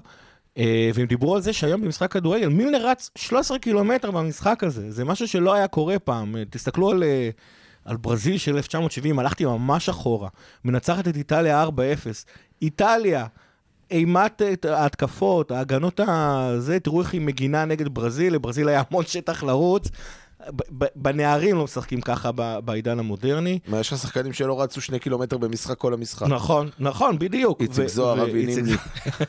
אה, 0.59 0.91
והם 0.95 1.07
דיברו 1.07 1.35
על 1.35 1.41
זה 1.41 1.53
שהיום 1.53 1.81
במשחק 1.81 2.13
כדורגל, 2.13 2.49
מילנר 2.49 2.87
רץ 2.87 3.11
13 3.19 3.59
קילומטר 3.59 4.11
במשחק 4.11 4.65
הזה. 4.65 4.91
זה 4.91 5.05
משהו 5.05 5.29
שלא 5.29 5.55
היה 5.55 5.69
קורה 5.69 5.99
פעם. 5.99 6.35
תסתכלו 6.51 6.91
על... 6.91 7.03
אה, 7.03 7.31
על 7.87 7.97
ברזיל 7.97 8.39
של 8.39 8.57
1970, 8.57 9.19
הלכתי 9.19 9.45
ממש 9.45 9.89
אחורה. 9.89 10.29
מנצחת 10.65 11.09
את 11.09 11.17
איטליה 11.17 11.65
4-0. 11.65 11.69
איטליה, 12.63 13.27
אימת 13.91 14.43
ההתקפות, 14.65 15.51
ההגנות 15.51 16.01
הזה, 16.07 16.81
תראו 16.81 17.01
איך 17.01 17.13
היא 17.13 17.21
מגינה 17.21 17.65
נגד 17.65 17.89
ברזיל, 17.95 18.35
לברזיל 18.35 18.69
היה 18.69 18.83
המון 18.91 19.05
שטח 19.07 19.43
לרוץ. 19.43 19.89
בנערים 20.97 21.57
לא 21.57 21.65
משחקים 21.65 22.01
ככה 22.01 22.31
בעידן 22.65 22.99
המודרני. 22.99 23.59
מה, 23.69 23.81
יש 23.81 23.93
לך 23.93 23.99
שחקנים 23.99 24.33
שלא 24.33 24.63
רצו 24.63 24.81
שני 24.81 24.99
קילומטר 24.99 25.39
במשחק 25.39 25.79
כל 25.79 25.95
המשחק. 25.95 26.27
נכון, 26.27 26.69
נכון, 26.79 27.19
בדיוק. 27.19 27.61
איציק 27.61 27.89
זוהר, 27.89 28.23
אבי 28.23 28.47
נימני. 28.47 28.73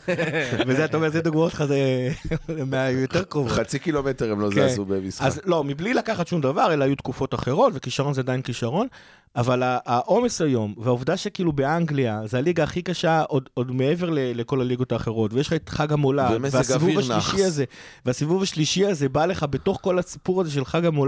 וזה, 0.68 0.86
אתה 0.86 0.98
אומר, 0.98 1.10
זה 1.10 1.22
דוגמאות 1.22 1.54
לך, 1.54 1.64
זה 1.66 2.10
מהיותר 2.72 3.24
קרובות. 3.24 3.52
חצי 3.52 3.80
קילומטר 3.80 4.32
הם 4.32 4.40
לא 4.40 4.50
כן. 4.56 4.68
זזו 4.68 4.86
במשחק. 4.86 5.26
אז 5.26 5.42
לא, 5.46 5.64
מבלי 5.64 5.94
לקחת 5.94 6.28
שום 6.28 6.42
דבר, 6.42 6.74
אלא 6.74 6.84
היו 6.86 6.96
תקופות 6.96 7.34
אחרות, 7.34 7.74
וכישרון 7.76 8.14
זה 8.14 8.22
עדיין 8.22 8.42
כישרון, 8.42 8.88
אבל 9.36 9.64
העומס 9.66 10.42
היום, 10.42 10.74
והעובדה 10.78 11.18
שכאילו 11.18 11.52
באנגליה, 11.52 12.22
זה 12.26 12.38
הליגה 12.38 12.64
הכי 12.64 12.82
קשה 12.82 13.22
עוד, 13.22 13.50
עוד 13.54 13.72
מעבר 13.72 14.10
ל- 14.10 14.20
לכל 14.40 14.62
הליגות 14.62 14.92
האחרות, 14.92 15.34
ויש 15.34 15.48
לך 15.48 15.54
את 15.54 15.70
חג 15.70 15.94
המולד, 15.94 16.38
והסיבוב 16.52 16.98
השלישי. 17.00 17.44
הזה, 17.44 17.64
והסיבוב 18.06 18.44
השלישי 18.44 18.86
הזה 18.86 19.10
בא 19.10 19.26
לך 19.26 19.46
בתוך 19.50 19.80
כל 19.82 20.00
הסיפור 20.00 20.42
הזה 20.42 20.52
של 20.52 20.66
חג 20.66 20.86
המולד. 20.86 21.07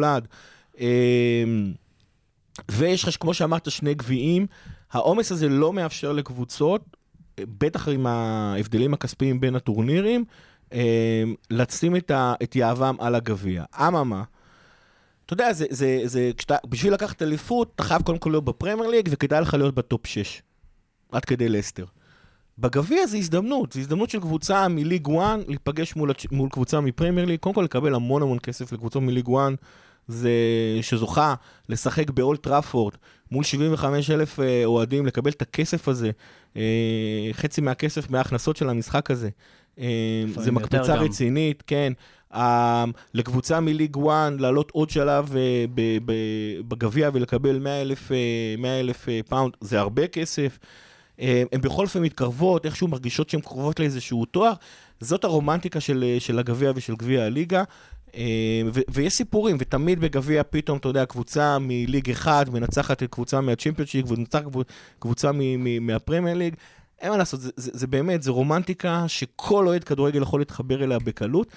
אמ, 0.79 1.73
ויש 2.71 3.07
לך, 3.07 3.17
כמו 3.19 3.33
שאמרת, 3.33 3.71
שני 3.71 3.93
גביעים. 3.93 4.47
העומס 4.91 5.31
הזה 5.31 5.49
לא 5.49 5.73
מאפשר 5.73 6.12
לקבוצות, 6.12 6.81
בטח 7.39 7.88
עם 7.88 8.07
ההבדלים 8.07 8.93
הכספיים 8.93 9.39
בין 9.39 9.55
הטורנירים, 9.55 10.25
אמ, 10.73 10.79
לשים 11.49 11.95
את, 11.95 12.12
את 12.43 12.55
יהבם 12.55 12.95
על 12.99 13.15
הגביע. 13.15 13.63
אממה, 13.75 14.23
אתה 15.25 15.33
יודע, 15.33 15.53
זה, 15.53 15.65
זה, 15.69 16.01
זה, 16.05 16.31
כשאתה, 16.38 16.55
בשביל 16.69 16.93
לקחת 16.93 17.21
אליפות, 17.21 17.71
אתה 17.75 17.83
חייב 17.83 18.01
קודם 18.01 18.17
כל 18.17 18.29
להיות 18.29 18.45
בפרמייר 18.45 18.89
ליג, 18.89 19.09
וכדאי 19.12 19.41
לך 19.41 19.53
להיות 19.53 19.75
ב 19.75 19.84
top 19.84 20.08
6. 20.07 20.41
עד 21.12 21.25
כדי 21.25 21.49
לסטר. 21.49 21.85
בגביע 22.57 23.07
זה 23.07 23.17
הזדמנות, 23.17 23.73
זו 23.73 23.79
הזדמנות 23.79 24.09
של 24.09 24.19
קבוצה 24.19 24.67
מליג 24.67 25.07
1 25.09 25.39
להיפגש 25.47 25.95
מול, 25.95 26.12
מול 26.31 26.49
קבוצה 26.49 26.81
מפרמייר 26.81 27.25
ליג, 27.25 27.39
קודם 27.39 27.55
כל 27.55 27.62
לקבל 27.62 27.95
המון 27.95 28.21
המון 28.21 28.39
כסף 28.39 28.71
לקבוצות 28.71 29.03
מליג 29.03 29.29
1, 29.29 29.53
זה 30.10 30.32
שזוכה 30.82 31.36
לשחק 31.69 32.10
באולד 32.10 32.43
טראפורד 32.43 32.93
מול 33.32 33.43
75 33.43 34.10
אלף 34.12 34.39
אה, 34.39 34.65
אוהדים, 34.65 35.06
לקבל 35.06 35.32
את 35.32 35.41
הכסף 35.41 35.88
הזה, 35.88 36.12
אה, 36.58 37.30
חצי 37.32 37.62
מהכסף 37.62 38.10
מההכנסות 38.10 38.58
של 38.58 38.69
המשחק 38.69 39.12
הזה. 39.12 39.30
אה, 39.80 40.24
זה 40.36 40.52
מקפצה. 40.52 40.95
רצינית, 40.95 41.63
כן. 41.67 41.93
אה, 42.34 42.86
לקבוצה 43.13 43.60
מליג 43.60 43.98
1 43.98 44.32
לעלות 44.39 44.72
עוד 44.72 44.89
שלב 44.89 45.34
בגביע 46.67 47.10
ולקבל 47.13 47.60
100 47.60 47.82
אלף, 47.82 48.12
100 48.58 48.80
אלף 48.80 49.08
פאונד, 49.30 49.54
זה 49.62 49.80
הרבה 49.80 50.08
כסף. 50.08 50.60
הן 51.17 51.62
בכל 51.62 51.84
אופן 51.84 52.02
מתקרבות, 52.02 52.65
איכשהו 52.65 52.88
מרגישות 52.88 53.30
שהן 53.30 53.41
קרובות 53.41 53.80
לאיזשהו 53.80 54.26
תואר. 54.26 54.54
זאת 55.00 55.24
הרומנטיקה 55.24 55.80
של, 55.80 56.15
של 56.19 56.39
הגביע 56.39 56.72
ושל 56.76 56.95
גביע 56.95 57.24
הליגה. 57.24 57.63
אה, 58.15 58.62
ו- 58.74 58.80
ויש 58.89 59.13
סיפורים, 59.13 59.58
ותמיד 59.60 60.00
בגביע 60.00 60.43
פתאום, 60.50 60.78
אתה 60.78 60.88
יודע, 60.88 61.06
קבוצה 61.06 61.58
מליג 61.60 62.10
אחד 62.10 62.45
מנצחת 62.54 63.04
את 63.04 63.10
קבוצה 63.12 63.41
מהצ'מפיונשיפ 63.41 64.05
ומנצחת 64.10 64.43
קבוצ- 64.45 64.72
קבוצה 65.00 65.32
מ- 65.32 65.38
מ- 65.63 65.88
מהפרמייר 65.88 66.38
ליג. 66.38 66.56
אין 67.02 67.12
מה 67.12 67.17
לעשות, 67.17 67.41
זה, 67.41 67.52
זה, 67.56 67.72
זה 67.74 67.88
באמת, 67.88 68.24
זה 68.24 68.32
רומנטיקה 68.32 69.04
שכל 69.08 69.67
אוהד 69.67 69.84
כדורגל 69.84 70.22
יכול 70.22 70.41
להתחבר 70.41 70.84
אליה 70.84 71.00
בקלות, 71.00 71.48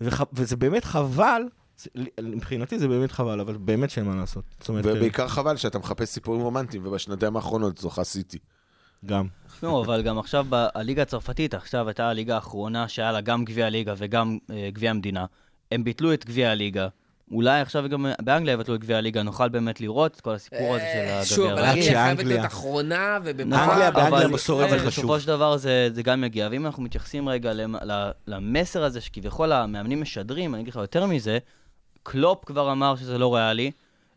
וח, 0.00 0.22
וזה 0.32 0.56
באמת 0.56 0.84
חבל, 0.84 1.42
זה, 1.76 1.90
מבחינתי 2.22 2.78
זה 2.78 2.88
באמת 2.88 3.12
חבל, 3.12 3.40
אבל 3.40 3.56
באמת 3.56 3.90
שאין 3.90 4.06
מה 4.06 4.16
לעשות. 4.16 4.44
אומרת, 4.68 4.84
ובעיקר 4.86 5.28
חבל 5.28 5.56
שאתה 5.56 5.78
מחפש 5.78 6.08
סיפורים 6.08 6.40
רומנטיים, 6.40 6.86
ובשנתיים 6.86 7.36
האחרונות 7.36 7.78
זוכה 7.78 8.04
סיטי. 8.04 8.38
גם. 9.06 9.26
לא, 9.62 9.84
אבל 9.84 10.02
גם 10.02 10.18
עכשיו 10.18 10.46
בליגה 10.48 11.02
הצרפתית, 11.02 11.54
עכשיו 11.54 11.88
הייתה 11.88 12.08
הליגה 12.08 12.34
האחרונה 12.34 12.88
שהיה 12.88 13.12
לה 13.12 13.20
גם 13.20 13.44
גביע 13.44 13.66
הליגה 13.66 13.94
וגם 13.96 14.38
אה, 14.50 14.68
גביע 14.72 14.90
המדינה. 14.90 15.26
הם 15.74 15.84
ביטלו 15.84 16.14
את 16.14 16.26
גביע 16.26 16.50
הליגה. 16.50 16.88
אולי 17.32 17.60
עכשיו 17.60 17.88
גם 17.88 18.06
באנגליה 18.22 18.52
יבטלו 18.52 18.74
את 18.74 18.80
גביע 18.80 18.96
הליגה, 18.96 19.22
נוכל 19.22 19.48
באמת 19.48 19.80
לראות 19.80 20.14
את 20.16 20.20
כל 20.20 20.34
הסיפור 20.34 20.74
הזה 20.74 20.84
אה, 20.84 21.24
של 21.24 21.34
שוב, 21.34 21.46
הגביע 21.46 21.60
אבל 21.60 21.68
הרגיל. 21.68 21.82
אנגליה 21.82 22.04
חייבת 22.04 22.24
להיות 22.24 22.46
אחרונה, 22.46 23.16
אבל- 23.16 23.90
באנגליה 23.90 24.28
מסורת 24.28 24.70
זה 24.70 24.78
חשוב. 24.78 24.88
בסופו 25.04 25.20
של 25.20 25.26
דבר 25.26 25.56
זה, 25.56 25.88
זה 25.92 26.02
גם 26.02 26.24
יגיע, 26.24 26.48
ואם 26.50 26.66
אנחנו 26.66 26.82
מתייחסים 26.82 27.28
רגע 27.28 27.52
למסר 28.26 28.84
הזה 28.84 29.00
שכביכול 29.00 29.52
המאמנים 29.52 30.00
משדרים, 30.00 30.54
אני 30.54 30.62
אגיד 30.62 30.72
לך 30.72 30.80
יותר 30.80 31.06
מזה, 31.06 31.38
קלופ 32.02 32.44
כבר 32.44 32.72
אמר 32.72 32.96
שזה 32.96 33.18
לא 33.18 33.34
ריאלי. 33.34 33.70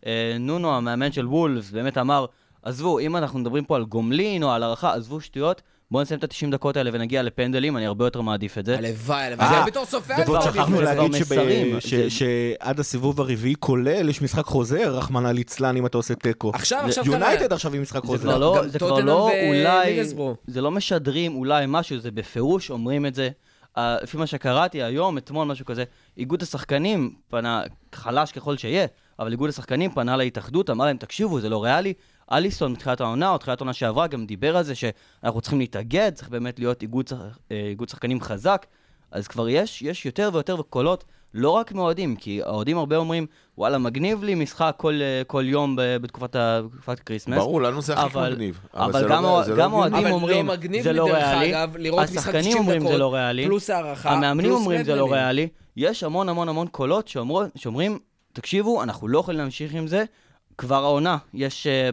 אה, 0.06 0.36
נונו, 0.40 0.76
המאמן 0.78 1.12
של 1.12 1.28
וולפס, 1.28 1.72
באמת 1.72 1.98
אמר, 1.98 2.26
עזבו, 2.64 3.00
אם 3.00 3.16
אנחנו 3.18 3.40
מדברים 3.40 3.66
פה 3.66 3.76
על 3.76 3.86
גומלין 3.86 4.44
או 4.44 4.52
על 4.52 4.64
הערכה, 4.64 4.94
עזבו 4.94 5.22
שטויות, 5.22 5.62
בואו 5.92 6.04
נסיים 6.04 6.20
את 6.20 6.24
ה-90 6.24 6.52
דקות 6.52 6.78
האלה 6.78 6.90
ונגיע 6.94 7.24
לפנדלים, 7.24 7.78
אני 7.78 7.86
הרבה 7.86 8.06
יותר 8.06 8.22
מעדיף 8.22 8.58
את 8.58 8.66
זה. 8.66 8.78
הלוואי, 8.78 9.24
הלוואי. 9.24 9.48
אה, 9.48 9.60
זה 9.60 9.72
בתור 9.72 9.86
צופה 9.86 10.16
אני 10.16 10.26
כבר 10.26 10.34
מעדיף 10.34 10.54
שכחנו 10.54 10.82
את 10.82 10.88
זה. 10.88 11.26
כבר 11.26 11.44
להגיד 11.44 12.10
שעד 12.10 12.80
הסיבוב 12.80 13.22
הרביעי 13.22 13.56
כולל, 13.60 14.10
יש 14.10 14.22
משחק 14.22 14.46
חוזר, 14.46 14.96
רחמנא 14.98 15.28
ליצלן 15.28 15.78
אם 15.78 15.86
אתה 15.86 15.98
עושה 15.98 16.16
תיקו. 16.16 16.52
עכשיו, 16.54 16.84
עכשיו 16.86 17.04
קרה. 17.04 17.14
יונייטד 17.14 17.54
עכשיו 17.54 17.74
עם 17.74 17.82
משחק 17.82 18.02
זה 18.02 18.08
חוזר. 18.08 18.38
לא, 18.38 18.62
זה 18.68 18.80
כבר 18.80 19.00
לא 19.00 19.30
אולי. 19.48 20.04
זה 20.48 20.62
לא 20.62 20.72
משדרים 20.72 21.36
אולי 21.36 21.66
משהו, 21.68 22.00
זה 22.00 22.12
בפירוש 22.12 22.70
אומרים 22.70 23.06
את 23.06 23.16
זה. 23.16 23.30
לפי 23.78 24.18
מה 24.18 24.28
שקראתי 24.28 24.84
היום, 24.84 25.18
אתמול, 25.18 25.48
משהו 25.48 25.66
כזה, 25.66 25.84
איגוד 26.18 26.42
השחקנים 26.42 27.14
פנה, 27.30 27.64
חלש 27.96 28.32
ככל 28.32 28.58
שיהיה, 28.58 28.86
אבל 29.20 29.32
איגוד 29.32 29.50
השחקנים 29.50 29.92
פנה 29.92 30.18
להתאחדות, 30.18 30.70
אמר 30.70 30.86
להם, 30.86 30.98
תקשיבו, 30.98 31.40
זה 31.40 31.50
לא 31.50 31.64
ריאלי. 31.64 31.94
אליסון 32.32 32.74
בתחילת 32.74 33.02
העונה, 33.02 33.30
או 33.30 33.38
תחילת 33.38 33.62
העונה 33.62 33.74
שעברה, 33.74 34.08
גם 34.08 34.26
דיבר 34.26 34.58
על 34.58 34.64
זה 34.64 34.74
שאנחנו 34.76 35.42
צריכים 35.42 35.60
להתאגד, 35.60 36.12
צריך 36.16 36.30
באמת 36.30 36.60
להיות 36.60 36.82
איגוד, 36.82 37.08
שח- 37.08 37.16
אה, 37.52 37.68
איגוד 37.70 37.90
שחקנים 37.90 38.22
חזק. 38.22 38.66
אז 39.12 39.28
כבר 39.28 39.50
יש, 39.50 39.82
יש 39.82 40.06
יותר 40.06 40.30
ויותר 40.34 40.56
קולות, 40.70 41.04
לא 41.34 41.50
רק 41.50 41.72
מאוהדים, 41.72 42.16
כי 42.16 42.42
האוהדים 42.44 42.78
הרבה 42.78 42.96
אומרים, 42.98 43.26
וואלה, 43.58 43.78
מגניב 43.78 44.24
לי 44.24 44.36
משחק 44.36 44.74
כל, 44.78 45.00
אה, 45.02 45.22
כל 45.28 45.44
יום 45.48 45.76
בתקופת, 45.78 46.36
ה- 46.36 46.62
בתקופת 46.62 47.00
ה 47.00 47.03
Christmas. 47.03 47.38
ברור, 47.38 47.62
לנו 47.62 47.82
זה 47.82 47.94
הכי 47.94 48.04
אבל- 48.14 48.32
מגניב. 48.34 48.60
אבל 48.74 49.02
זה 49.02 49.08
גם 49.10 49.24
לא- 49.24 49.42
זה 49.46 49.52
לא 49.56 49.58
גם 49.64 49.70
מגניב. 49.72 49.80
אוהדים 49.80 49.98
אבל 50.08 50.12
אומרים, 50.12 50.48
לא 50.48 50.54
מגניב 50.54 50.84
זה 50.84 50.94
לא 50.94 51.06
ריאלי. 51.06 51.50
אגב, 51.64 51.78
לראות 51.78 52.02
משחק 52.04 52.18
90 52.18 52.36
השחקנים 52.36 52.58
אומרים 52.58 52.82
זה 52.82 52.88
דקות, 52.88 53.00
לא 53.00 53.14
ריאלי. 53.14 53.46
פלוס 53.46 53.70
הארכה, 53.70 54.12
המאמנים 54.12 54.46
פלוס 54.52 54.62
אומרים 54.62 54.84
זה 54.84 54.96
לא. 54.96 55.12
ריאלי. 55.14 55.48
יש 55.78 56.04
המון 56.04 56.30
המון 56.30 56.50
המון 56.50 56.68
קולות 56.68 57.08
שאומרו- 57.08 57.44
שאומרים, 57.56 58.00
תקשיבו, 58.34 58.84
אנחנו 58.84 59.08
לא 59.08 59.20
יכולים 59.20 59.40
להמשיך 59.40 59.74
עם 59.74 59.88
זה. 59.88 60.04
כבר 60.58 60.84
העונה, 60.84 61.18
יש 61.34 61.68
אה, 61.68 61.90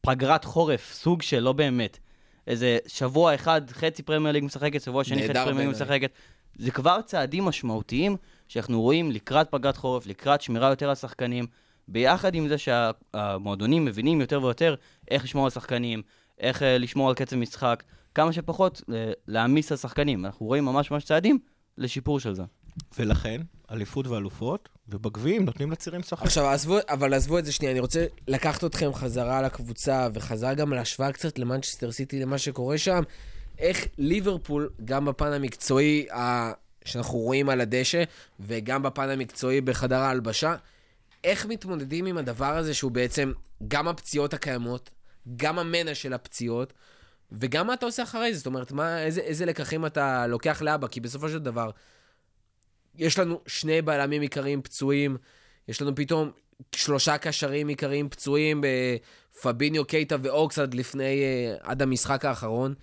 פגרת 0.00 0.44
חורף, 0.44 0.92
סוג 0.92 1.22
של 1.22 1.40
לא 1.40 1.52
באמת. 1.52 1.98
איזה 2.46 2.78
שבוע 2.86 3.34
אחד, 3.34 3.70
חצי 3.70 4.02
פרמייר 4.02 4.32
ליג 4.32 4.44
משחקת, 4.44 4.82
שבוע 4.82 5.04
שני 5.04 5.22
חצי 5.22 5.34
פרמייר 5.34 5.68
ליג. 5.68 5.76
משחקת. 5.76 6.10
זה 6.56 6.70
כבר 6.70 7.00
צעדים 7.02 7.44
משמעותיים 7.44 8.16
שאנחנו 8.48 8.80
רואים 8.80 9.10
לקראת 9.10 9.50
פגרת 9.50 9.76
חורף, 9.76 10.06
לקראת 10.06 10.40
שמירה 10.40 10.68
יותר 10.68 10.88
על 10.88 10.94
שחקנים, 10.94 11.46
ביחד 11.88 12.34
עם 12.34 12.48
זה 12.48 12.56
שהמועדונים 12.58 13.84
מבינים 13.84 14.20
יותר 14.20 14.42
ויותר 14.42 14.74
איך 15.10 15.24
לשמור 15.24 15.44
על 15.44 15.50
שחקנים, 15.50 16.02
איך 16.40 16.62
אה, 16.62 16.78
לשמור 16.78 17.08
על 17.08 17.14
קצב 17.14 17.36
משחק, 17.36 17.82
כמה 18.14 18.32
שפחות 18.32 18.82
אה, 18.92 19.12
להעמיס 19.26 19.72
על 19.72 19.78
שחקנים. 19.78 20.24
אנחנו 20.24 20.46
רואים 20.46 20.64
ממש 20.64 20.90
ממש 20.90 21.04
צעדים 21.04 21.38
לשיפור 21.78 22.20
של 22.20 22.34
זה. 22.34 22.42
ולכן, 22.98 23.40
אליפות 23.70 24.06
ואלופות, 24.06 24.68
ובגביעים 24.88 25.44
נותנים 25.44 25.70
לצירים 25.70 26.00
לשחק. 26.00 26.22
עכשיו, 26.22 26.46
עזבו, 26.46 26.78
אבל 26.88 27.14
עזבו 27.14 27.38
את 27.38 27.44
זה 27.44 27.52
שנייה, 27.52 27.72
אני 27.72 27.80
רוצה 27.80 28.06
לקחת 28.28 28.64
אתכם 28.64 28.94
חזרה 28.94 29.42
לקבוצה, 29.42 30.08
וחזרה 30.14 30.54
גם 30.54 30.72
להשוואה 30.72 31.12
קצת 31.12 31.38
למנצ'סטר 31.38 31.92
סיטי, 31.92 32.20
למה 32.20 32.38
שקורה 32.38 32.78
שם. 32.78 33.02
איך 33.58 33.86
ליברפול, 33.98 34.70
גם 34.84 35.04
בפן 35.04 35.32
המקצועי 35.32 36.06
ה... 36.10 36.52
שאנחנו 36.84 37.18
רואים 37.18 37.48
על 37.48 37.60
הדשא, 37.60 38.02
וגם 38.40 38.82
בפן 38.82 39.08
המקצועי 39.08 39.60
בחדר 39.60 39.98
ההלבשה, 39.98 40.56
איך 41.24 41.46
מתמודדים 41.46 42.06
עם 42.06 42.18
הדבר 42.18 42.56
הזה 42.56 42.74
שהוא 42.74 42.90
בעצם 42.90 43.32
גם 43.68 43.88
הפציעות 43.88 44.34
הקיימות, 44.34 44.90
גם 45.36 45.58
המנע 45.58 45.94
של 45.94 46.12
הפציעות, 46.12 46.72
וגם 47.32 47.66
מה 47.66 47.74
אתה 47.74 47.86
עושה 47.86 48.02
אחרי 48.02 48.32
זה? 48.32 48.38
זאת 48.38 48.46
אומרת, 48.46 48.72
מה, 48.72 49.02
איזה, 49.02 49.20
איזה 49.20 49.46
לקחים 49.46 49.86
אתה 49.86 50.26
לוקח 50.26 50.62
לאבא? 50.62 50.88
כי 50.88 51.00
בסופו 51.00 51.28
של 51.28 51.38
דבר, 51.38 51.70
יש 52.98 53.18
לנו 53.18 53.40
שני 53.46 53.82
בלמים 53.82 54.22
עיקריים 54.22 54.62
פצועים, 54.62 55.16
יש 55.68 55.82
לנו 55.82 55.94
פתאום 55.94 56.30
שלושה 56.74 57.18
קשרים 57.18 57.68
עיקריים 57.68 58.08
פצועים, 58.08 58.64
בפביניו, 58.64 59.84
קייטה 59.84 60.16
ואוקס 60.22 60.58
עד 60.58 60.74
לפני, 60.74 61.22
אה, 61.22 61.54
עד 61.60 61.82
המשחק 61.82 62.24
האחרון. 62.24 62.74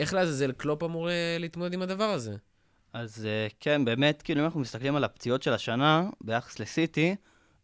איך 0.00 0.14
לעזאזל 0.14 0.52
קלופ 0.52 0.82
אמור 0.82 1.10
אה, 1.10 1.36
להתמודד 1.40 1.74
עם 1.74 1.82
הדבר 1.82 2.04
הזה? 2.04 2.36
אז 2.92 3.26
אה, 3.26 3.46
כן, 3.60 3.84
באמת, 3.84 4.22
כאילו, 4.22 4.40
אם 4.40 4.44
אנחנו 4.44 4.60
מסתכלים 4.60 4.96
על 4.96 5.04
הפציעות 5.04 5.42
של 5.42 5.52
השנה, 5.52 6.08
ביחס 6.20 6.58
לסיטי, 6.58 7.16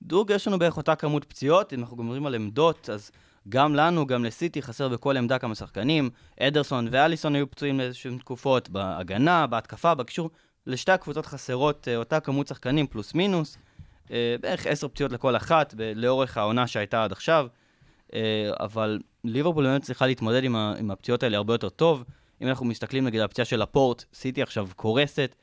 דוג, 0.03 0.31
יש 0.31 0.49
לנו 0.49 0.59
בערך 0.59 0.77
אותה 0.77 0.97
כמות 0.97 1.25
פציעות, 1.25 1.73
אם 1.73 1.81
אנחנו 1.81 1.97
גם 1.97 2.05
מדברים 2.05 2.27
על 2.27 2.35
עמדות, 2.35 2.91
אז 2.91 3.11
גם 3.49 3.75
לנו, 3.75 4.07
גם 4.07 4.25
לסיטי, 4.25 4.62
חסר 4.62 4.89
בכל 4.89 5.16
עמדה 5.16 5.39
כמה 5.39 5.55
שחקנים. 5.55 6.11
אדרסון 6.41 6.89
ואליסון 6.91 7.35
היו 7.35 7.51
פצועים 7.51 7.79
לאיזשהן 7.79 8.18
תקופות, 8.18 8.68
בהגנה, 8.68 9.47
בהתקפה, 9.47 9.95
בקישור. 9.95 10.31
לשתי 10.67 10.93
הקבוצות 10.93 11.27
חסרות 11.27 11.89
אה, 11.89 11.97
אותה 11.97 12.21
כמות 12.21 12.47
שחקנים 12.47 12.87
פלוס 12.87 13.15
מינוס, 13.15 13.59
אה, 14.11 14.37
בערך 14.41 14.67
עשר 14.67 14.89
פציעות 14.89 15.13
לכל 15.13 15.37
אחת, 15.37 15.75
לאורך 15.95 16.37
העונה 16.37 16.67
שהייתה 16.67 17.05
עד 17.05 17.13
עכשיו. 17.13 17.47
אה, 18.15 18.51
אבל 18.61 18.99
ליברפול 19.25 19.67
באמת 19.67 19.83
צריכה 19.83 20.07
להתמודד 20.07 20.45
עם, 20.45 20.57
ה- 20.57 20.75
עם 20.79 20.91
הפציעות 20.91 21.23
האלה 21.23 21.37
הרבה 21.37 21.55
יותר 21.55 21.69
טוב. 21.69 22.05
אם 22.43 22.49
אנחנו 22.49 22.67
מסתכלים 22.67 23.05
נגיד 23.05 23.21
על 23.21 23.25
הפציעה 23.25 23.45
של 23.45 23.63
הפורט, 23.63 24.05
סיטי 24.15 24.43
עכשיו 24.43 24.69
קורסת. 24.77 25.35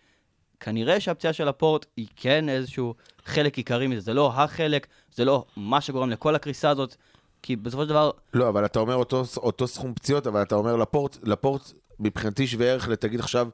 כנראה 0.59 0.99
שהפציעה 0.99 1.33
של 1.33 1.47
הפורט 1.47 1.85
היא 1.97 2.07
כן 2.15 2.49
איזשהו 2.49 2.93
חלק 3.25 3.57
עיקרי 3.57 3.87
מזה, 3.87 4.01
זה 4.01 4.13
לא 4.13 4.31
החלק, 4.35 4.87
זה 5.11 5.25
לא 5.25 5.45
מה 5.57 5.81
שגורם 5.81 6.09
לכל 6.09 6.35
הקריסה 6.35 6.69
הזאת, 6.69 6.95
כי 7.41 7.55
בסופו 7.55 7.83
של 7.83 7.89
דבר, 7.89 8.11
לא, 8.33 8.49
אבל 8.49 8.65
אתה 8.65 8.79
אומר 8.79 8.95
אותו, 8.95 9.23
אותו 9.37 9.67
סכום 9.67 9.93
פציעות, 9.93 10.27
אבל 10.27 10.41
אתה 10.41 10.55
אומר 10.55 10.75
לפורט, 10.75 11.17
לפורט 11.23 11.71
מבחינתי 11.99 12.47
שווה 12.47 12.67
ערך 12.67 12.87
לתגיד 12.87 13.19
עכשיו, 13.19 13.47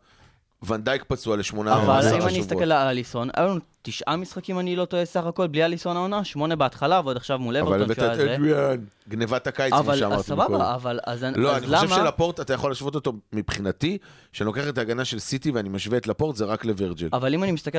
ונדייק 0.68 1.04
פצוע 1.08 1.38
לשמונה 1.38 1.74
אבל 1.76 2.00
אם 2.08 2.22
אני 2.22 2.22
שבועות. 2.22 2.40
אסתכל 2.40 2.72
על 2.72 2.88
אליסון, 2.88 3.30
היו 3.38 3.48
לנו 3.48 3.60
תשעה 3.82 4.16
משחקים, 4.18 4.60
אני 4.60 4.76
לא 4.76 4.86
טועה, 4.86 5.06
סך 5.06 5.26
הכל, 5.26 5.48
בלי 5.48 5.66
אליסון 5.66 5.98
העונה, 5.98 6.24
שמונה 6.24 6.56
בהתחלה, 6.56 7.02
ועוד 7.04 7.18
עכשיו 7.18 7.40
מול 7.40 7.58
אבל 7.58 7.68
אברטון 7.84 7.84
הבאת 7.84 8.18
שהיה 8.18 8.36
את. 8.36 8.40
אדריאן, 8.40 8.86
גנבת 9.10 9.48
הקיץ, 9.48 9.72
כמו 9.72 9.80
אבל, 9.80 9.98
שאמרתי 9.98 10.24
קודם. 10.24 10.24
סבבה, 10.48 10.76
אבל 10.76 11.00
אז 11.06 11.24
לא, 11.36 11.56
אז 11.56 11.64
אני 11.64 11.72
למה... 11.72 11.78
חושב 11.88 11.96
שלפורט, 11.96 12.40
אתה 12.40 12.54
יכול 12.54 12.72
להשוות 12.72 12.96
אותו 12.96 13.14
מבחינתי, 13.34 13.98
שאני 14.34 14.46
לוקח 14.46 14.70
את 14.70 14.78
ההגנה 14.78 15.06
של 15.06 15.20
סיטי 15.20 15.52
ואני 15.52 15.70
משווה 15.70 15.98
את 15.98 16.08
לפורט, 16.08 16.36
זה 16.36 16.46
רק 16.46 16.66
לווירג'ל. 16.66 17.08
אבל 17.14 17.34
אם 17.34 17.44
אני 17.44 17.52
מסתכל, 17.52 17.78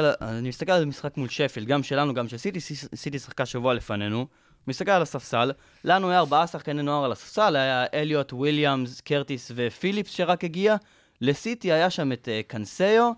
על- 0.71 0.85
משחק 0.85 1.17
מול 1.17 1.29
שפילד, 1.29 1.67
גם 1.67 1.83
שלנו, 1.83 2.15
גם 2.15 2.29
של 2.29 2.37
סיטי, 2.37 2.61
סיטי- 2.61 2.97
סיטי 2.97 3.19
שיחקה 3.19 3.47
שבוע 3.47 3.75
לפנינו, 3.75 4.27
מסתכל 4.69 4.91
על 4.91 5.03
הספסל, 5.03 5.53
לנו 5.85 6.11
היה 6.11 6.19
ארבעה 6.19 6.47
שחקני 6.47 6.83
נוער 6.83 7.05
על 7.05 7.13
הספסל, 7.13 7.57
היה 7.57 7.85
אליוט, 7.95 8.33
וויליאמס, 8.33 9.01
קרטיס 9.01 9.53
ופיליפס 9.55 10.11
שרק 10.11 10.45
הגיע, 10.45 10.77
לסיטי 11.25 11.73
היה 11.73 11.91
שם 11.91 12.13
את 12.13 12.29
uh, 12.29 12.51
קנסאו, 12.51 13.13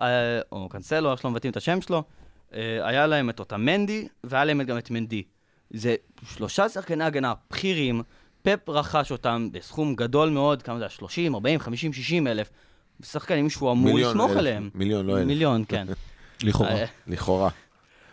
uh, 0.00 0.04
או 0.52 0.68
קנסלו, 0.68 1.12
איך 1.12 1.20
שלא 1.20 1.30
מבטאים 1.30 1.50
את 1.50 1.56
השם 1.56 1.80
שלו, 1.80 2.02
uh, 2.50 2.54
היה 2.82 3.06
להם 3.06 3.30
את 3.30 3.40
אוטמנדי, 3.40 4.08
והיה 4.24 4.44
להם 4.44 4.62
גם 4.62 4.78
את 4.78 4.90
מנדי. 4.90 5.22
זה 5.70 5.94
שלושה 6.34 6.68
שחקני 6.68 7.04
הגנה 7.04 7.34
בכירים, 7.50 8.02
פפ 8.42 8.68
רכש 8.68 9.12
אותם 9.12 9.48
בסכום 9.52 9.94
גדול 9.94 10.30
מאוד, 10.30 10.62
כמה 10.62 10.78
זה 10.78 10.84
היה? 10.84 10.90
30, 10.90 11.34
40, 11.34 11.60
50, 11.60 11.92
60 11.92 12.26
אלף. 12.26 12.50
שחקנים 13.02 13.50
שהוא 13.50 13.72
אמור 13.72 13.98
לסמוך. 13.98 14.30
עליהם. 14.30 14.70
מיליון, 14.74 15.06
לא 15.06 15.18
אלף. 15.18 15.26
מיליון, 15.26 15.64
כן. 15.68 15.86
לכאורה. 16.42 16.70
אה, 16.70 16.84
לכאורה. 17.06 17.50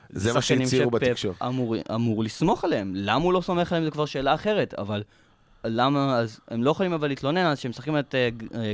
זה 0.10 0.34
מה 0.34 0.42
שחקנים 0.42 0.68
שהצהירו 0.68 0.92
שפפ 0.92 1.04
בתקשורת. 1.04 1.42
אמור, 1.42 1.76
אמור 1.96 2.24
לסמוך 2.24 2.64
עליהם. 2.64 2.92
למה 2.96 3.24
הוא 3.24 3.34
לא 3.34 3.42
סומך 3.42 3.72
עליהם 3.72 3.86
זה 3.86 3.92
כבר 3.92 4.06
שאלה 4.06 4.34
אחרת, 4.34 4.74
אבל 4.74 5.04
למה, 5.64 6.18
אז 6.20 6.40
הם 6.48 6.64
לא 6.64 6.72
יכולים 6.72 6.94
אבל 6.94 7.08
להתלונן 7.08 7.46
על 7.46 7.56
שהם 7.56 7.70
משחקים 7.70 8.00
את 8.00 8.16
אה, 8.16 8.30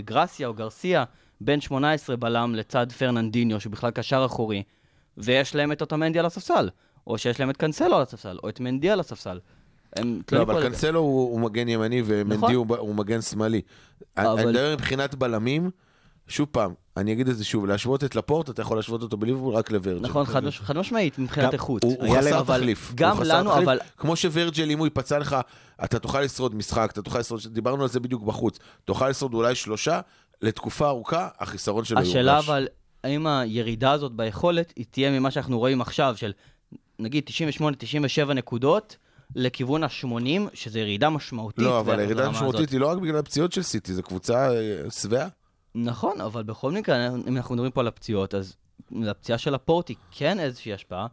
גרסיה 0.05 0.47
או 0.47 0.53
גרסיה, 0.53 1.03
בן 1.41 1.61
18 1.61 2.15
בלם 2.15 2.55
לצד 2.55 2.91
פרננדיניו, 2.91 3.59
שהוא 3.61 3.71
בכלל 3.71 3.91
קשר 3.91 4.23
אחורי, 4.25 4.63
ויש 5.17 5.55
להם 5.55 5.71
את 5.71 5.81
אוטמנדי 5.81 6.19
על 6.19 6.25
הספסל, 6.25 6.69
או 7.07 7.17
שיש 7.17 7.39
להם 7.39 7.49
את 7.49 7.57
קנסלו 7.57 7.95
על 7.95 8.01
הספסל, 8.01 8.37
או 8.43 8.49
את 8.49 8.59
מנדי 8.59 8.89
על 8.89 8.99
הספסל. 8.99 9.39
הם 9.95 10.21
לא, 10.31 10.41
אבל 10.41 10.61
קנסלו 10.63 10.99
הוא 10.99 11.31
הוא 11.31 11.39
מגן 11.39 11.67
ימני 11.69 12.01
ומנדי 12.05 12.35
נכון. 12.35 12.53
הוא 12.53 12.77
הוא 12.77 12.95
מגן 12.95 13.21
שמאלי. 13.21 13.61
אבל- 14.17 14.39
אני 14.39 14.47
מדבר 14.49 14.73
מבחינת 14.73 15.15
בלמים, 15.15 15.69
שוב 16.27 16.47
פעם, 16.51 16.73
אני 16.97 17.11
אגיד 17.13 17.27
את 17.29 17.37
זה 17.37 17.45
שוב, 17.45 17.65
להשוות 17.65 18.03
את 18.03 18.15
לפורט, 18.15 18.49
אתה 18.49 18.61
יכול 18.61 18.77
להשוות 18.77 19.01
אותו 19.01 19.17
בליברפול 19.17 19.55
רק 19.55 19.71
לווירג'ל. 19.71 20.01
נכון, 20.07 20.25
חד 20.25 20.43
מש- 20.43 20.59
חד 20.59 20.77
משמעית, 20.77 21.19
מבחינת 21.19 21.47
גם- 21.47 21.53
איכות. 21.53 21.83
הוא 21.83 21.95
הוא 22.07 22.17
חסר 22.17 22.43
תחליף. 22.43 22.91
גם 22.95 23.11
הוא 23.17 23.23
חסר 23.25 23.39
לנו, 23.39 23.51
תחליף. 23.51 23.63
אבל- 23.67 23.79
כמו 23.97 24.15
שווירג'ל, 24.15 24.71
אם 24.71 24.77
הוא 24.79 24.87
ייפצע 24.87 25.19
לך, 25.19 25.35
אתה 25.83 25.99
תוכל 25.99 26.21
לשרוד 26.21 26.55
משחק, 26.55 26.89
אתה 26.93 27.01
תוכל 27.01 27.19
לשרוד, 27.19 27.41
דיברנו 27.51 27.81
על 27.83 27.89
זה 27.89 27.99
בדיוק 27.99 28.23
בחוץ. 28.23 28.59
תוכל 28.85 29.09
לשרוד 29.09 29.33
אולי 29.33 29.55
שלושה, 29.55 30.01
לתקופה 30.41 30.87
ארוכה, 30.87 31.27
החיסרון 31.39 31.83
שלו 31.85 31.97
יורגש. 31.97 32.09
השאלה 32.09 32.39
אבל, 32.39 32.67
האם 33.03 33.27
הירידה 33.27 33.91
הזאת 33.91 34.11
ביכולת, 34.11 34.73
היא 34.75 34.85
תהיה 34.91 35.19
ממה 35.19 35.31
שאנחנו 35.31 35.59
רואים 35.59 35.81
עכשיו, 35.81 36.13
של 36.17 36.31
נגיד 36.99 37.23
98-97 37.27 38.33
נקודות, 38.33 38.97
לכיוון 39.35 39.83
ה-80, 39.83 40.07
שזו 40.53 40.79
ירידה 40.79 41.09
משמעותית. 41.09 41.65
לא, 41.65 41.79
אבל 41.79 41.99
הירידה 41.99 42.19
לרמה 42.21 42.27
המשמעותית 42.29 42.59
הזאת. 42.59 42.71
היא 42.71 42.79
לא 42.79 42.87
רק 42.87 42.97
בגלל 42.97 43.17
הפציעות 43.17 43.51
של 43.51 43.61
סיטי, 43.63 43.93
זו 43.93 44.03
קבוצה 44.03 44.51
אה, 44.53 44.57
שבעה. 44.91 45.27
נכון, 45.75 46.21
אבל 46.21 46.43
בכל 46.43 46.71
מקרה, 46.71 47.07
אם 47.27 47.37
אנחנו 47.37 47.55
מדברים 47.55 47.71
פה 47.71 47.81
על 47.81 47.87
הפציעות, 47.87 48.35
אז 48.35 48.55
לפציעה 48.91 49.37
של 49.37 49.55
הפורט 49.55 49.89
היא 49.89 49.97
כן 50.11 50.39
איזושהי 50.39 50.73
השפעה. 50.73 51.07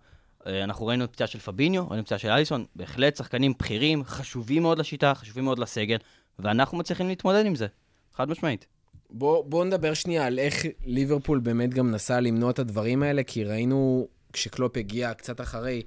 אה, 0.47 0.65
אנחנו 0.65 0.87
ראינו 0.87 1.13
פציעה 1.13 1.27
של 1.27 1.39
פביניו, 1.39 1.89
ראינו 1.89 2.05
פציעה 2.05 2.19
של 2.19 2.31
אליסון, 2.31 2.65
בהחלט 2.77 3.17
שחקנים 3.17 3.53
בכירים, 3.59 4.05
חשובים 4.05 4.63
מאוד 4.63 4.79
לשיטה, 4.79 5.15
חשובים 5.15 5.45
מאוד 5.45 5.59
לסגל, 5.59 5.97
ואנחנו 6.39 6.79
מצליחים 6.79 7.09
להתמודד 7.09 7.47
עם 7.47 7.55
זה, 7.55 7.67
חד 8.15 8.29
משמעית. 8.29 8.67
בואו 9.11 9.45
בוא 9.45 9.65
נדבר 9.65 9.95
שנייה 9.95 10.27
על 10.27 10.39
איך 10.39 10.67
ליברפול 10.85 11.39
באמת 11.39 11.75
גם 11.75 11.91
נסע 11.91 12.21
למנוע 12.21 12.51
את 12.51 12.59
הדברים 12.59 13.03
האלה, 13.03 13.23
כי 13.23 13.45
ראינו 13.45 14.09
כשקלופ 14.33 14.77
הגיע 14.77 15.15
קצת 15.15 15.41
אחרי, 15.41 15.83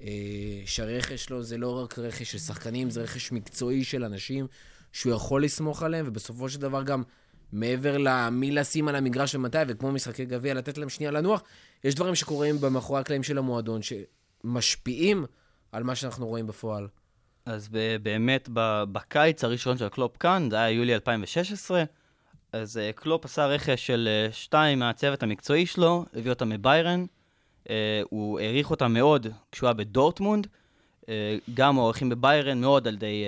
אה, 0.00 0.08
שהרכש 0.66 1.24
שלו 1.24 1.42
זה 1.42 1.58
לא 1.58 1.82
רק 1.82 1.98
רכש 1.98 2.32
של 2.32 2.38
שחקנים, 2.38 2.90
זה 2.90 3.02
רכש 3.02 3.32
מקצועי 3.32 3.84
של 3.84 4.04
אנשים 4.04 4.46
שהוא 4.92 5.14
יכול 5.14 5.44
לסמוך 5.44 5.82
עליהם, 5.82 6.04
ובסופו 6.08 6.48
של 6.48 6.60
דבר 6.60 6.82
גם 6.82 7.02
מעבר 7.52 7.98
למי 7.98 8.50
לשים 8.50 8.88
על 8.88 8.96
המגרש 8.96 9.34
ומתי, 9.34 9.58
וכמו 9.68 9.92
משחקי 9.92 10.24
גביע, 10.24 10.54
לתת 10.54 10.78
להם 10.78 10.88
שנייה 10.88 11.10
לנוח, 11.10 11.42
יש 11.84 11.94
דברים 11.94 12.14
שקורים 12.14 12.60
במאחורי 12.60 13.00
הקלעים 13.00 13.22
של 13.22 13.38
המועדון, 13.38 13.80
שמשפיעים 13.82 15.24
על 15.72 15.82
מה 15.82 15.94
שאנחנו 15.94 16.26
רואים 16.26 16.46
בפועל. 16.46 16.88
אז 17.46 17.68
באמת, 18.02 18.48
בקיץ 18.92 19.44
הראשון 19.44 19.78
של 19.78 19.88
קלופ 19.88 20.16
כאן, 20.16 20.48
זה 20.50 20.56
היה 20.56 20.70
יולי 20.70 20.94
2016, 20.94 21.84
אז 22.52 22.78
אה, 22.78 22.90
קלופ 22.94 23.24
עשה 23.24 23.46
רכש 23.46 23.86
של 23.86 24.08
אה, 24.10 24.32
שתיים 24.32 24.78
מהצוות 24.78 25.22
המקצועי 25.22 25.66
שלו, 25.66 26.04
הביא 26.14 26.30
אותם 26.30 26.48
מביירן, 26.48 27.04
אה, 27.70 28.02
הוא 28.10 28.40
העריך 28.40 28.70
אותם 28.70 28.92
מאוד 28.92 29.26
כשהוא 29.52 29.66
היה 29.66 29.74
בדורטמונד, 29.74 30.46
גם 31.54 31.74
מוערכים 31.74 32.08
בביירן 32.08 32.60
מאוד 32.60 32.88
על 32.88 32.94
ידי 32.94 33.24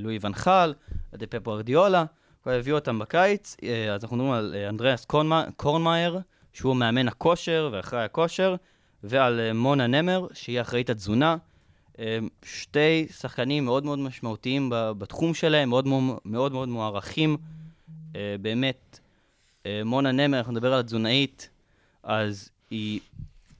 לואי 0.00 0.18
ונחל, 0.20 0.74
על 1.12 1.14
ידי 1.14 1.26
פפ 1.26 1.48
ארדיולה, 1.48 2.04
הוא 2.44 2.52
הביא 2.52 2.72
אותם 2.72 2.98
בקיץ, 2.98 3.56
אה, 3.62 3.94
אז 3.94 4.04
אנחנו 4.04 4.16
מדברים 4.16 4.32
על 4.32 4.54
אה, 4.54 4.68
אנדריאס 4.68 5.04
קורנמא- 5.04 5.50
קורנמאייר, 5.56 6.18
שהוא 6.52 6.76
מאמן 6.76 7.08
הכושר 7.08 7.68
ואחראי 7.72 8.04
הכושר, 8.04 8.56
ועל 9.04 9.40
אה, 9.40 9.52
מונה 9.52 9.86
נמר, 9.86 10.26
שהיא 10.32 10.60
אחראית 10.60 10.90
התזונה. 10.90 11.36
שתי 12.44 13.06
שחקנים 13.18 13.64
מאוד 13.64 13.84
מאוד 13.84 13.98
משמעותיים 13.98 14.72
בתחום 14.72 15.34
שלהם, 15.34 15.68
מאוד 15.68 15.86
מאוד 16.24 16.52
מאוד, 16.52 16.68
מוערכים. 16.68 17.36
באמת, 18.40 18.98
מונה 19.84 20.12
נמר, 20.12 20.38
אנחנו 20.38 20.52
נדבר 20.52 20.72
על 20.72 20.80
התזונאית, 20.80 21.48
אז 22.02 22.50
היא, 22.70 23.00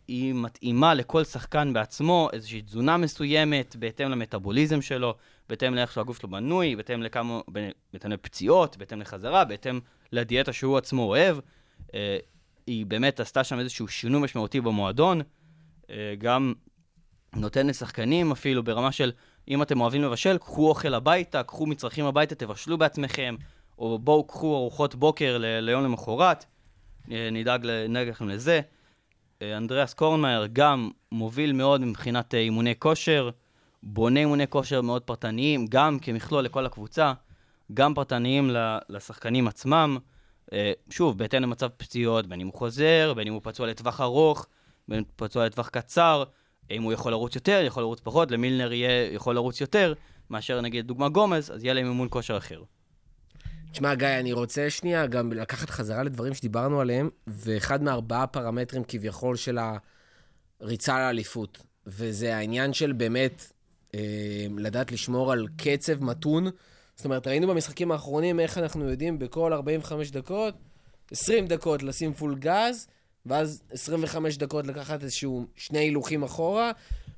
היא 0.09 0.35
מתאימה 0.35 0.95
לכל 0.95 1.25
שחקן 1.25 1.73
בעצמו 1.73 2.29
איזושהי 2.33 2.63
תזונה 2.63 2.97
מסוימת, 2.97 3.77
בהתאם 3.77 4.11
למטאבוליזם 4.11 4.83
שלו, 4.83 5.15
בהתאם 5.51 5.75
לאיך 5.75 5.93
שהגוף 5.93 6.21
שלו 6.21 6.31
בנוי, 6.31 6.77
בהתאם 6.77 7.03
לכמה, 7.03 7.41
בהתאם 7.93 8.11
לפציעות, 8.11 8.77
בהתאם 8.77 9.01
לחזרה, 9.01 9.45
בהתאם 9.45 9.81
לדיאטה 10.13 10.53
שהוא 10.53 10.79
עצמו 10.79 11.03
אוהב. 11.03 11.37
אה, 11.95 12.19
היא 12.67 12.87
באמת 12.87 13.21
עשתה 13.21 13.45
שם 13.45 13.59
איזשהו 13.59 13.89
שינוי 13.89 14.21
משמעותי 14.21 14.61
במועדון, 14.61 15.21
אה, 15.91 16.15
גם 16.19 16.55
נותן 17.37 17.67
לשחקנים 17.67 18.33
אפילו 18.33 18.63
ברמה 18.63 18.93
של, 18.93 19.13
אם 19.49 19.63
אתם 19.63 19.81
אוהבים 19.81 20.03
לבשל, 20.03 20.39
קחו 20.39 20.69
אוכל 20.69 20.95
הביתה, 20.95 21.43
קחו 21.43 21.67
מצרכים 21.67 22.05
הביתה, 22.05 22.35
תבשלו 22.35 22.79
בעצמכם, 22.79 23.37
או 23.79 23.99
בואו 23.99 24.27
קחו 24.27 24.57
ארוחות 24.57 24.95
בוקר 24.95 25.39
ל- 25.39 25.61
ליום 25.61 25.85
למחרת, 25.85 26.45
אה, 27.11 27.29
נדאג 27.33 27.67
לכם 28.09 28.29
לזה. 28.29 28.61
אה, 29.43 29.57
אנדריאס 29.57 29.95
קורנמאייר 29.95 30.49
גם 30.53 30.91
מוביל 31.13 31.53
מאוד 31.53 31.81
מבחינת 31.81 32.35
אה, 32.35 32.41
אימוני 32.41 32.75
כושר, 32.79 33.31
בונה 33.83 34.21
אימוני 34.21 34.49
כושר 34.49 34.81
מאוד 34.81 35.03
פרטניים, 35.03 35.67
גם 35.67 35.99
כמכלול 35.99 36.45
לכל 36.45 36.67
הקבוצה, 36.67 37.13
גם 37.75 37.95
פרטניים 37.95 38.51
לשחקנים 38.89 39.49
עצמם. 39.49 39.99
אה, 40.53 40.73
שוב, 40.91 41.19
בהתאם 41.19 41.43
למצב 41.43 41.69
פציעות, 41.77 42.27
בין 42.27 42.41
אם 42.41 42.47
הוא 42.47 42.55
חוזר, 42.55 43.13
בין 43.17 43.27
אם 43.27 43.33
הוא 43.33 43.41
פצוע 43.45 43.67
לטווח 43.67 44.01
ארוך, 44.01 44.47
בין 44.89 44.99
אם 44.99 45.05
הוא 45.05 45.13
פצוע 45.17 45.47
לטווח 45.47 45.69
קצר, 45.69 46.25
אם 46.71 46.83
הוא 46.83 46.93
יכול 46.93 47.13
לרוץ 47.13 47.35
יותר, 47.35 47.63
יכול 47.67 47.83
לרוץ 47.83 48.01
פחות, 48.01 48.31
למילנר 48.31 48.73
יהיה 48.73 49.13
יכול 49.13 49.35
לרוץ 49.35 49.61
יותר, 49.61 49.95
מאשר 50.31 50.61
נגיד 50.61 50.87
דוגמה 50.87 51.09
גומז, 51.09 51.51
אז 51.51 51.65
יהיה 51.65 51.75
להם 51.75 51.87
אימון 51.87 52.09
כושר 52.11 52.37
אחר. 52.37 52.63
תשמע, 53.73 53.95
גיא, 53.95 54.09
אני 54.09 54.33
רוצה 54.33 54.71
שנייה 54.71 55.07
גם 55.07 55.33
לקחת 55.33 55.71
חזרה 55.71 56.03
לדברים 56.03 56.35
שדיברנו 56.35 56.81
עליהם, 56.81 57.11
ואחד 57.27 57.83
מארבעה 57.83 58.27
פרמטרים 58.27 58.83
כביכול 58.89 59.37
של 59.37 59.59
הריצה 60.61 60.99
לאליפות, 60.99 61.59
וזה 61.87 62.37
העניין 62.37 62.73
של 62.73 62.93
באמת 62.93 63.53
לדעת 64.59 64.93
לשמור 64.93 65.33
על 65.33 65.47
קצב 65.57 66.05
מתון. 66.05 66.47
זאת 66.97 67.05
אומרת, 67.05 67.27
ראינו 67.27 67.49
במשחקים 67.49 67.93
האחרונים 67.93 68.41
איך 68.41 68.59
אנחנו 68.59 68.91
יודעים 68.91 69.19
בכל 69.19 69.53
45 69.53 70.11
דקות, 70.11 70.55
20 71.11 71.47
דקות 71.47 71.83
לשים 71.83 72.13
פול 72.13 72.35
גז, 72.39 72.87
ואז 73.27 73.63
25 73.71 74.37
דקות 74.37 74.67
לקחת 74.67 75.03
איזשהו 75.03 75.47
שני 75.57 75.79
הילוכים 75.79 76.23
אחורה, 76.23 76.73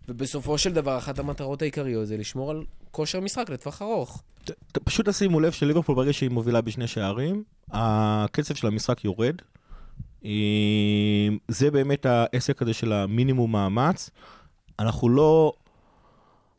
ובסופו 0.09 0.59
של 0.59 0.73
דבר 0.73 0.99
אחת 0.99 1.19
המטרות 1.19 1.63
העיקריות 1.63 2.07
זה 2.07 2.17
לשמור 2.17 2.51
על 2.51 2.65
כושר 2.91 3.21
משחק 3.21 3.51
לטווח 3.51 3.83
ארוך. 3.83 4.23
פשוט 4.85 5.09
תשימו 5.09 5.41
לב 5.41 5.53
שליברפול 5.53 5.97
ברגע 5.97 6.13
שהיא 6.13 6.31
מובילה 6.31 6.61
בשני 6.61 6.87
שערים, 6.87 7.45
הקצב 7.71 8.55
של 8.55 8.67
המשחק 8.67 9.05
יורד. 9.05 9.37
אה, 10.25 11.29
זה 11.49 11.71
באמת 11.71 12.07
העסק 12.07 12.63
הזה 12.63 12.75
של 12.75 12.93
המינימום 12.93 13.53
מאמץ. 13.53 14.11
אנחנו 14.79 15.09
לא... 15.09 15.53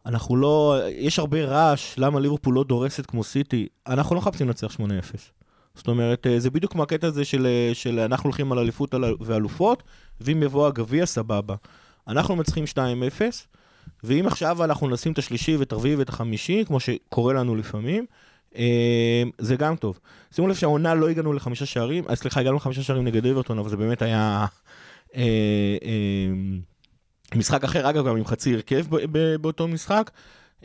אנחנו 0.05 0.35
לא... 0.35 0.79
יש 0.97 1.19
הרבה 1.19 1.45
רעש 1.45 1.95
למה 1.97 2.19
ליברפול 2.19 2.55
לא 2.55 2.63
דורסת 2.63 3.05
כמו 3.05 3.23
סיטי. 3.23 3.67
אנחנו 3.87 4.15
לא 4.15 4.21
מחפשים 4.21 4.47
לנצח 4.47 4.75
8-0. 4.75 4.79
זאת 5.75 5.87
אומרת, 5.87 6.27
אה, 6.27 6.39
זה 6.39 6.49
בדיוק 6.49 6.71
כמו 6.71 6.83
הקטע 6.83 7.07
הזה 7.07 7.25
של, 7.25 7.45
אה, 7.45 7.71
של 7.73 7.99
אנחנו 7.99 8.27
הולכים 8.27 8.51
על 8.51 8.59
אליפות 8.59 8.95
ואלופות, 9.19 9.83
ואם 10.21 10.43
יבוא 10.43 10.67
הגביע, 10.67 11.05
סבבה. 11.05 11.55
אנחנו 12.07 12.35
מנצחים 12.35 12.63
2-0, 12.67 12.77
ואם 14.03 14.27
עכשיו 14.27 14.63
אנחנו 14.63 14.89
נשים 14.89 15.11
את 15.11 15.17
השלישי 15.17 15.55
ואת 15.57 15.71
הרביעי 15.71 15.95
ואת 15.95 16.09
החמישי, 16.09 16.63
כמו 16.67 16.79
שקורה 16.79 17.33
לנו 17.33 17.55
לפעמים, 17.55 18.05
אה, 18.55 19.23
זה 19.37 19.55
גם 19.55 19.75
טוב. 19.75 19.99
שימו 20.31 20.47
לב 20.47 20.55
שהעונה 20.55 20.93
לא 20.93 21.09
הגענו 21.09 21.33
לחמישה 21.33 21.65
שערים, 21.65 22.03
סליחה, 22.13 22.39
הגענו 22.39 22.55
לחמישה 22.55 22.83
שערים 22.83 23.03
נגד 23.03 23.25
אברטון, 23.25 23.59
אבל 23.59 23.69
זה 23.69 23.77
באמת 23.77 24.01
היה 24.01 24.45
משחק 27.35 27.63
אחר, 27.63 27.89
אגב, 27.89 28.07
גם 28.07 28.17
עם 28.17 28.25
חצי 28.25 28.53
הרכב 28.53 28.85
באותו 29.41 29.67
משחק. 29.67 30.11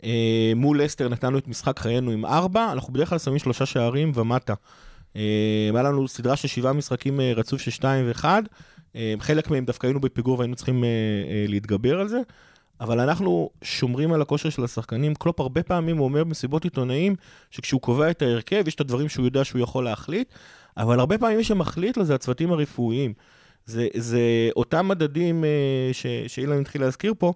אה, 0.03 0.53
מול 0.55 0.81
לסטר 0.81 1.09
נתנו 1.09 1.37
את 1.37 1.47
משחק 1.47 1.79
חיינו 1.79 2.11
עם 2.11 2.25
ארבע, 2.25 2.71
אנחנו 2.71 2.93
בדרך 2.93 3.09
כלל 3.09 3.19
שמים 3.19 3.39
שלושה 3.39 3.65
שערים 3.65 4.11
ומטה. 4.15 4.53
אה, 5.15 5.69
היה 5.73 5.83
לנו 5.83 6.07
סדרה 6.07 6.35
של 6.35 6.47
שבעה 6.47 6.73
משחקים 6.73 7.21
אה, 7.21 7.33
רצוף 7.35 7.61
של 7.61 7.71
שתיים 7.71 8.07
ואחד, 8.07 8.43
חלק 9.19 9.51
מהם 9.51 9.65
דווקא 9.65 9.87
היינו 9.87 9.99
בפיגור 9.99 10.39
והיינו 10.39 10.55
צריכים 10.55 10.83
להתגבר 11.47 11.99
על 11.99 12.07
זה. 12.07 12.19
אבל 12.81 12.99
אנחנו 12.99 13.49
שומרים 13.61 14.13
על 14.13 14.21
הכושר 14.21 14.49
של 14.49 14.63
השחקנים. 14.63 15.15
קלופ 15.15 15.39
הרבה 15.39 15.63
פעמים 15.63 15.97
הוא 15.97 16.05
אומר 16.05 16.23
במסיבות 16.23 16.63
עיתונאים, 16.63 17.15
שכשהוא 17.51 17.81
קובע 17.81 18.09
את 18.11 18.21
ההרכב, 18.21 18.63
יש 18.67 18.75
את 18.75 18.81
הדברים 18.81 19.09
שהוא 19.09 19.25
יודע 19.25 19.43
שהוא 19.43 19.61
יכול 19.61 19.83
להחליט, 19.83 20.33
אבל 20.77 20.99
הרבה 20.99 21.17
פעמים 21.17 21.37
מי 21.37 21.43
שמחליט 21.43 21.97
לו 21.97 22.05
זה 22.05 22.15
הצוותים 22.15 22.51
הרפואיים. 22.51 23.13
זה, 23.69 23.87
זה 23.95 24.19
אותם 24.55 24.87
מדדים 24.87 25.43
אה, 25.43 25.49
ש, 25.91 26.05
שאילן 26.27 26.61
התחיל 26.61 26.81
להזכיר 26.81 27.13
פה, 27.17 27.33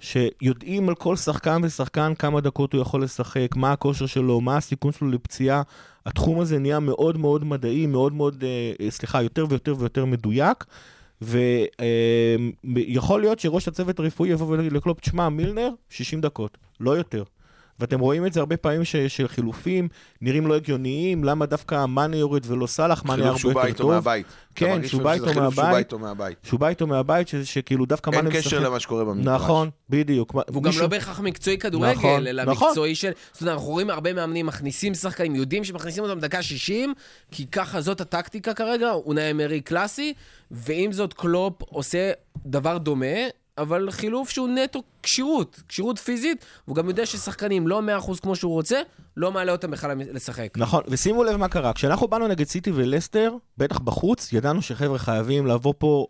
שיודעים 0.00 0.88
על 0.88 0.94
כל 0.94 1.16
שחקן 1.16 1.60
ושחקן 1.64 2.12
כמה 2.18 2.40
דקות 2.40 2.72
הוא 2.72 2.82
יכול 2.82 3.02
לשחק, 3.02 3.56
מה 3.56 3.72
הכושר 3.72 4.06
שלו, 4.06 4.40
מה 4.40 4.56
הסיכון 4.56 4.92
שלו 4.92 5.08
לפציעה. 5.08 5.62
התחום 6.06 6.40
הזה 6.40 6.58
נהיה 6.58 6.80
מאוד 6.80 7.18
מאוד 7.18 7.44
מדעי, 7.44 7.86
מאוד 7.86 8.12
מאוד, 8.12 8.44
אה, 8.44 8.72
אה, 8.80 8.90
סליחה, 8.90 9.22
יותר 9.22 9.46
ויותר 9.48 9.74
ויותר 9.78 10.04
מדויק. 10.04 10.64
ויכול 12.64 13.20
להיות 13.20 13.38
שראש 13.38 13.68
הצוות 13.68 13.98
הרפואי 13.98 14.30
יבוא 14.30 14.56
לקלופ, 14.56 15.00
תשמע, 15.00 15.28
מילנר, 15.28 15.70
60 15.90 16.20
דקות, 16.20 16.58
לא 16.80 16.90
יותר. 16.90 17.22
ואתם 17.80 18.00
רואים 18.00 18.26
את 18.26 18.32
זה 18.32 18.40
הרבה 18.40 18.56
פעמים 18.56 18.84
ש- 18.84 18.96
של 18.96 19.28
חילופים, 19.28 19.88
נראים 20.20 20.46
לא 20.46 20.54
הגיוניים, 20.56 21.24
למה 21.24 21.46
דווקא 21.46 21.86
מאנה 21.86 22.16
יורד 22.16 22.42
ולא 22.46 22.66
סאלח, 22.66 23.04
מאנה 23.04 23.22
חילוף 23.22 23.44
הרבה 23.56 23.68
יותר 23.68 23.78
טוב. 23.82 23.90
מהבית. 23.90 24.26
כן, 24.54 24.70
מרגיש 24.70 24.90
שהוא 24.90 25.02
בא 25.02 25.12
איתו 25.12 25.26
חילוף 25.26 25.54
שהוא 25.54 25.62
בא 25.64 25.68
מהבית. 25.68 25.78
איתו 25.86 25.98
מהבית. 25.98 26.38
שהוא 26.42 26.60
בא 26.60 26.68
איתו 26.68 26.86
מהבית, 26.86 27.28
ש- 27.28 27.34
שכאילו 27.36 27.86
דווקא 27.86 28.10
מאנה 28.10 28.30
אין 28.30 28.38
קשר 28.38 28.60
למה 28.60 28.80
שקורה 28.80 29.04
במגרש. 29.04 29.26
נכון, 29.26 29.70
בדיוק. 29.90 30.34
והוא 30.48 30.62
גם 30.62 30.72
לא 30.80 30.86
בהכרח 30.86 31.20
מקצועי 31.20 31.58
כדורגל, 31.58 31.92
נכון, 31.92 32.26
אלא 32.26 32.44
נכון. 32.44 32.68
מקצועי 32.68 32.94
של... 32.94 33.10
זאת 33.32 33.40
אומרת, 33.42 33.54
אנחנו 33.54 33.68
רואים 33.68 33.90
הרבה 33.90 34.12
מאמנים 34.12 34.46
מכניסים 34.46 34.94
שחקנים, 34.94 35.34
יודעים 35.34 35.64
שמכניסים 35.64 36.04
אותם 36.04 36.20
דקה 36.20 36.42
60, 36.42 36.94
כי 37.30 37.46
ככה 37.46 37.80
זאת 37.80 38.00
הטקטיקה 38.00 38.54
כרגע, 38.54 38.90
אונאי 38.92 39.30
אמרי 39.30 39.60
קלאסי, 39.60 40.14
ועם 40.50 40.92
זאת 40.92 41.12
קלופ 41.12 41.62
עושה 41.62 42.10
דבר 42.46 42.78
דומה, 42.78 43.06
אבל 43.58 43.90
חילוף 43.90 44.30
שהוא 44.30 44.48
נטו 44.48 44.82
כשירות, 45.02 45.62
כשירות 45.68 45.98
פיזית, 45.98 46.44
והוא 46.66 46.76
גם 46.76 46.88
יודע 46.88 47.06
ששחקנים 47.06 47.68
לא 47.68 47.82
100% 48.00 48.20
כמו 48.22 48.36
שהוא 48.36 48.52
רוצה, 48.52 48.80
לא 49.16 49.32
מעלה 49.32 49.52
אותם 49.52 49.70
בכלל 49.70 49.98
לשחק. 50.12 50.48
נכון, 50.56 50.82
ושימו 50.88 51.24
לב 51.24 51.36
מה 51.36 51.48
קרה. 51.48 51.72
כשאנחנו 51.72 52.08
באנו 52.08 52.28
נגד 52.28 52.46
סיטי 52.46 52.70
ולסטר, 52.74 53.34
בטח 53.58 53.78
בחוץ, 53.78 54.32
ידענו 54.32 54.62
שחבר'ה 54.62 54.98
חייבים 54.98 55.46
לבוא 55.46 55.74
פה 55.78 56.06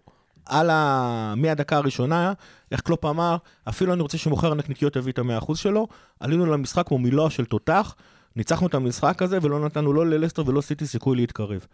על 0.46 0.70
ה... 0.70 1.34
מהדקה 1.36 1.76
הראשונה, 1.76 2.32
איך 2.72 2.80
קלופ 2.80 3.04
אמר, 3.04 3.36
אפילו 3.68 3.92
אני 3.92 4.02
רוצה 4.02 4.18
שמוכר 4.18 4.52
הנקניקיות 4.52 4.96
יביא 4.96 5.12
את 5.12 5.18
המאה 5.18 5.38
אחוז 5.38 5.58
שלו, 5.58 5.88
עלינו 6.20 6.46
למשחק 6.46 6.88
כמו 6.88 6.98
מילוע 6.98 7.30
של 7.30 7.44
תותח, 7.44 7.94
ניצחנו 8.36 8.66
את 8.66 8.74
המשחק 8.74 9.22
הזה 9.22 9.38
ולא 9.42 9.60
נתנו 9.60 9.92
לא 9.92 10.06
ללסטר 10.06 10.42
ולא 10.46 10.60
סיטי 10.60 10.86
סיכוי 10.86 11.16
להתקרב. 11.16 11.66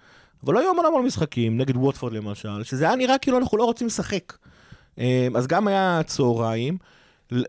אבל 0.44 0.56
היו 0.56 0.70
המון 0.70 0.86
המון 0.86 1.04
משחקים, 1.04 1.58
נגד 1.58 1.76
ווטפורד 1.76 2.12
למשל, 2.12 2.62
שזה 2.62 2.84
היה 2.84 2.96
נראה 2.96 3.18
כאילו 3.18 3.38
אנחנו 3.38 3.58
לא 3.58 3.64
רוצים 3.64 3.86
לשחק. 3.86 4.32
אה, 4.98 5.28
אז 5.34 5.46
גם 5.46 5.68
היה 5.68 6.00
צהריים, 6.06 6.78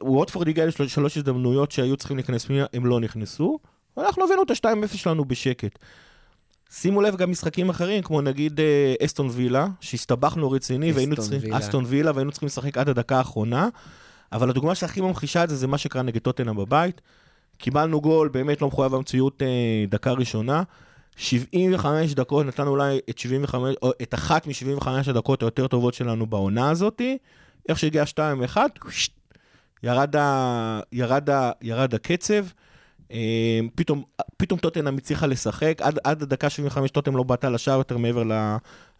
ווטפורד 0.02 0.48
הגיע 0.48 0.66
לשלוש 0.66 1.18
הזדמנויות 1.18 1.72
שהיו 1.72 1.98
צריכים 1.98 2.18
להיכנס 2.18 2.48
הם 2.74 2.86
לא 2.86 3.00
נכנסו, 3.00 3.60
ואנחנו 3.98 4.24
הבאנו 4.24 4.44
את 4.44 4.52
ה-2-0 4.52 4.98
שלנו 4.98 5.26
בשקט. 5.26 5.80
שימו 6.72 7.02
לב 7.02 7.16
גם 7.16 7.32
משחקים 7.32 7.70
אחרים, 7.70 8.04
כמו 8.04 8.22
נגיד 8.22 8.60
אה, 8.60 8.94
אסטון 9.06 9.30
וילה, 9.32 9.68
שהסתבכנו 9.82 10.52
רציני, 10.52 10.92
והיינו 10.92 11.16
צריכים. 11.16 11.54
אסטון 11.54 11.84
וילה, 11.88 12.12
והיינו 12.16 12.32
צריכים 12.32 12.48
לשחק 12.48 12.78
עד 12.78 12.90
הדקה 12.90 13.18
האחרונה, 13.18 13.68
אבל 14.32 14.50
הדוגמה 14.50 14.76
שהכי 14.76 15.02
ממחישה 15.02 15.44
את 15.44 15.50
זה, 15.50 15.56
זה 15.56 15.68
מה 15.68 15.78
שקרה 15.78 16.02
נגד 16.02 16.22
טוטנאם 16.22 16.56
בבית. 16.56 17.02
קיבלנו 17.58 18.02
גול, 18.02 18.28
באמת 18.28 18.62
לא 18.62 18.68
מחויב 18.68 18.96
המציאות 18.96 19.42
אה, 19.42 19.86
דקה 19.90 20.12
ראשונה. 20.12 20.64
75 21.16 22.14
דקות, 22.14 22.46
נתנו 22.46 22.72
אולי 22.72 23.00
את 23.10 23.18
75, 23.18 23.76
או 23.82 23.92
את 24.02 24.14
אחת 24.14 24.48
מ-75 24.48 24.88
הדקות 25.08 25.42
היותר 25.42 25.68
טובות 25.68 25.94
שלנו 25.94 26.26
בעונה 26.26 26.70
הזאתי. 26.70 27.18
איך 27.70 27.80
שהגיע 27.80 28.04
2-1, 28.54 28.58
ירד, 29.84 30.16
ה, 30.16 30.80
ירד, 30.92 31.30
ה, 31.30 31.52
ירד 31.62 31.96
הקצב. 31.96 32.46
אה, 33.12 33.60
פתאום, 33.76 34.04
פתאום 34.38 34.60
טוטנאם 34.60 34.98
הצליחה 34.98 35.28
לשחק, 35.28 35.82
עד, 35.82 36.00
עד 36.04 36.22
הדקה 36.22 36.50
75 36.50 36.92
טוטנאם 36.92 37.18
לא 37.18 37.24
בעטה 37.24 37.50
לשער 37.50 37.78
יותר 37.78 37.98
מעבר 37.98 38.24
ל, 38.24 38.34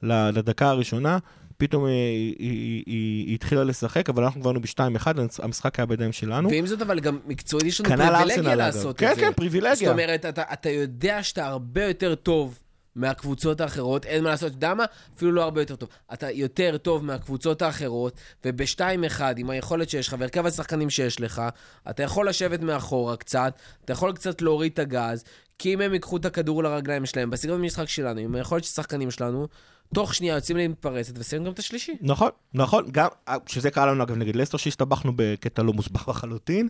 ל, 0.04 0.30
לדקה 0.30 0.70
הראשונה. 0.70 1.18
פתאום 1.58 1.86
אה, 1.86 1.90
היא, 1.90 2.36
היא, 2.40 2.84
היא, 2.86 3.26
היא 3.28 3.36
התחילה 3.36 3.64
לשחק, 3.64 4.10
אבל 4.10 4.24
אנחנו 4.24 4.42
כבר 4.42 4.50
היינו 4.50 4.62
ב-2-1, 4.62 5.08
המשחק 5.44 5.80
היה 5.80 5.86
בידיים 5.86 6.12
שלנו. 6.12 6.50
ועם 6.50 6.68
זאת, 6.68 6.82
אבל 6.82 7.00
גם 7.00 7.20
מקצועית 7.26 7.66
יש 7.66 7.82
לנו 7.82 7.90
כנ"ל 7.90 8.24
פריבילגיה. 8.24 8.56
לעשות 8.56 8.98
כן, 8.98 9.12
את 9.12 9.16
זה. 9.16 9.22
כן, 9.22 9.34
פריבילגיה. 9.34 9.76
זאת 9.76 9.88
אומרת, 9.88 10.26
אתה, 10.26 10.44
אתה 10.54 10.70
יודע 10.70 11.24
שאתה 11.24 11.48
הרבה 11.48 11.84
יותר 11.84 12.16
טוב 12.16 12.60
מהקבוצות 12.96 13.62
האחרות, 13.62 14.06
אין 14.06 14.24
מה 14.24 14.30
לעשות, 14.30 14.48
אתה 14.48 14.58
יודע 14.58 14.74
מה? 14.74 14.86
אפילו 15.16 15.32
לא 15.32 15.44
הרבה 15.44 15.62
יותר 15.62 15.76
טוב. 15.76 15.90
אתה 16.14 16.32
יותר 16.32 16.78
טוב 16.78 17.06
מהקבוצות 17.06 17.62
האחרות, 17.62 18.14
וב-2-1, 18.46 19.22
עם 19.38 19.50
היכולת 19.50 19.90
שיש 19.90 20.08
לך, 20.08 20.16
והרכב 20.20 20.46
השחקנים 20.46 20.90
שיש 20.90 21.22
לך, 21.22 21.42
אתה 21.90 22.04
יכול 22.04 22.30
לשבת 22.30 22.60
מאחורה 22.60 23.18
קצת, 23.18 23.54
אתה 23.86 23.94
יכול 23.94 24.14
קצת 24.14 24.42
להוריד 24.42 24.72
את 24.72 24.80
הגז, 24.80 25.24
כי 25.60 25.74
אם 25.74 25.82
הם 25.82 25.94
ייקחו 25.94 26.18
את 26.18 26.26
הכדור 26.26 26.64
לרגליים 26.64 27.06
שלהם, 27.06 27.30
בסגנון 27.30 27.60
המשחק 27.60 27.90
שלנו, 27.90 28.20
עם 28.20 28.36
היכולת 28.36 28.64
של 28.64 28.70
השחקנים 28.70 29.12
שלנו, 29.12 29.48
תוך 29.94 30.16
שנייה 30.16 30.36
יוצאים 30.36 30.58
להתפרצת 30.58 31.14
וסיים 31.18 31.44
גם 31.44 31.52
את 31.52 31.60
השלישי. 31.60 31.96
נכון, 32.02 32.30
נכון, 32.54 32.86
גם, 32.92 33.08
שזה 33.46 33.72
קרה 33.72 33.86
לנו 33.86 34.04
אגב 34.04 34.16
נגד 34.16 34.36
לסטר 34.36 34.58
שהסתבכנו 34.58 35.12
בקטע 35.16 35.64
לא 35.64 35.74
מוסבר 35.74 36.02
לחלוטין. 36.08 36.70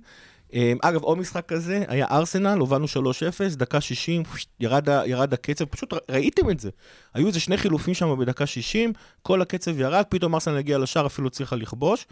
אה, 0.53 0.73
אגב, 0.81 1.03
עוד 1.03 1.17
משחק 1.17 1.45
כזה, 1.45 1.83
היה 1.87 2.05
ארסנל, 2.11 2.59
הובלנו 2.59 2.85
3-0, 2.85 3.55
דקה 3.55 3.81
60, 3.81 4.23
ירד, 4.59 4.87
ירד 5.05 5.33
הקצב, 5.33 5.65
פשוט 5.65 5.93
ראיתם 6.11 6.49
את 6.49 6.59
זה. 6.59 6.69
היו 7.13 7.27
איזה 7.27 7.39
שני 7.39 7.57
חילופים 7.57 7.93
שם 7.93 8.19
בדקה 8.19 8.45
60, 8.45 8.93
כל 9.21 9.41
הקצב 9.41 9.79
ירד, 9.79 10.03
פתאום 10.09 10.33
ארסנל 10.33 10.57
הגיע 10.57 10.77
לשער, 10.77 11.05
אפילו 11.05 11.27
הצליחה 11.27 11.55
לכבוש. 11.55 12.07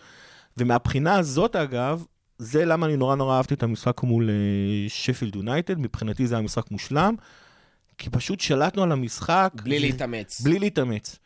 ומהבחינה 0.58 1.16
הזאת, 1.16 1.56
אגב, 1.56 2.06
זה 2.38 2.66
למה 2.66 2.86
אני 2.86 2.98
נורא 2.98 3.16
נורא 3.16 3.38
אהבתי 3.38 3.54
את 3.54 3.64
המשחק 3.64 4.04
מול 4.04 4.30
אה, 4.30 4.36
שפילד 4.90 5.36
יונייטד, 5.36 5.80
מבחינתי 5.80 6.28
זה 6.28 6.36
היה 6.36 6.42
משחק 6.42 6.72
מושלם, 6.72 7.16
כי 8.04 8.10
פשוט 8.10 8.40
שלטנו 8.40 8.84
על 8.84 8.92
המשחק. 8.92 9.52
בלי 9.64 9.78
ו- 9.78 9.82
להתאמץ. 9.82 10.42
בלי 10.42 10.60
להתאמץ. 10.60 11.20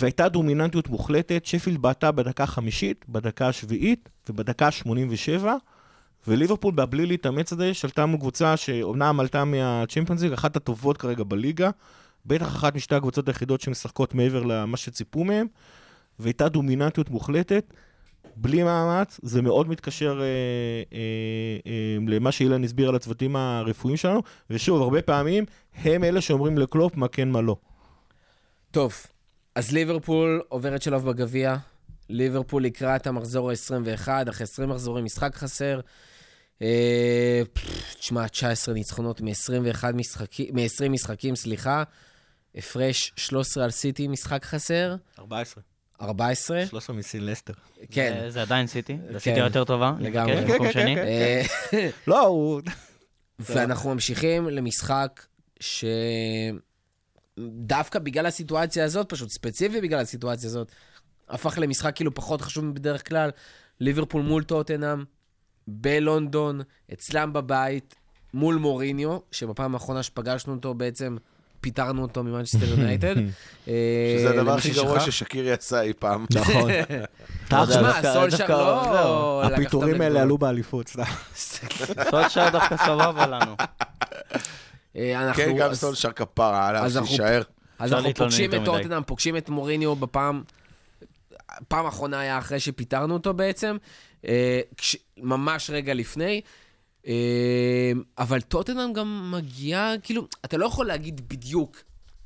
והייתה 0.00 0.28
דומיננטיות 0.28 0.88
מוחלטת, 0.88 1.46
שפילד 1.46 1.82
בעטה 1.82 2.12
בדקה 2.12 2.44
החמישית, 2.44 3.04
בדקה 3.08 3.48
השביעית 3.48 4.08
ובדקה 4.28 4.66
ה-87, 4.66 5.44
וליברפול 6.28 6.74
בלי 6.74 7.06
להתאמץ 7.06 7.52
הזה 7.52 7.74
שלטה 7.74 8.06
מול 8.06 8.20
קבוצה 8.20 8.56
שאומנם 8.56 9.20
עלתה 9.20 9.44
מהצ'מפיונס 9.44 10.22
ליג, 10.22 10.32
אחת 10.32 10.56
הטובות 10.56 10.96
כרגע 10.96 11.24
בליגה, 11.24 11.70
בטח 12.26 12.46
אחת 12.46 12.74
משתי 12.74 12.94
הקבוצות 12.94 13.28
היחידות 13.28 13.60
שמשחקות 13.60 14.14
מעבר 14.14 14.42
למה 14.42 14.76
שציפו 14.76 15.24
מהם, 15.24 15.46
והייתה 16.18 16.48
דומיננטיות 16.48 17.10
מוחלטת, 17.10 17.74
בלי 18.36 18.62
מאמץ, 18.62 19.20
זה 19.22 19.42
מאוד 19.42 19.68
מתקשר 19.68 20.20
אה, 20.20 20.26
אה, 20.92 21.00
אה, 21.66 21.96
למה 22.08 22.32
שאילן 22.32 22.64
הסביר 22.64 22.88
על 22.88 22.94
הצוותים 22.94 23.36
הרפואיים 23.36 23.96
שלנו, 23.96 24.22
ושוב, 24.50 24.82
הרבה 24.82 25.02
פעמים 25.02 25.44
הם 25.74 26.04
אלה 26.04 26.20
שאומרים 26.20 26.58
לקלופ 26.58 26.96
מה 26.96 27.08
כן 27.08 27.28
מה 27.28 27.40
לא. 27.40 27.56
טוב, 28.70 28.94
אז 29.54 29.72
ליברפול 29.72 30.42
עוברת 30.48 30.82
שלב 30.82 31.04
בגביע. 31.04 31.56
ליברפול 32.08 32.64
לקראת 32.64 33.06
המחזור 33.06 33.50
ה-21, 33.50 34.08
אחרי 34.30 34.44
20 34.44 34.68
מחזורים, 34.68 35.04
משחק 35.04 35.34
חסר. 35.34 35.80
אה, 36.62 37.42
תשמע, 37.98 38.28
19 38.28 38.74
ניצחונות 38.74 39.20
מ-21 39.20 39.92
משחקים, 39.94 40.54
מ-20 40.54 40.88
משחקים, 40.88 41.36
סליחה. 41.36 41.82
הפרש 42.54 43.12
13 43.16 43.64
על 43.64 43.70
סיטי, 43.70 44.08
משחק 44.08 44.44
חסר. 44.44 44.96
14. 45.18 45.62
14. 46.00 46.66
13 46.66 46.96
מסין 46.96 47.26
לסטר. 47.26 47.52
כן. 47.90 48.26
זה- 48.28 48.42
עדיין 48.42 48.66
סיטי, 48.66 48.96
זה 49.06 49.12
כן. 49.12 49.18
סיטי 49.18 49.38
יותר 49.38 49.64
טובה. 49.64 49.92
לגמרי. 50.00 50.36
כן, 50.46 50.46
כן, 50.58 50.72
כן. 50.72 50.72
כן, 50.72 50.98
אה, 50.98 51.42
לא, 52.06 52.26
הוא... 52.26 52.60
ואנחנו 53.38 53.94
ממשיכים 53.94 54.48
למשחק 54.48 55.26
ש... 55.60 55.84
דווקא 57.56 57.98
בגלל 57.98 58.26
הסיטואציה 58.26 58.84
הזאת, 58.84 59.08
פשוט 59.08 59.30
ספציפי 59.30 59.80
בגלל 59.80 60.00
הסיטואציה 60.00 60.48
הזאת, 60.48 60.72
הפך 61.28 61.58
למשחק 61.60 61.96
כאילו 61.96 62.14
פחות 62.14 62.40
חשוב 62.40 62.64
מבדרך 62.64 63.08
כלל. 63.08 63.30
ליברפול 63.80 64.22
מול 64.22 64.44
טוטנאם, 64.44 65.04
בלונדון, 65.66 66.60
אצלם 66.92 67.32
בבית, 67.32 67.94
מול 68.34 68.54
מוריניו, 68.56 69.18
שבפעם 69.32 69.74
האחרונה 69.74 70.02
שפגשנו 70.02 70.54
אותו 70.54 70.74
בעצם 70.74 71.16
פיטרנו 71.60 72.02
אותו 72.02 72.24
ממנצ'סטר 72.24 72.64
יונייטד. 72.64 73.14
אה, 73.68 74.16
שזה 74.18 74.30
הדבר 74.30 74.54
הכי 74.54 74.70
גרוע. 74.70 75.00
ששקירי 75.00 75.52
עשה 75.52 75.80
אי 75.80 75.92
פעם. 75.98 76.26
נכון. 76.34 76.70
תשמע, 77.46 78.12
סולשר 78.12 78.48
לא... 78.48 79.44
הפיטורים 79.44 80.00
האלה. 80.00 80.22
עלו 80.22 80.38
באליפות, 80.38 80.88
סתם. 80.88 81.02
סולשר 82.10 82.48
דווקא 82.52 82.76
סבבה 82.76 83.26
לנו. 83.26 83.54
אה, 84.96 85.32
כן, 85.34 85.56
גם 85.56 85.74
סולשר 85.74 86.12
כפרה, 86.12 86.68
עליו 86.68 87.06
שיישאר. 87.06 87.42
אז 87.78 87.92
אנחנו 87.92 88.14
פוגשים 88.14 88.54
את. 88.54 88.60
טוטנאם, 88.64 89.02
פוגשים 89.02 89.36
את 89.36 89.48
מוריניו 89.48 89.96
בפעם... 89.96 90.42
פעם 91.68 91.86
האחרונה 91.86 92.20
היה 92.20 92.38
אחרי 92.38 92.60
שפיטרנו 92.60 93.14
אותו 93.14 93.34
בעצם, 93.34 93.76
אה, 94.28 94.60
ממש 95.16 95.70
רגע 95.70 95.94
לפני. 95.94 96.40
אה, 97.06 97.92
אבל 98.18 98.40
טוטנאם 98.40 98.92
גם 98.92 99.30
מגיעה, 99.34 99.94
כאילו, 100.02 100.26
אתה 100.44 100.56
לא 100.56 100.66
יכול 100.66 100.86
להגיד 100.86 101.28
בדיוק 101.28 101.76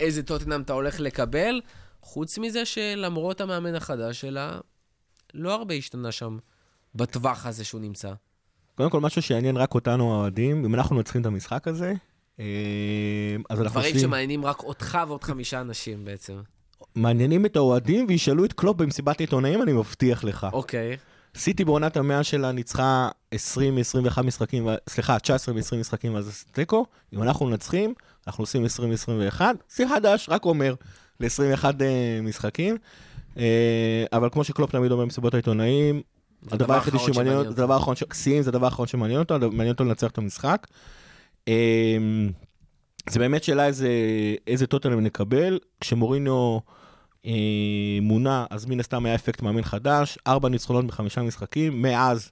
איזה 0.00 0.22
טוטנאם 0.22 0.60
אתה 0.60 0.72
הולך 0.72 1.00
לקבל, 1.00 1.60
חוץ 2.00 2.38
מזה 2.38 2.64
שלמרות 2.64 3.40
המאמן 3.40 3.74
החדש 3.74 4.20
שלה, 4.20 4.58
לא 5.34 5.54
הרבה 5.54 5.74
השתנה 5.74 6.12
שם 6.12 6.38
בטווח 6.94 7.46
הזה 7.46 7.64
שהוא 7.64 7.80
נמצא. 7.80 8.12
קודם 8.74 8.90
כל, 8.90 9.00
משהו 9.00 9.22
שיעניין 9.22 9.56
רק 9.56 9.74
אותנו 9.74 10.14
האוהדים, 10.14 10.64
אם 10.64 10.74
אנחנו 10.74 10.96
מנצחים 10.96 11.20
את 11.20 11.26
המשחק 11.26 11.68
הזה, 11.68 11.92
אה, 12.40 12.44
אז 13.50 13.60
אנחנו 13.60 13.80
דברים 13.80 13.94
עושים... 13.94 14.08
שמעניינים 14.08 14.44
רק 14.44 14.62
אותך 14.62 14.98
ועוד 15.08 15.24
חמישה 15.24 15.60
אנשים 15.60 16.04
בעצם. 16.04 16.40
מעניינים 16.94 17.46
את 17.46 17.56
האוהדים 17.56 18.06
וישאלו 18.08 18.44
את 18.44 18.52
קלופ 18.52 18.76
במסיבת 18.76 19.20
עיתונאים, 19.20 19.62
אני 19.62 19.72
מבטיח 19.72 20.24
לך. 20.24 20.46
אוקיי. 20.52 20.96
סיטי 21.36 21.64
בעונת 21.64 21.96
המאה 21.96 22.24
שלה 22.24 22.52
ניצחה 22.52 23.08
20 23.30 23.74
מ-21 23.74 24.22
משחקים, 24.22 24.68
סליחה, 24.88 25.18
19 25.18 25.54
מ-20 25.54 25.76
משחקים 25.76 26.14
ואז 26.14 26.24
זה 26.24 26.32
תיקו. 26.52 26.86
אם 27.12 27.22
אנחנו 27.22 27.46
מנצחים, 27.46 27.94
אנחנו 28.26 28.42
עושים 28.42 28.64
20 28.64 28.90
מ-21. 28.90 29.40
שיא 29.68 29.86
חדש, 29.88 30.28
רק 30.28 30.44
אומר, 30.44 30.74
ל-21 31.20 31.64
משחקים. 32.22 32.76
אה, 33.38 34.04
אבל 34.12 34.28
כמו 34.32 34.44
שקלופ 34.44 34.70
תמיד 34.70 34.92
אומר 34.92 35.04
במסיבות 35.04 35.34
העיתונאים, 35.34 36.02
זה 36.42 36.54
הדבר 36.54 36.74
היחידי 36.74 36.98
שמעניין 36.98 37.36
אותו, 37.36 37.50
הדבר 37.50 37.74
האחרון, 37.74 37.96
שיאים 38.12 38.42
זה 38.42 38.50
הדבר 38.50 38.66
האחרון 38.66 38.88
שמעניין 38.88 39.18
אותו, 39.18 39.38
מעניין 39.38 39.68
אותו 39.68 39.84
לנצח 39.84 40.10
את 40.10 40.18
המשחק. 40.18 40.66
אה, 41.48 41.96
זה 43.10 43.18
באמת 43.18 43.44
שאלה 43.44 43.66
איזה, 43.66 43.88
איזה 44.46 44.66
טוטלם 44.66 45.00
נקבל. 45.00 45.58
כשמוריניו 45.80 46.32
אה, 46.34 46.58
מונה, 48.02 48.46
אז 48.50 48.66
מן 48.66 48.80
הסתם 48.80 49.06
היה 49.06 49.14
אפקט 49.14 49.42
מאמין 49.42 49.64
חדש, 49.64 50.18
ארבע 50.26 50.48
ניצחונות 50.48 50.86
בחמישה 50.86 51.22
משחקים, 51.22 51.82
מאז 51.82 52.30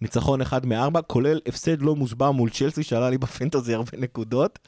ניצחון 0.00 0.40
אחד 0.40 0.66
מארבע, 0.66 1.02
כולל 1.02 1.40
הפסד 1.46 1.82
לא 1.82 1.96
מוסבר 1.96 2.30
מול 2.30 2.50
צ'לסי, 2.50 2.82
שעלה 2.82 3.10
לי 3.10 3.18
בפנטזי 3.18 3.74
הרבה 3.74 3.90
נקודות. 3.98 4.58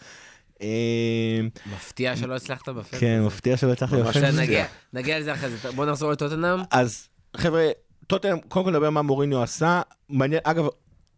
אה, 0.63 1.41
מפתיע 1.77 2.17
שלא 2.17 2.37
הצלחת 2.37 2.69
בפנטזי. 2.69 3.01
כן, 3.01 3.23
מפתיע 3.23 3.57
שלא 3.57 3.73
הצלחתי 3.73 3.97
בפנטזי. 3.97 4.57
נגיע, 4.93 5.19
לזה 5.21 5.33
אחרי 5.33 5.51
זה. 5.51 5.73
בוא 5.73 5.87
נחזור 5.87 6.11
לטוטנאם. 6.11 6.61
אז 6.71 7.09
חבר'ה, 7.37 7.69
טוטנאם, 8.07 8.39
קודם 8.49 8.65
כל 8.65 8.71
נדבר 8.71 8.91
מה 8.91 9.03
מוריניו 9.03 9.43
עשה. 9.43 9.83
מעניין, 10.09 10.41
אגב, 10.45 10.65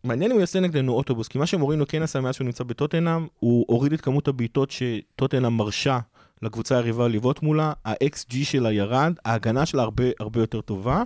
מעניין 0.05 0.31
אם 0.31 0.37
הוא 0.37 0.41
יעשה 0.41 0.61
נגדנו 0.61 0.93
אוטובוס, 0.93 1.29
כי 1.29 1.39
מה 1.39 1.47
שמוריניו 1.47 1.87
כן 1.89 2.03
עשה 2.03 2.21
מאז 2.21 2.35
שהוא 2.35 2.45
נמצא 2.45 2.65
בטוטנאם, 2.65 3.27
הוא 3.39 3.65
הוריד 3.69 3.93
את 3.93 4.01
כמות 4.01 4.29
הבעיטות 4.29 4.71
שטוטנאם 4.71 5.57
מרשה 5.57 5.99
לקבוצה 6.43 6.77
היריבה 6.77 7.09
לבעוט 7.09 7.43
מולה, 7.43 7.73
ה-XG 7.85 8.35
שלה 8.45 8.73
ירד, 8.73 9.13
ההגנה 9.25 9.67
שלה 9.67 9.83
הרבה 9.83 10.05
הרבה 10.21 10.41
יותר 10.41 10.61
טובה. 10.61 11.03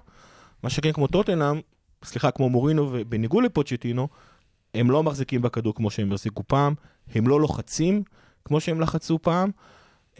מה 0.62 0.70
שכן 0.70 0.93
כמו 0.93 1.07
טוטנאם, 1.07 1.61
סליחה, 2.05 2.30
כמו 2.30 2.49
מורינו 2.49 2.89
ובניגוד 2.93 3.45
לפוצ'טינו, 3.45 4.09
הם 4.74 4.91
לא 4.91 5.03
מחזיקים 5.03 5.43
בכדור 5.43 5.74
כמו 5.74 5.91
שהם 5.91 6.12
החזיקו 6.12 6.43
פעם, 6.47 6.74
הם 7.14 7.28
לא 7.28 7.41
לוחצים 7.41 8.03
כמו 8.45 8.61
שהם 8.61 8.80
לחצו 8.80 9.18
פעם. 9.22 9.51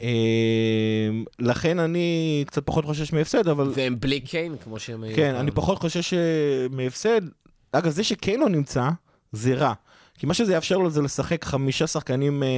אה, 0.03 1.09
לכן 1.39 1.79
אני 1.79 2.45
קצת 2.47 2.67
פחות 2.67 2.85
חושש 2.85 3.13
מהפסד, 3.13 3.49
אבל... 3.49 3.73
והם 3.75 4.01
בלי 4.01 4.21
קיין, 4.21 4.57
כמו 4.65 4.79
שהם 4.79 5.03
היו. 5.03 5.17
כן. 5.17 5.35
אני 5.35 5.51
פחות 5.51 5.79
חושש 5.79 6.15
אה, 6.15 6.19
מהפסד. 6.71 7.21
אגב, 7.73 7.91
זה 7.91 8.05
שקיין 8.05 8.41
לא 8.41 8.49
נמצא, 8.49 8.89
זה 9.33 9.55
רע. 9.55 9.73
כי 10.19 10.27
מה 10.27 10.35
שזה 10.35 10.53
יאפשר 10.53 10.79
לו 10.79 10.91
זה 10.91 11.03
לשחק 11.03 11.45
חמישה 11.45 11.87
שחקנים 11.87 12.43
אה, 12.43 12.49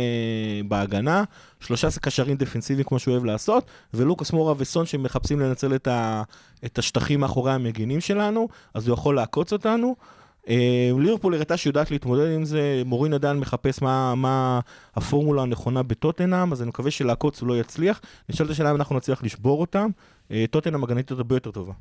בהגנה, 0.68 1.24
שלושה 1.60 1.88
קשרים 2.00 2.36
דפנסיביים 2.36 2.84
כמו 2.88 2.98
שהוא 2.98 3.12
אוהב 3.12 3.24
לעשות, 3.24 3.64
ולוקאס 3.94 4.32
מורה 4.32 4.54
וסון 4.58 4.86
שמחפשים 4.86 5.40
לנצל 5.40 5.74
את, 5.74 5.86
ה, 5.86 6.22
את 6.64 6.78
השטחים 6.78 7.20
מאחורי 7.20 7.52
המגינים 7.52 8.00
שלנו, 8.00 8.48
אז 8.74 8.88
הוא 8.88 8.94
יכול 8.94 9.16
לעקוץ 9.16 9.52
אותנו. 9.52 9.96
אה, 10.48 10.90
ליברפול 10.98 11.34
הראתה 11.34 11.56
שיודעת 11.56 11.90
להתמודד 11.90 12.34
עם 12.34 12.44
זה, 12.44 12.82
מורין 12.86 13.14
עדיין 13.14 13.36
מחפש 13.36 13.82
מה, 13.82 14.14
מה 14.14 14.60
הפורמולה 14.94 15.42
הנכונה 15.42 15.82
בטוטנאם, 15.82 16.52
אז 16.52 16.62
אני 16.62 16.68
מקווה 16.68 16.90
שלעקוץ 16.90 17.40
הוא 17.40 17.48
לא 17.48 17.60
יצליח. 17.60 18.00
נשאלת 18.28 18.50
השאלה 18.50 18.70
אם 18.70 18.76
אנחנו 18.76 18.96
נצליח 18.96 19.22
לשבור 19.22 19.60
אותם. 19.60 19.88
אה, 20.30 20.44
טוטנאם 20.50 20.84
הגנתית 20.84 21.10
הרבה 21.10 21.36
יותר 21.36 21.50
טובה. 21.50 21.72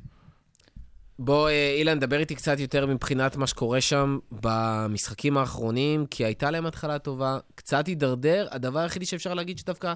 בוא, 1.18 1.48
אה, 1.48 1.74
אילן, 1.78 1.98
דבר 1.98 2.18
איתי 2.18 2.34
קצת 2.34 2.60
יותר 2.60 2.86
מבחינת 2.86 3.36
מה 3.36 3.46
שקורה 3.46 3.80
שם 3.80 4.18
במשחקים 4.32 5.38
האחרונים, 5.38 6.06
כי 6.06 6.24
הייתה 6.24 6.50
להם 6.50 6.66
התחלה 6.66 6.98
טובה, 6.98 7.38
קצת 7.54 7.86
הידרדר. 7.86 8.48
הדבר 8.50 8.78
היחידי 8.78 9.06
שאפשר 9.06 9.34
להגיד 9.34 9.58
שדווקא, 9.58 9.94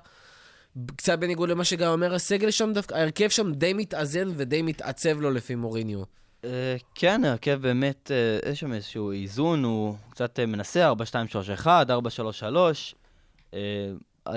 קצת 0.96 1.18
בניגוד 1.18 1.48
למה 1.48 1.64
שגם 1.64 1.92
אומר 1.92 2.14
הסגל 2.14 2.50
שם, 2.50 2.72
דווקא 2.72 2.94
ההרכב 2.94 3.28
שם 3.28 3.52
די 3.52 3.72
מתאזן 3.72 4.28
ודי 4.36 4.62
מתעצב 4.62 5.20
לו 5.20 5.30
לפי 5.30 5.54
מוריניו. 5.54 6.02
אה, 6.44 6.76
כן, 6.94 7.24
ההרכב 7.24 7.58
באמת, 7.62 8.10
אה, 8.10 8.50
יש 8.50 8.60
שם 8.60 8.72
איזשהו 8.72 9.12
איזון, 9.12 9.64
הוא 9.64 9.94
קצת 10.10 10.40
מנסה, 10.40 10.92
4-2-3-1, 10.92 11.66
4-3-3. 11.66 12.94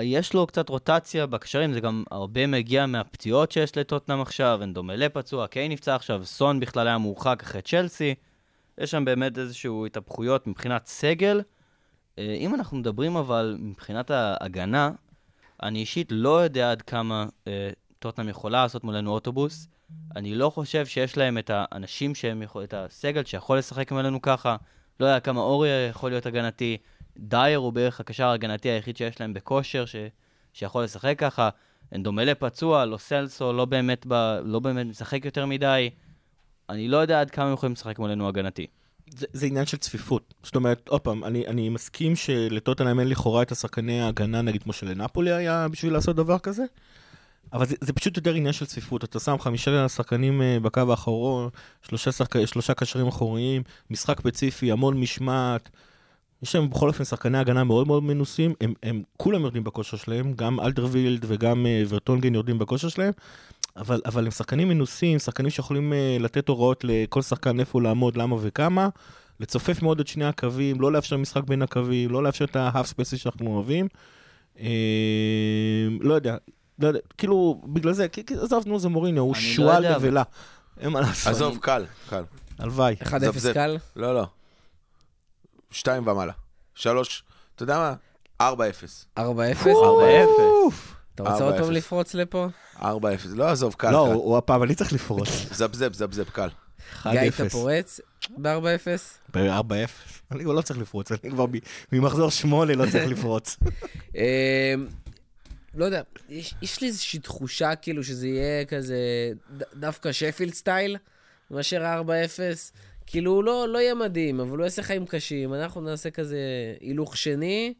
יש 0.02 0.34
לו 0.34 0.46
קצת 0.46 0.68
רוטציה 0.68 1.26
בקשרים, 1.26 1.72
זה 1.72 1.80
גם 1.80 2.04
הרבה 2.10 2.46
מגיע 2.46 2.86
מהפציעות 2.86 3.52
שיש 3.52 3.76
לטוטנאם 3.76 4.20
עכשיו, 4.20 4.60
אנדומלה 4.62 5.08
פצוע, 5.08 5.46
קיי 5.46 5.68
נפצע 5.68 5.94
עכשיו, 5.94 6.24
סון 6.24 6.60
בכלל 6.60 6.86
היה 6.86 6.98
מורחק 6.98 7.42
אחרי 7.42 7.62
צ'לסי. 7.62 8.14
יש 8.78 8.90
שם 8.90 9.04
באמת 9.04 9.38
איזשהו 9.38 9.86
התהפכויות 9.86 10.46
מבחינת 10.46 10.86
סגל. 10.86 11.42
אה, 12.18 12.36
אם 12.40 12.54
אנחנו 12.54 12.76
מדברים 12.76 13.16
אבל 13.16 13.56
מבחינת 13.58 14.10
ההגנה, 14.10 14.90
אני 15.62 15.78
אישית 15.78 16.08
לא 16.10 16.42
יודע 16.42 16.70
עד 16.70 16.82
כמה 16.82 17.26
אה, 17.46 17.70
טוטנאם 17.98 18.28
יכולה 18.28 18.62
לעשות 18.62 18.84
מולנו 18.84 19.10
אוטובוס. 19.10 19.68
אני 20.16 20.34
לא 20.34 20.50
חושב 20.50 20.86
שיש 20.86 21.16
להם 21.16 21.38
את 21.38 21.50
האנשים 21.54 22.14
שהם 22.14 22.42
יכול, 22.42 22.64
את 22.64 22.74
הסגל 22.74 23.24
שיכול 23.24 23.58
לשחק 23.58 23.92
מולנו 23.92 24.22
ככה. 24.22 24.56
לא 25.00 25.06
יודע 25.06 25.20
כמה 25.20 25.40
אורי 25.40 25.68
יכול 25.90 26.10
להיות 26.10 26.26
הגנתי. 26.26 26.76
דייר 27.18 27.58
הוא 27.58 27.72
בערך 27.72 28.00
הקשר 28.00 28.26
ההגנתי 28.26 28.68
היחיד 28.68 28.96
שיש 28.96 29.20
להם 29.20 29.34
בכושר, 29.34 29.84
ש, 29.84 29.96
שיכול 30.52 30.84
לשחק 30.84 31.14
ככה. 31.18 31.48
אנדומלה 31.94 32.34
פצוע, 32.34 32.84
לא 32.84 32.96
סלסו, 32.96 33.52
לא 33.52 33.64
באמת, 33.64 34.06
ב, 34.08 34.14
לא 34.44 34.58
באמת 34.58 34.86
משחק 34.86 35.24
יותר 35.24 35.46
מדי. 35.46 35.90
אני 36.68 36.88
לא 36.88 36.96
יודע 36.96 37.20
עד 37.20 37.30
כמה 37.30 37.46
הם 37.46 37.52
יכולים 37.52 37.72
לשחק 37.72 37.98
מולנו 37.98 38.28
הגנתי. 38.28 38.66
זה, 39.10 39.26
זה 39.32 39.46
עניין 39.46 39.66
של 39.66 39.76
צפיפות. 39.76 40.34
זאת 40.42 40.56
אומרת, 40.56 40.88
עוד 40.88 41.00
פעם, 41.00 41.24
אני, 41.24 41.46
אני 41.46 41.68
מסכים 41.68 42.16
שלטוטנהאם 42.16 43.00
אין 43.00 43.08
לכאורה 43.08 43.42
את 43.42 43.52
השחקני 43.52 44.00
ההגנה, 44.00 44.42
נגיד 44.42 44.62
כמו 44.62 44.72
שלנפולי 44.72 45.32
היה 45.32 45.68
בשביל 45.68 45.92
לעשות 45.92 46.16
דבר 46.16 46.38
כזה, 46.38 46.64
אבל 47.52 47.66
זה, 47.66 47.76
זה 47.80 47.92
פשוט 47.92 48.16
יותר 48.16 48.34
עניין 48.34 48.52
של 48.52 48.66
צפיפות. 48.66 49.04
אתה 49.04 49.20
שם 49.20 49.36
חמישה 49.38 49.88
שחקנים 49.88 50.42
אה, 50.42 50.58
בקו 50.62 50.90
האחרון, 50.90 51.48
שלושה, 51.82 52.12
שחק... 52.12 52.44
שלושה 52.46 52.74
קשרים 52.74 53.06
אחוריים, 53.06 53.62
משחק 53.90 54.20
ספציפי, 54.20 54.72
המון 54.72 55.00
משמעת. 55.00 55.70
יש 56.46 56.54
להם 56.54 56.70
בכל 56.70 56.88
אופן 56.88 57.04
שחקני 57.04 57.38
הגנה 57.38 57.64
מאוד 57.64 57.86
מאוד 57.86 58.02
מנוסים, 58.02 58.54
הם, 58.60 58.74
הם 58.82 59.02
כולם 59.16 59.42
יורדים 59.42 59.64
בכושר 59.64 59.96
שלהם, 59.96 60.32
גם 60.32 60.60
אלדרווילד 60.60 61.24
וגם 61.28 61.66
uh, 61.66 61.86
ורטונגן 61.88 62.34
יורדים 62.34 62.58
בכושר 62.58 62.88
שלהם, 62.88 63.12
אבל, 63.76 64.00
אבל 64.06 64.24
הם 64.24 64.30
שחקנים 64.30 64.68
מנוסים, 64.68 65.18
שחקנים 65.18 65.50
שיכולים 65.50 65.92
uh, 65.92 66.22
לתת 66.22 66.48
הוראות 66.48 66.84
לכל 66.84 67.22
שחקן 67.22 67.60
איפה 67.60 67.82
לעמוד, 67.82 68.16
למה 68.16 68.36
וכמה, 68.40 68.88
לצופף 69.40 69.82
מאוד 69.82 70.00
את 70.00 70.06
שני 70.08 70.24
הקווים, 70.24 70.80
לא 70.80 70.92
לאפשר 70.92 71.16
משחק 71.16 71.44
בין 71.44 71.62
הקווים, 71.62 72.10
לא 72.10 72.22
לאפשר 72.22 72.44
את 72.44 72.56
ההאף 72.56 72.86
ספייסי 72.86 73.16
שאנחנו 73.16 73.46
אוהבים. 73.54 73.88
Uh, 74.56 74.60
לא 76.00 76.14
יודע, 76.14 76.36
לא 76.78 76.88
יודע, 76.88 77.00
כאילו, 77.18 77.60
בגלל 77.64 77.92
זה, 77.92 78.08
כי- 78.08 78.24
כי 78.26 78.34
עזוב, 78.34 78.64
נו, 78.66 78.78
זה 78.78 78.88
מוריניו, 78.88 79.22
הוא 79.22 79.34
לא 79.34 79.40
שועל 79.40 79.84
יודע, 79.84 79.96
נבלה. 79.98 80.22
אין 80.80 80.90
מה 80.92 81.00
לעשות. 81.00 81.32
עזוב, 81.32 81.58
קל, 81.60 81.84
קל. 82.10 82.22
הלוואי. 82.58 82.94
1-0 83.02 83.18
זפזפ. 83.18 83.54
קל. 83.54 83.76
לא, 83.96 84.14
לא. 84.14 84.26
שתיים 85.70 86.08
ומעלה. 86.08 86.32
שלוש, 86.74 87.24
אתה 87.54 87.62
יודע 87.62 87.78
מה? 87.78 87.94
ארבע 88.40 88.68
אפס. 88.68 89.06
4-0. 89.18 89.22
4-0. 89.22 89.22
אתה 91.14 91.22
רוצה 91.22 91.44
עוד 91.44 91.54
פעם 91.54 91.68
4-0. 91.68 91.70
לפרוץ 91.70 92.14
לפה? 92.14 92.48
ארבע 92.82 93.14
אפס. 93.14 93.30
לא, 93.34 93.48
עזוב, 93.48 93.74
קל, 93.74 93.90
לא. 93.90 94.06
הוא 94.12 94.38
הפעם, 94.38 94.62
אני 94.62 94.74
צריך 94.74 94.92
לפרוץ. 94.92 95.28
זפזפ, 95.58 95.92
זפזפ, 95.92 96.30
קל. 96.30 96.48
גיא, 97.02 97.20
1-0. 97.20 97.28
אתה 97.28 97.48
פורץ 97.50 98.00
ב-4-0? 98.38 98.88
ב-4-0. 99.34 99.90
אני 100.30 100.44
כבר 100.44 100.52
לא 100.52 100.62
צריך 100.62 100.78
לפרוץ, 100.78 101.12
אני 101.12 101.30
כבר 101.30 101.46
ממחזור 101.92 102.30
שמונה 102.30 102.74
לא 102.74 102.84
צריך 102.90 103.08
לפרוץ. 103.08 103.56
אמ, 104.16 104.86
לא 105.74 105.84
יודע, 105.84 106.02
יש, 106.28 106.54
יש 106.62 106.80
לי 106.80 106.86
איזושהי 106.86 107.18
תחושה 107.18 107.74
כאילו 107.74 108.04
שזה 108.04 108.28
יהיה 108.28 108.64
כזה 108.64 108.96
דווקא 109.74 110.12
שפילד 110.12 110.54
סטייל, 110.54 110.96
מאשר 111.50 112.02
4-0. 112.06 112.08
כאילו 113.06 113.32
הוא 113.32 113.44
לא, 113.44 113.68
לא 113.68 113.78
יהיה 113.78 113.94
מדהים, 113.94 114.40
אבל 114.40 114.58
הוא 114.58 114.64
יעשה 114.64 114.82
חיים 114.82 115.06
קשים. 115.06 115.54
אנחנו 115.54 115.80
נעשה 115.80 116.10
כזה 116.10 116.38
הילוך 116.80 117.16
שני, 117.16 117.74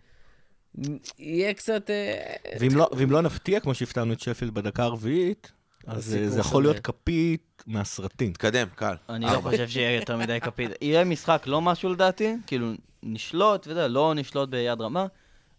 יהיה 1.18 1.54
קצת... 1.54 1.90
אה, 1.90 2.34
ואם 2.60 2.76
לא- 2.76 2.90
ואם 2.96 3.10
לא 3.10 3.22
נפתיע, 3.22 3.60
כמו 3.60 3.74
שהפתענו 3.74 4.12
את 4.12 4.20
שפילד 4.20 4.54
בדקה 4.54 4.82
הרביעית, 4.82 5.52
אז 5.86 6.16
אה, 6.16 6.28
זה 6.28 6.40
יכול. 6.40 6.62
להיות 6.62 6.78
כפית 6.78 7.64
מהסרטים. 7.66 8.32
תקדם, 8.32 8.66
קל. 8.74 8.94
אני 9.08 9.26
לא. 9.26 9.40
חושב 9.40 9.68
שיהיה 9.68 9.96
יותר 9.96 10.16
מדי 10.16 10.40
כפית. 10.40 10.70
יהיה 10.80 11.04
משחק 11.04 11.42
לא 11.46 11.60
משהו 11.60 11.92
לדעתי, 11.92 12.34
כאילו 12.46 12.72
נשלוט, 13.02 13.66
יודע, 13.66 13.88
לא 13.88 14.14
נשלוט 14.14 14.48
ביד 14.48 14.80
רמה. 14.80 15.06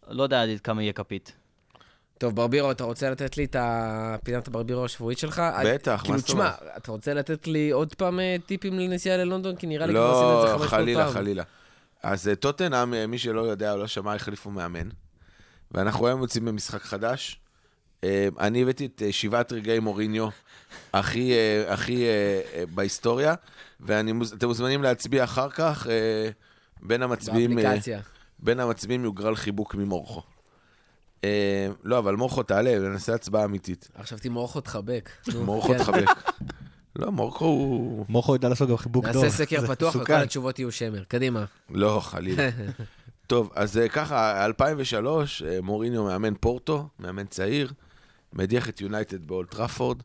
לא 0.08 0.24
יודע 0.24 0.44
עד 0.44 0.50
כמה 0.64 0.82
יהיה 0.84 0.94
כפית. 0.94 1.34
טוב, 2.18 2.36
ברבירו, 2.36 2.72
אתה 2.72 2.84
רוצה 2.84 3.10
לתת 3.10 3.38
לי 3.38 3.46
את 3.46 3.56
הפינת 3.60 4.48
הברבירו 4.48 4.86
השבועית 4.86 5.18
שלך? 5.18 5.42
בטח, 5.66 6.00
כאילו, 6.02 6.14
מה 6.14 6.18
זאת 6.18 6.28
תשמע, 6.28 6.40
אומרת? 6.40 6.78
אתה 6.78 6.92
רוצה 6.92 7.14
לתת 7.14 7.48
לי 7.48 7.72
עוד 7.72 7.94
פעם 7.94 8.20
אה, 8.20 8.36
טיפים 8.46 8.80
לנסיעה 8.80 9.18
ללונדון? 9.18 9.56
כי 9.56 9.68
נראה 9.68 9.86
לי 9.86 9.94
כבר 9.94 10.12
עשינו 10.12 10.44
את 10.44 10.48
זה 10.48 10.54
לא, 10.54 10.58
500 10.58 10.70
פעם. 10.70 10.70
חלילה, 10.70 11.12
חלילה. 11.12 11.44
אז 12.04 12.28
אה, 12.28 12.36
טוטנאם, 12.36 12.94
אה, 12.94 13.08
מי 13.08 13.18
שלא 13.18 13.42
יודע 13.42 13.72
או 13.72 13.78
לא 13.78 13.88
שמע, 13.88 14.16
החליפו 14.16 14.52
מאמן. 14.52 14.90
ואנחנו 15.72 16.08
היום 16.08 16.22
יוצאים 16.22 16.46
במשחק 16.46 16.82
חדש. 16.82 17.40
אני 18.40 18.62
הבאתי 18.62 18.86
את 18.86 19.02
שבעת 19.12 19.52
רגעי 19.52 19.80
מוריניו 19.80 20.30
הכי, 20.94 21.34
הכי 21.68 22.06
בהיסטוריה, 22.74 23.34
ואתם 23.80 24.22
מוזמנים 24.44 24.84
להצביע 24.84 25.24
אחר 25.24 25.50
כך. 25.50 25.88
בין 26.82 27.04
המצביעים, 27.04 27.56
באפליקציה. 27.56 28.00
בין 28.40 28.60
המצביעים 28.60 29.04
יוגרל 29.04 29.36
חיבוק 29.36 29.76
ממורכו. 29.76 30.24
אה, 31.24 31.68
לא, 31.84 32.00
אבל 32.00 32.16
מורכו 32.16 32.44
תעלה, 32.44 32.90
נעשה 32.90 33.14
הצבעה 33.14 33.46
אמיתית. 33.46 33.90
עכשיו 33.94 34.20
תמרוך 34.20 34.56
אותך 34.56 34.80
בק. 34.86 35.10
נו, 35.34 35.44
מורכו. 35.44 35.74
תחבק. 35.78 36.06
לא, 36.96 37.12
מורכו 37.12 37.46
הוא... 37.46 38.06
מורכו 38.10 38.36
ידע 38.36 38.50
לעשות 38.50 38.70
גם 38.70 38.78
חיבוק 38.78 39.06
טוב. 39.08 39.24
נעשה 39.24 39.38
סקר 39.38 39.68
פתוח 39.76 39.96
וכל. 39.96 40.14
התשובות 40.14 40.60
יהיו 40.60 40.72
שמר. 40.72 41.04
קדימה. 41.04 41.46
לא, 41.70 42.00
חלילה. 42.04 42.50
טוב, 43.28 43.52
אז 43.56 43.78
אה, 43.78 43.90
ככה, 43.90 44.46
2003, 44.46 45.42
אה, 45.44 45.62
מוריניו 45.62 46.04
מאמן 46.04 46.34
פורטו, 46.40 46.88
מאמן 47.00 47.26
צעיר, 47.26 47.74
מדיח 48.34 48.70
את 48.70 48.82
יונייטד 48.82 49.28
באולט 49.28 49.52
טראפורד, 49.52 50.04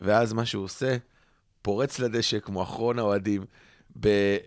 ואז 0.00 0.32
מה 0.32 0.46
שהוא 0.46 0.64
עושה, 0.64 0.96
פורץ 1.62 1.98
לדשא 1.98 2.38
כמו 2.38 2.62
אחרון 2.62 2.98
האוהדים, 2.98 3.44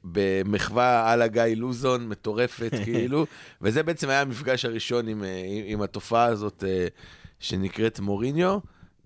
במחווה 0.03 1.11
על 1.11 1.21
הגיא 1.21 1.43
לוזון, 1.43 2.07
מטורפת 2.07 2.71
כאילו, 2.85 3.25
וזה 3.61 3.83
בעצם 3.83 4.09
היה 4.09 4.21
המפגש 4.21 4.65
הראשון 4.65 5.07
עם, 5.07 5.23
אה, 5.23 5.43
עם, 5.47 5.63
עם 5.65 5.81
התופעה 5.81 6.25
הזאת 6.25 6.63
אה, 6.67 6.87
שנקראת 7.39 7.99
מוריניו. 7.99 8.59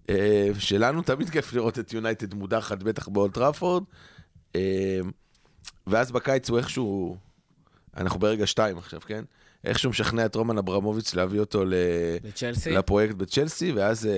אה, 0.09 0.47
שלנו 0.59 1.01
תמיד 1.01 1.29
כיף 1.29 1.53
לראות 1.53 1.79
את 1.79 1.93
יונייטד 1.93 2.33
מודחת, 2.33 2.83
בטח 2.83 3.07
באולט 3.07 3.33
טראפורד. 3.33 3.83
אה, 4.55 4.99
ואז 5.87 6.11
בקיץ 6.11 6.49
הוא 6.49 6.57
איכשהו, 6.57 7.17
אנחנו 7.97 8.19
ברגע 8.19 8.47
שתיים 8.47 8.77
עכשיו, 8.77 8.99
כן? 9.01 9.23
איכשהו 9.63 9.89
משכנע 9.89 10.25
את 10.25 10.35
רומן 10.35 10.57
אברמוביץ' 10.57 11.13
להביא 11.13 11.39
אותו 11.39 11.65
ל... 11.65 11.73
לצ'לסי? 12.23 12.71
לפרויקט 12.71 13.15
בצ'לסי, 13.15 13.71
ואז 13.71 14.09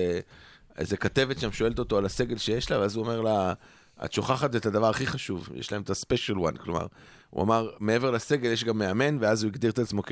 איזה 0.78 0.96
כתבת 0.96 1.40
שם 1.40 1.52
שואלת 1.52 1.78
אותו 1.78 1.98
על 1.98 2.04
הסגל 2.04 2.36
שיש 2.36 2.70
לה, 2.70 2.80
ואז 2.80 2.96
הוא 2.96 3.04
אומר 3.04 3.20
לה, 3.20 3.54
את 4.04 4.12
שוכחת 4.12 4.56
את 4.56 4.66
הדבר 4.66 4.88
הכי 4.88 5.06
חשוב, 5.06 5.48
יש 5.54 5.72
להם 5.72 5.82
את 5.82 5.90
ה 5.90 5.96
special 5.96 6.38
one, 6.38 6.56
כלומר, 6.56 6.86
הוא 7.30 7.42
אמר, 7.42 7.70
מעבר 7.80 8.10
לסגל 8.10 8.52
יש 8.52 8.64
גם 8.64 8.78
מאמן, 8.78 9.18
ואז 9.20 9.42
הוא 9.42 9.50
הגדיר 9.50 9.70
את 9.70 9.78
עצמו 9.78 10.02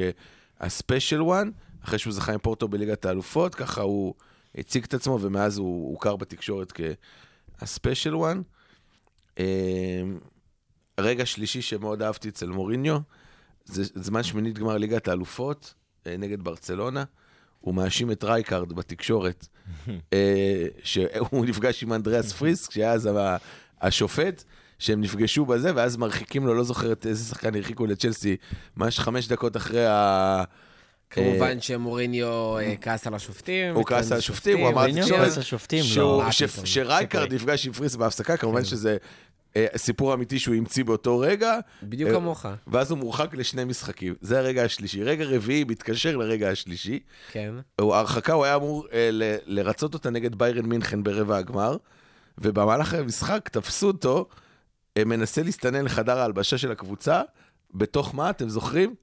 כה 0.61 0.79
special 0.79 1.22
one, 1.22 1.51
אחרי 1.85 1.99
שהוא 1.99 2.12
זכה 2.12 2.32
עם 2.32 2.39
פורטו 2.39 2.68
בליגת 2.68 3.05
האלופות, 3.05 3.55
ככה 3.55 3.82
הוא 3.82 4.14
הציג 4.55 4.85
את 4.85 4.95
עצמו, 4.95 5.18
ומאז 5.20 5.59
הוא 5.59 5.91
הוכר 5.91 6.16
בתקשורת 6.16 6.72
כה 7.61 7.77
special 7.77 8.14
one. 8.14 8.42
רגע 11.01 11.26
שלישי 11.26 11.62
שמאוד 11.62 12.03
אהבתי 12.03 12.28
אצל 12.28 12.47
מוריניו, 12.47 12.99
זה 13.64 13.85
זמן 13.95 14.22
שמינית 14.22 14.59
גמר 14.59 14.76
ליגת 14.76 15.09
האלופות 15.09 15.74
אה, 16.07 16.16
נגד 16.16 16.43
ברצלונה. 16.43 17.05
הוא 17.61 17.74
מאשים 17.74 18.11
את 18.11 18.24
רייקארד 18.24 18.72
בתקשורת, 18.72 19.47
אה, 20.12 20.66
שהוא 20.82 21.47
נפגש 21.47 21.82
עם 21.82 21.93
אנדריאס 21.93 22.32
פריסק, 22.32 22.70
שהיה 22.70 22.93
אז 22.93 23.09
השופט, 23.87 24.45
שהם 24.78 25.01
נפגשו 25.01 25.47
בזה, 25.47 25.70
ואז 25.74 25.97
מרחיקים 25.97 26.47
לו, 26.47 26.55
לא 26.55 26.62
זוכר 26.64 26.93
את 26.93 27.07
איזה 27.07 27.24
שחקן 27.24 27.55
הרחיקו 27.55 27.87
לצ'לסי, 27.87 28.37
ממש 28.76 29.01
חמש 29.01 29.28
דקות 29.28 29.57
אחרי 29.57 29.87
ה... 29.87 30.45
כמובן 31.11 31.61
שמוריניו 31.61 32.59
אה, 32.59 32.74
כעס 32.80 33.07
על 33.07 33.14
השופטים. 33.14 33.74
הוא 33.74 33.85
כעס 33.87 34.12
על 34.12 34.18
השופטים, 34.18 34.59
הוא 34.59 34.68
אמר 34.68 34.74
מוריניו 34.80 35.03
לתקשורת 35.03 35.20
כעס 35.26 35.35
על 35.37 35.41
השופטים, 35.43 35.85
שהוא- 35.85 36.22
לא. 36.24 36.30
ש- 36.30 36.43
מה 36.43 36.49
פתאום, 36.49 36.66
שרייקארד 36.66 37.24
שפרי. 37.26 37.37
נפגש 37.37 37.66
עם 37.66 37.72
פריסק 37.72 37.97
בהפסקה, 37.97 38.37
כמובן 38.37 38.64
שזה 38.64 38.97
אה, 39.57 39.66
סיפור 39.76 40.14
אמיתי 40.14 40.39
שהוא 40.39 40.55
המציא 40.55 40.85
באותו 40.85 41.18
רגע. 41.18 41.59
בדיוק 41.82 42.11
אה, 42.11 42.14
כמוך. 42.14 42.47
ואז 42.66 42.91
הוא 42.91 42.99
מורחק 42.99 43.35
לשני 43.35 43.64
משחקים. 43.64 44.14
זה 44.20 44.39
הרגע 44.39 44.64
השלישי. 44.64 45.03
רגע 45.03 45.24
רביעי 45.24 45.64
מתקשר 45.64 46.16
לרגע 46.16 46.51
השלישי. 46.51 46.99
כן. 47.32 47.55
ההרחקה, 47.78 48.32
הוא 48.32 48.45
היה 48.45 48.55
אמור 48.55 48.87
אה, 48.93 49.09
לרצות 49.47 49.95
אותה 49.95 50.11
נגד 50.11 50.35
ביירן 50.35 50.66
מינכן 50.66 51.03
ברבע 51.03 51.37
הגמר, 51.37 51.76
ובמהלך 52.39 52.95
המשחק 52.95 53.49
תפסו 53.49 53.87
אותו, 53.87 54.28
מנסה 54.99 55.43
להסתנן 55.43 55.85
לחדר 55.85 56.18
ההלבשה 56.18 56.59
של 56.59 56.72
הקבוצה, 56.72 57.22
בתוך 57.74 58.14
מה, 58.14 58.30
אתם 58.30 58.49
זוכרים? 58.49 58.95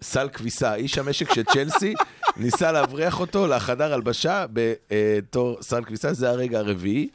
סל 0.00 0.28
כביסה. 0.28 0.74
איש 0.74 0.98
המשק 0.98 1.34
של 1.34 1.42
צ'לסי 1.44 1.94
ניסה 2.36 2.72
להבריח 2.72 3.20
אותו 3.20 3.46
לחדר 3.46 3.92
הלבשה 3.92 4.46
בתור 4.52 5.62
סל 5.62 5.84
כביסה, 5.84 6.12
זה 6.12 6.30
הרגע 6.30 6.58
הרביעי. 6.58 7.08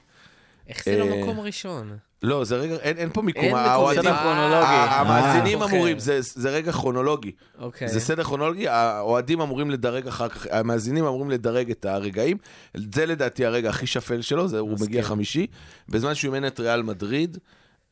איך 0.68 0.86
זה 0.86 0.98
לא 0.98 1.06
אה, 1.06 1.22
מקום 1.22 1.40
ראשון? 1.40 1.98
לא, 2.24 2.44
זה 2.44 2.56
רגע, 2.56 2.76
אין, 2.76 2.98
אין 2.98 3.10
פה 3.14 3.22
מיקום. 3.22 3.44
אין 3.44 3.56
האוהדים- 3.56 4.02
סדר 4.02 4.16
כרונולוגי. 4.18 4.66
ה- 4.66 5.00
המאזינים 5.02 5.62
אה, 5.62 5.66
אמורים, 5.68 5.98
אוקיי. 5.98 6.00
זה, 6.00 6.20
זה 6.22 6.50
רגע 6.50 6.72
כרונולוגי. 6.72 7.32
אוקיי. 7.60 7.88
זה 7.88 8.00
סדר 8.00 8.24
כרונולוגי, 8.24 8.68
האוהדים 8.68 9.42
אמורים 9.42 9.72
לדרג 9.72 10.08
אחר 10.08 10.30
כך, 10.30 10.48
המאזינים 10.52 11.06
אמורים 11.06 11.30
לדרג 11.32 11.72
את 11.72 11.86
הרגעים. 11.86 12.38
זה 12.94 13.06
לדעתי 13.06 13.46
הרגע 13.46 13.70
הכי 13.70 13.88
שפל 13.88 14.22
שלו, 14.22 14.48
זה, 14.48 14.60
הוא 14.60 14.78
מגיע 14.82 15.04
חמישי. 15.04 15.48
בזמן 15.90 16.16
שהוא 16.16 16.36
אימן 16.36 16.48
את 16.48 16.60
ריאל 16.60 16.82
מדריד, 16.84 17.38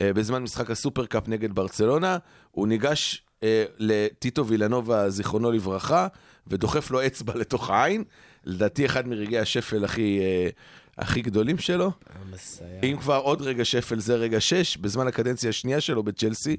אה, 0.01 0.13
בזמן 0.13 0.43
משחק 0.43 0.71
הסופרקאפ 0.71 1.27
נגד 1.27 1.55
ברצלונה, 1.55 2.17
הוא 2.51 2.67
ניגש 2.67 3.23
אה, 3.43 3.63
לטיטו 3.79 4.47
וילנובה, 4.47 5.09
זיכרונו 5.09 5.51
לברכה, 5.51 6.07
ודוחף 6.47 6.91
לו 6.91 7.05
אצבע 7.05 7.33
לתוך 7.35 7.69
העין. 7.69 8.03
לדעתי 8.45 8.85
אחד 8.85 9.07
מרגעי 9.07 9.39
השפל 9.39 9.83
הכי, 9.85 10.19
אה, 10.21 10.49
הכי 11.01 11.21
גדולים 11.21 11.57
שלו. 11.57 11.91
אם 12.83 12.97
כבר 12.99 13.17
עוד 13.17 13.41
רגע 13.41 13.65
שפל 13.65 13.99
זה 13.99 14.15
רגע 14.15 14.41
שש, 14.41 14.77
בזמן 14.77 15.07
הקדנציה 15.07 15.49
השנייה 15.49 15.81
שלו 15.81 16.03
בצ'לסי, 16.03 16.57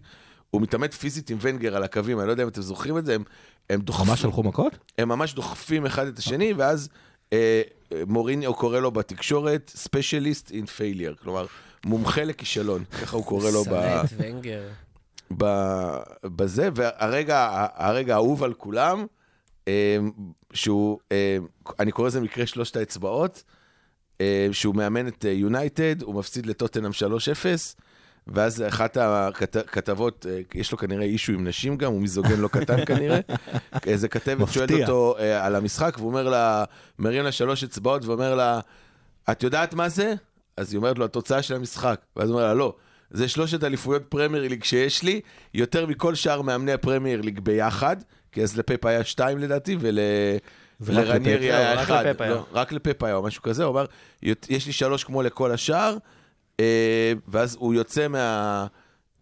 הוא 0.50 0.62
מתעמת 0.62 0.94
פיזית 0.94 1.30
עם 1.30 1.38
ונגר 1.40 1.76
על 1.76 1.82
הקווים, 1.82 2.18
אני 2.18 2.26
לא 2.26 2.32
יודע 2.32 2.42
אם 2.42 2.48
אתם 2.48 2.62
זוכרים 2.62 2.98
את 2.98 3.06
זה, 3.06 3.14
הם, 3.14 3.24
הם 3.70 3.80
דוחפים, 3.80 4.06
ממש 4.06 4.20
שלחו 4.22 4.42
מכות? 4.42 4.78
הם 4.98 5.08
ממש 5.08 5.34
דוחפים 5.34 5.86
אחד 5.86 6.06
את 6.06 6.18
השני, 6.18 6.52
ואז 6.52 6.88
אה, 7.32 7.62
מוריניו 8.06 8.54
קורא 8.54 8.80
לו 8.80 8.90
בתקשורת 8.90 9.72
Specialist 9.84 10.50
in 10.50 10.66
failure, 10.78 11.22
כלומר, 11.22 11.46
מומחה 11.86 12.24
לכישלון, 12.24 12.84
ככה 12.84 13.16
הוא 13.16 13.24
קורא 13.24 13.50
לו 13.50 13.64
ב, 13.64 14.02
ונגר. 14.16 14.68
ב, 15.36 15.46
בזה, 16.24 16.68
והרגע 16.74 17.66
הרגע 17.74 18.14
האהוב 18.14 18.42
על 18.44 18.54
כולם, 18.54 19.06
אה, 19.68 19.96
שהוא, 20.52 20.98
אה, 21.12 21.36
אני 21.80 21.92
קורא 21.92 22.08
לזה 22.08 22.20
מקרה 22.20 22.46
שלושת 22.46 22.76
האצבעות, 22.76 23.42
שהוא 24.52 24.74
מאמן 24.74 25.08
את 25.08 25.24
יונייטד, 25.28 26.02
הוא 26.02 26.14
מפסיד 26.14 26.46
לטוטנאם 26.46 26.90
3-0, 26.90 26.94
ואז 28.26 28.62
אחת 28.68 28.96
הכתבות, 28.96 30.26
אה, 30.28 30.40
יש 30.54 30.72
לו 30.72 30.78
כנראה 30.78 31.04
אישו 31.04 31.32
עם 31.32 31.48
נשים 31.48 31.76
גם, 31.76 31.92
הוא 31.92 32.00
מיזוגן 32.00 32.40
לא 32.40 32.48
קטן 32.48 32.84
כנראה, 32.88 33.20
איזה 33.86 34.08
כתבת. 34.08 34.52
שואלת 34.52 34.70
אותו 34.70 35.16
אה, 35.18 35.46
על 35.46 35.56
המשחק, 35.56 35.94
והוא 35.98 36.08
אומר 36.08 36.28
לה, 36.28 36.64
מרים 36.98 37.24
לה 37.24 37.32
שלוש 37.32 37.64
אצבעות 37.64 38.04
ואומר 38.04 38.34
לה, 38.34 38.60
את 39.30 39.42
יודעת 39.42 39.74
מה 39.74 39.88
זה? 39.88 40.14
אז 40.56 40.72
היא 40.72 40.78
אומרת 40.78 40.98
לו, 40.98 41.04
התוצאה 41.04 41.42
של 41.42 41.54
המשחק. 41.54 42.00
ואז 42.16 42.28
הוא 42.28 42.34
אומר 42.34 42.46
לה, 42.48 42.54
לא, 42.54 42.74
זה 43.10 43.28
שלושת 43.28 43.64
אליפויות 43.64 44.02
פרמייר 44.08 44.48
ליג 44.48 44.64
שיש 44.64 45.02
לי, 45.02 45.20
יותר 45.54 45.86
מכל 45.86 46.14
שאר 46.14 46.42
מאמני 46.42 46.72
הפרמייר 46.72 47.20
ליג 47.20 47.40
ביחד, 47.40 47.96
כי 48.32 48.42
אז 48.42 48.58
לפפ 48.58 48.86
היה 48.86 49.04
שתיים 49.04 49.38
לדעתי, 49.38 49.76
ול... 49.80 49.98
היה 50.88 51.74
לא, 51.74 51.80
רק 51.80 51.84
אחד. 51.88 52.06
לפפ 52.06 52.20
היה. 52.20 52.30
לא, 52.30 52.46
רק 52.52 52.72
לפפ 52.72 53.02
היה 53.02 53.14
או 53.14 53.22
משהו 53.22 53.42
כזה, 53.42 53.64
הוא 53.64 53.72
אמר, 53.72 53.84
יש 54.22 54.66
לי 54.66 54.72
שלוש 54.72 55.04
כמו 55.04 55.22
לכל 55.22 55.50
השאר, 55.50 55.96
אה, 56.60 57.12
ואז 57.28 57.56
הוא 57.60 57.74
יוצא 57.74 58.08
מה... 58.08 58.66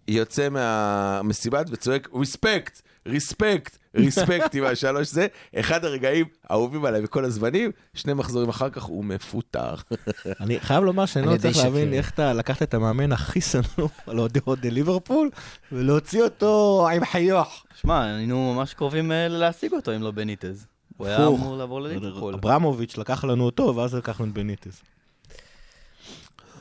יוצא 0.08 0.48
מהמסיבת 0.48 1.66
וצועק, 1.70 2.08
ריספקט, 2.14 2.82
ריספקט, 3.06 3.78
ריספקט 3.96 4.54
עם 4.54 4.64
השלוש 4.64 5.08
זה, 5.08 5.26
אחד 5.56 5.84
הרגעים 5.84 6.26
האהובים 6.48 6.84
עליי 6.84 7.02
בכל 7.02 7.24
הזמנים, 7.24 7.70
שני 7.94 8.12
מחזורים 8.12 8.48
אחר 8.48 8.70
כך 8.70 8.82
הוא 8.82 9.04
מפוטר. 9.04 9.74
אני 10.40 10.61
חייב 10.61 10.84
לומר 10.84 11.06
שאני 11.06 11.26
לא 11.26 11.36
צריך 11.36 11.56
להבין. 11.56 11.92
איך 11.92 12.11
אתה 12.11 12.32
לקחת 12.32 12.62
את 12.62 12.74
המאמן 12.74 13.12
הכי 13.12 13.40
שנוא 13.40 13.88
על 14.06 14.18
אוהדי 14.18 14.40
אוהדי 14.46 14.70
ליברפול, 14.70 15.30
ולהוציא 15.72 16.22
אותו 16.22 16.86
עם 16.92 17.04
חיוך. 17.04 17.64
שמע, 17.80 18.04
היינו 18.04 18.54
ממש 18.54 18.74
קרובים 18.74 19.12
אה, 19.12 19.28
להשיג 19.28 19.72
אותו 19.72 19.96
אם 19.96 20.02
לא 20.02 20.11
בניטז. 20.11 20.66
הוא 21.01 21.07
היה. 21.07 21.26
אמור 21.26 21.57
לעבור 21.57 21.80
לליברפול. 21.80 22.34
אברמוביץ' 22.34 22.96
לקח 22.96 23.24
לנו 23.24 23.44
אותו, 23.44 23.76
ואז 23.76 23.94
לקחנו 23.94 24.26
את 24.26 24.32
בניטס. 24.32 24.82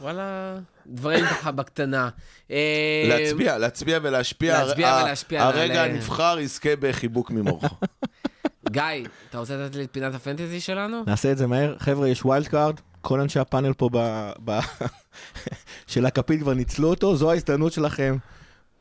וואלה, 0.01 0.57
דברים 0.87 1.25
ככה 1.25 1.51
בקטנה. 1.51 2.09
אה, 2.51 3.05
להצביע, 3.07 3.57
להצביע 3.57 3.99
ולהשפיע. 4.01 4.63
להצביע 4.63 4.99
ולהשפיע 5.03 5.43
הרגע 5.43 5.83
הנבחר 5.83 6.39
יזכה 6.39 6.69
בחיבוק 6.79 7.31
ממורך. 7.31 7.73
גיא, 8.71 8.83
אתה 9.29 9.37
רוצה 9.37 9.57
לתת 9.57 9.75
לי 9.75 9.83
את 9.83 9.89
פינת 9.91 10.15
הפנטזי 10.15 10.59
שלנו? 10.59 11.03
נעשה 11.07 11.31
את 11.31 11.37
זה 11.37 11.47
מהר. 11.47 11.75
חבר'ה, 11.79 12.07
יש 12.07 12.25
ווילד 12.25 12.47
קארד, 12.47 12.75
כל 13.01 13.19
אנשי 13.19 13.39
הפאנל 13.39 13.73
פה 13.73 13.89
ב... 13.93 14.29
ב... 14.45 14.59
של 15.87 16.05
הכפית 16.05 16.41
כבר 16.41 16.53
ניצלו 16.53 16.89
אותו, 16.89 17.15
זו 17.15 17.31
ההזדמנות 17.31 17.73
שלכם 17.73 18.17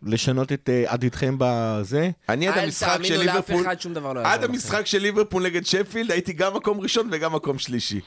לשנות 0.02 0.52
את 0.52 0.70
אה, 0.72 0.84
עתידכם 0.92 1.34
בזה. 1.38 2.10
אני 2.28 2.48
עד 2.48 2.58
אל 2.58 2.64
המשחק 2.64 2.98
של 3.02 3.14
תאמינו 3.14 3.24
לאף 3.24 3.34
ליברפול, 3.34 3.62
אחד, 3.62 3.80
שום 3.80 3.94
דבר 3.94 4.12
לא 4.12 4.20
יעזור 4.20 4.32
עד. 4.32 4.44
המשחק 4.44 4.86
של 4.86 4.98
ליברפול 4.98 5.42
נגד 5.42 5.66
שפילד, 5.66 6.12
הייתי 6.12 6.32
גם 6.32 6.56
מקום 6.56 6.80
ראשון 6.80 7.08
וגם 7.12 7.34
מקום 7.34 7.58
שלישי. 7.58 8.00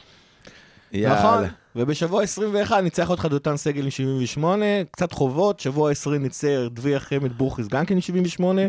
נכון. 0.94 1.44
ובשבוע 1.76 2.24
21 2.24 2.84
ניצח 2.84 3.10
אותך 3.10 3.26
דותן 3.26 3.58
סגל 3.58 3.84
עם 3.84 3.90
78, 3.90 4.66
קצת 4.92 5.12
חובות, 5.12 5.60
שבוע 5.60 5.92
20 5.92 6.24
ניצר 6.24 6.68
דביר 6.68 7.00
חמד 7.00 7.34
בוכריס 7.38 7.68
גם 7.68 7.86
כן 7.86 7.96
עם 7.96 8.02
78, 8.02 8.62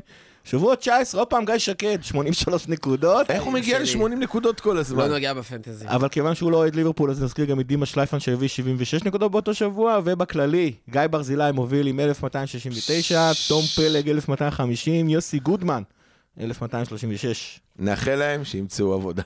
שבוע 0.44 0.76
19 0.76 1.20
עוד 1.20 1.28
פעם 1.28 1.44
גיא 1.44 1.58
שקד, 1.58 1.98
83 2.02 2.68
נקודות, 2.68 3.30
איך 3.30 3.42
הוא 3.42 3.52
מגיע 3.52 3.86
שלי. 3.86 4.00
ל-80 4.00 4.08
נקודות 4.08 4.60
כל 4.60 4.78
הזמן? 4.78 4.98
לא 4.98 5.14
נוגע 5.14 5.34
בפנטזי. 5.34 5.88
אבל 5.88 6.08
כיוון 6.08 6.34
שהוא 6.34 6.52
לא 6.52 6.56
אוהד 6.56 6.74
ליברפול 6.74 7.10
אז 7.10 7.22
נזכיר 7.22 7.44
גם 7.44 7.60
את 7.60 7.66
דימה 7.66 7.86
שלייפן 7.86 8.20
שהביא 8.20 8.48
76 8.48 9.02
נקודות 9.04 9.32
באותו 9.32 9.54
שבוע, 9.54 10.00
ובכללי, 10.04 10.72
גיא 10.90 11.06
ברזילי 11.10 11.52
מוביל 11.52 11.86
עם 11.86 12.00
1269, 12.00 13.30
תום 13.48 13.62
פלג 13.62 14.08
1250, 14.08 15.08
יוסי 15.08 15.38
גודמן 15.38 15.82
1236. 16.40 17.60
נאחל 17.78 18.14
להם 18.14 18.44
שימצאו 18.44 18.92
עבודה. 18.94 19.22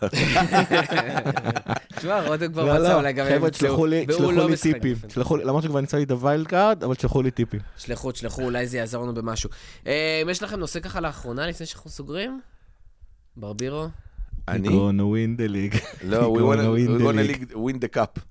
תשמע, 1.96 2.26
רותם 2.26 2.52
כבר 2.52 2.64
לא, 2.64 2.74
מצא, 2.74 2.82
לא, 2.88 2.94
אולי 2.94 3.12
גם 3.12 3.26
הם 3.26 3.32
חבר'ה, 3.32 3.46
ימצאו. 3.48 3.86
לי 3.86 3.96
והוא 4.08 4.16
תשלחו 4.16 4.32
לא 4.32 4.46
לי 4.46 4.52
משחק 4.52 4.72
טיפים, 4.72 4.96
לי- 5.38 5.44
למרות 5.44 5.62
שכבר 5.62 5.80
ניצלתי 5.80 6.02
את 6.04 6.10
הווילד 6.10 6.46
קארד, 6.46 6.84
אבל 6.84 6.94
תשלחו 6.94 7.22
לי 7.22 7.30
טיפים. 7.30 7.60
שלחו, 7.78 8.12
תשלחו, 8.12 8.42
אולי 8.42 8.66
זה 8.66 8.76
יעזור 8.76 9.02
לנו 9.02 9.14
במשהו. 9.14 9.50
אה, 9.86 10.20
אם 10.22 10.28
יש 10.28 10.42
לכם 10.42 10.56
נושא 10.58 10.80
ככה 10.80 11.00
לאחרונה, 11.00 11.46
לפני 11.46 11.66
שאנחנו 11.66 11.90
סוגרים? 11.90 12.40
ברבירו? 13.36 13.86
אני? 14.48 14.68
gonna 14.68 14.72
win 15.02 15.40
the 15.40 15.48
league. 15.52 15.80
לא, 16.04 16.34
we 16.34 16.38
We're 16.38 16.56
gonna 16.56 16.76
win 16.76 17.00
the 17.00 17.14
league. 17.16 17.52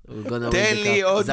We're 0.08 0.30
gonna 0.30 0.50
תן 0.50 0.72
win 0.72 0.84
the 0.84 0.84
לי 0.84 1.02
cup. 1.04 1.06
עוד 1.06 1.26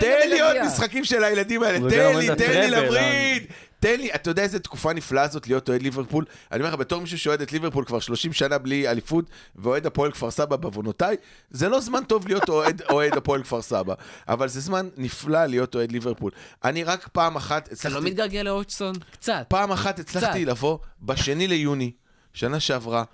תן 0.00 0.28
לי 0.30 0.40
עוד. 0.40 0.56
משחקים 0.66 1.04
של 1.04 1.24
הילדים 1.24 1.62
האלה, 1.62 1.90
תן 1.90 2.16
לי, 2.18 2.28
תן 2.36 2.60
לי 2.60 2.70
לווריד. 2.70 3.42
תן 3.86 4.00
לי, 4.00 4.14
אתה 4.14 4.30
יודע 4.30 4.42
איזה 4.42 4.58
תקופה 4.58 4.92
נפלאה 4.92 5.28
זאת 5.28 5.46
להיות 5.48 5.68
אוהד 5.68 5.82
ליברפול? 5.82 6.24
אני 6.52 6.60
אומר 6.60 6.70
לך, 6.70 6.76
בתור 6.78 7.00
מישהו 7.00 7.18
שאוהד 7.18 7.42
את 7.42 7.52
ליברפול 7.52 7.84
כבר 7.84 8.00
30 8.00 8.32
שנה 8.32 8.58
בלי 8.58 8.88
אליפות, 8.88 9.24
ואוהד 9.56 9.86
הפועל 9.86 10.12
כפר 10.12 10.30
סבא 10.30 10.56
בעוונותיי, 10.56 11.16
זה 11.50 11.68
לא 11.68 11.80
זמן 11.80 12.04
טוב 12.04 12.28
להיות 12.28 12.48
אוהד, 12.48 12.82
אוהד 12.90 13.16
הפועל 13.16 13.42
כפר 13.42 13.62
סבא, 13.62 13.94
אבל 14.28 14.48
זה 14.48 14.60
זמן 14.60 14.88
נפלא 14.96 15.46
להיות 15.46 15.74
אוהד 15.74 15.92
ליברפול. 15.92 16.30
אני 16.64 16.84
רק 16.84 17.08
פעם 17.12 17.36
אחת 17.36 17.62
אתה 17.62 17.70
לא 17.70 17.74
הצלחתי... 17.74 18.10
מתגעגע 18.10 18.42
לאוצ'סון? 18.42 18.94
קצת. 19.12 19.46
פעם 19.48 19.72
אחת 19.72 19.98
הצלחתי 19.98 20.42
קצת. 20.42 20.50
לבוא 20.50 20.78
בשני 21.02 21.46
ליוני, 21.46 21.92
שנה 22.32 22.60
שעברה. 22.60 23.04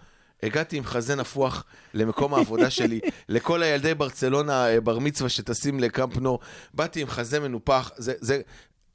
הגעתי 0.43 0.77
עם 0.77 0.85
חזה 0.85 1.15
נפוח 1.15 1.65
למקום 1.95 2.35
העבודה 2.35 2.71
שלי, 2.81 3.01
לכל 3.29 3.63
הילדי 3.63 3.95
ברצלונה 3.95 4.69
אה, 4.69 4.81
בר 4.81 4.99
מצווה 4.99 5.29
שטסים 5.29 5.81
לקמפ 5.81 6.17
נו, 6.17 6.39
באתי 6.75 7.01
עם 7.01 7.09
חזה 7.09 7.41
מנופח, 7.41 7.91
זה, 7.97 8.15
זה, 8.21 8.41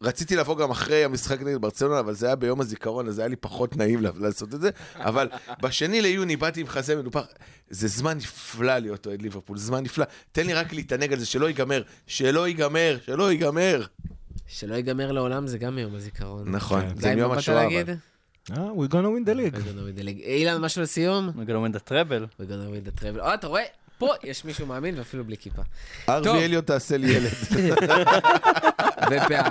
רציתי 0.02 0.36
לבוא 0.36 0.58
גם 0.58 0.72
אחרי 0.72 1.04
המשחק 1.04 1.42
נגד 1.42 1.62
ברצלונה, 1.62 2.00
אבל 2.00 2.14
זה 2.14 2.26
היה 2.26 2.36
ביום 2.36 2.62
הזיכרון, 2.62 3.08
אז 3.08 3.20
היה 3.20 3.28
לי 3.28 3.36
פחות 3.36 3.78
נעים 3.78 4.02
לעשות 4.20 4.54
את 4.54 4.62
זה, 4.62 4.70
אבל 4.96 5.30
בשני 5.62 6.02
ליוני 6.02 6.36
באתי 6.36 6.62
עם 6.62 6.68
חזה 6.68 6.96
מנופח, 6.96 7.26
זה 7.70 7.88
זמן 7.88 8.18
נפלא 8.18 8.78
להיות 8.78 9.08
אוהד 9.08 9.22
ליברפול, 9.22 9.58
זמן 9.58 9.84
נפלא, 9.84 10.06
תן 10.32 10.48
לי 10.48 10.54
רק 10.54 10.74
להתענג 10.74 11.14
על 11.14 11.20
זה, 11.20 11.26
שלא 11.26 11.46
ייגמר, 11.46 11.82
שלא 12.08 12.48
ייגמר, 12.48 12.98
שלא 13.06 13.32
ייגמר. 13.32 13.84
שלא 14.48 14.76
ייגמר 14.76 15.12
לעולם, 15.12 15.48
זה 15.48 15.58
גם 15.58 15.76
מיום 15.76 15.96
הזיכרון. 15.96 16.52
נכון, 16.52 16.82
כן. 16.82 17.02
זה 17.02 17.16
מיום 17.16 17.32
השואה. 17.32 17.68
אבל. 17.68 17.94
אה, 18.52 18.70
we're 18.72 18.92
gonna 18.92 19.28
win 19.28 19.30
the 19.30 19.34
league. 19.36 20.22
אילן, 20.24 20.62
משהו 20.62 20.82
לסיום? 20.82 21.30
we're 21.30 21.50
gonna 21.50 21.76
win 21.76 21.78
the 21.78 21.90
treble. 21.90 22.40
We're 22.40 22.50
gonna 22.50 22.70
win 22.72 23.00
the 23.00 23.02
travel. 23.02 23.22
אה, 23.22 23.34
אתה 23.34 23.48
רואה? 23.48 23.64
פה 23.98 24.14
יש 24.24 24.46
מישהו 24.46 24.66
מאמין 24.66 24.98
ואפילו 24.98 25.24
בלי 25.24 25.38
כיפה. 25.38 25.62
ארווי 26.10 26.24
טוב. 26.24 26.36
אליוט 26.36 26.68
תעשה 26.68 26.98
לי 26.98 27.08
ילד. 27.12 27.32
ופאה. 29.12 29.50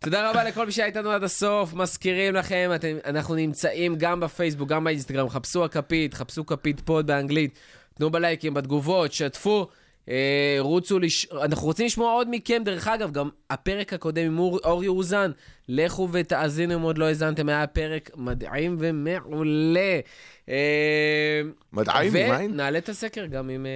תודה 0.00 0.30
רבה 0.30 0.44
לכל 0.44 0.66
מי 0.66 0.72
שהיה 0.72 0.86
איתנו 0.86 1.10
עד 1.10 1.22
הסוף, 1.24 1.74
מזכירים 1.74 2.34
לכם, 2.34 2.70
אתם, 2.74 2.96
אנחנו 3.04 3.34
נמצאים 3.34 3.96
גם 3.98 4.20
בפייסבוק, 4.20 4.68
גם 4.68 4.84
באינסטגרם, 4.84 5.28
חפשו 5.28 5.64
הכפית, 5.64 6.14
חפשו 6.14 6.46
כפית 6.46 6.80
פוד 6.80 7.06
באנגלית, 7.06 7.58
תנו 7.94 8.10
בלייקים, 8.10 8.54
בתגובות, 8.54 9.12
שתפו. 9.12 9.68
אה, 10.08 10.56
רוצו, 10.58 10.98
לש... 10.98 11.26
אנחנו 11.42 11.66
רוצים 11.66 11.86
לשמוע 11.86 12.12
עוד 12.12 12.28
מכם, 12.30 12.62
דרך 12.64 12.88
אגב, 12.88 13.12
גם 13.12 13.28
הפרק 13.50 13.92
הקודם 13.92 14.26
עם 14.26 14.38
אור, 14.38 14.58
אור 14.64 14.84
יאוזן, 14.84 15.30
לכו 15.68 16.08
ותאזינו 16.12 16.74
אם 16.74 16.80
עוד 16.80 16.98
לא 16.98 17.04
האזנתם, 17.04 17.48
היה 17.48 17.66
פרק 17.66 18.10
מדהים 18.16 18.76
ומעולה. 18.78 20.00
אה, 20.48 21.40
מדעים, 21.72 22.12
ממיין? 22.12 22.50
ונעלה 22.50 22.78
את 22.78 22.88
הסקר 22.88 23.26
גם 23.26 23.48
עם, 23.48 23.66
אה, 23.66 23.70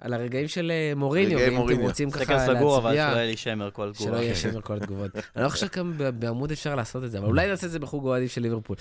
על 0.00 0.12
הרגעים 0.12 0.48
של 0.48 0.72
אה, 0.74 0.92
מוריניו, 0.96 1.38
ואם 1.38 1.72
אתם. 1.72 1.80
רוצים 1.80 2.10
ככה 2.10 2.24
סקר 2.24 2.36
להצביע. 2.36 2.58
סגור, 2.58 2.78
אבל 2.78 2.92
שלא 2.92 3.00
יהיה 3.00 3.26
לי 3.26 3.36
שמר 3.36 3.70
כל 3.70 3.90
שלא 3.94 4.04
תגובה. 4.06 4.22
יהיה 4.22 4.34
שמר 4.34 4.60
כל 4.60 4.76
התגובות. 4.76 5.10
אני 5.36 5.44
לא 5.44 5.48
חושב 5.48 5.68
כמה 5.68 6.10
בעמוד 6.10 6.50
אפשר 6.50 6.74
לעשות 6.74 7.04
את 7.04 7.10
זה, 7.10 7.18
אבל 7.18 7.26
אולי 7.26 7.48
נעשה 7.48 7.66
את 7.66 7.70
זה 7.70 7.78
בחוג 7.78 8.06
אוהדים 8.06 8.28
של 8.28 8.42
ליברפול. 8.42 8.76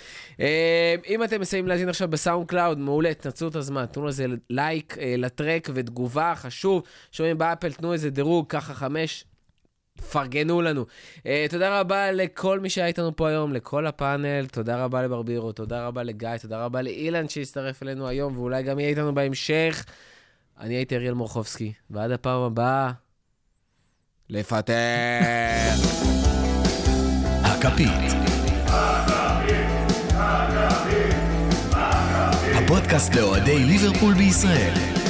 אם 1.08 1.24
אתם 1.24 1.42
מסיימים 1.42 1.68
להאזין 1.68 1.90
עכשיו 1.90 2.08
ב 2.08 2.48
SoundCloud, 2.48 2.80
מעולה, 2.80 3.14
תנצלו 3.14 3.48
את 3.48 3.56
הזמן, 3.56 3.86
תנו 3.86 4.06
לזה 4.06 4.26
לייק 4.50 4.98
לטרק 5.18 5.70
ותגובה, 5.74 6.34
חשוב. 6.36 6.84
שומעים 7.12 7.38
ב 7.38 7.43
Apple, 7.43 7.72
תנו 7.72 7.94
איזה 7.94 8.10
דירוג, 8.10 8.46
ככה 8.50 8.74
חמש. 8.74 9.26
פרגנו 10.12 10.62
לנו. 10.62 10.86
אה, 11.18 11.22
תודה 11.50 11.80
רבה 11.80 12.12
לכל 12.12 12.60
מי 12.60 12.70
שהיה 12.70 12.88
איתנו 12.88 13.16
פה 13.16 13.30
היום, 13.30 13.54
לכל 13.54 13.88
הפאנל, 13.88 14.46
תודה 14.46 14.84
רבה 14.84 15.04
לברבירו, 15.04 15.52
תודה 15.52 15.88
רבה 15.88 16.04
לגיא, 16.04 16.38
תודה 16.42 16.66
רבה 16.66 16.82
לאילן 16.82 17.30
שהצטרף 17.30 17.84
אלינו 17.84 18.08
היום, 18.08 18.38
ואולי 18.38 18.64
גם 18.64 18.80
יהיה 18.80 18.90
איתנו 18.90 19.16
בהמשך. 19.16 19.86
אני 20.60 20.74
הייתי 20.74 20.96
אריאל 20.96 21.14
מורחובסקי, 21.14 21.74
ועד 21.90 22.12
הפעם 22.12 22.42
הבאה, 22.42 22.92
לפטר. 24.30 24.74
הכפית. 27.44 28.16
הפודקאסט 32.56 33.16
לאוהדי 33.16 33.60
ליברפול 33.60 34.14
בישראל. 34.14 35.05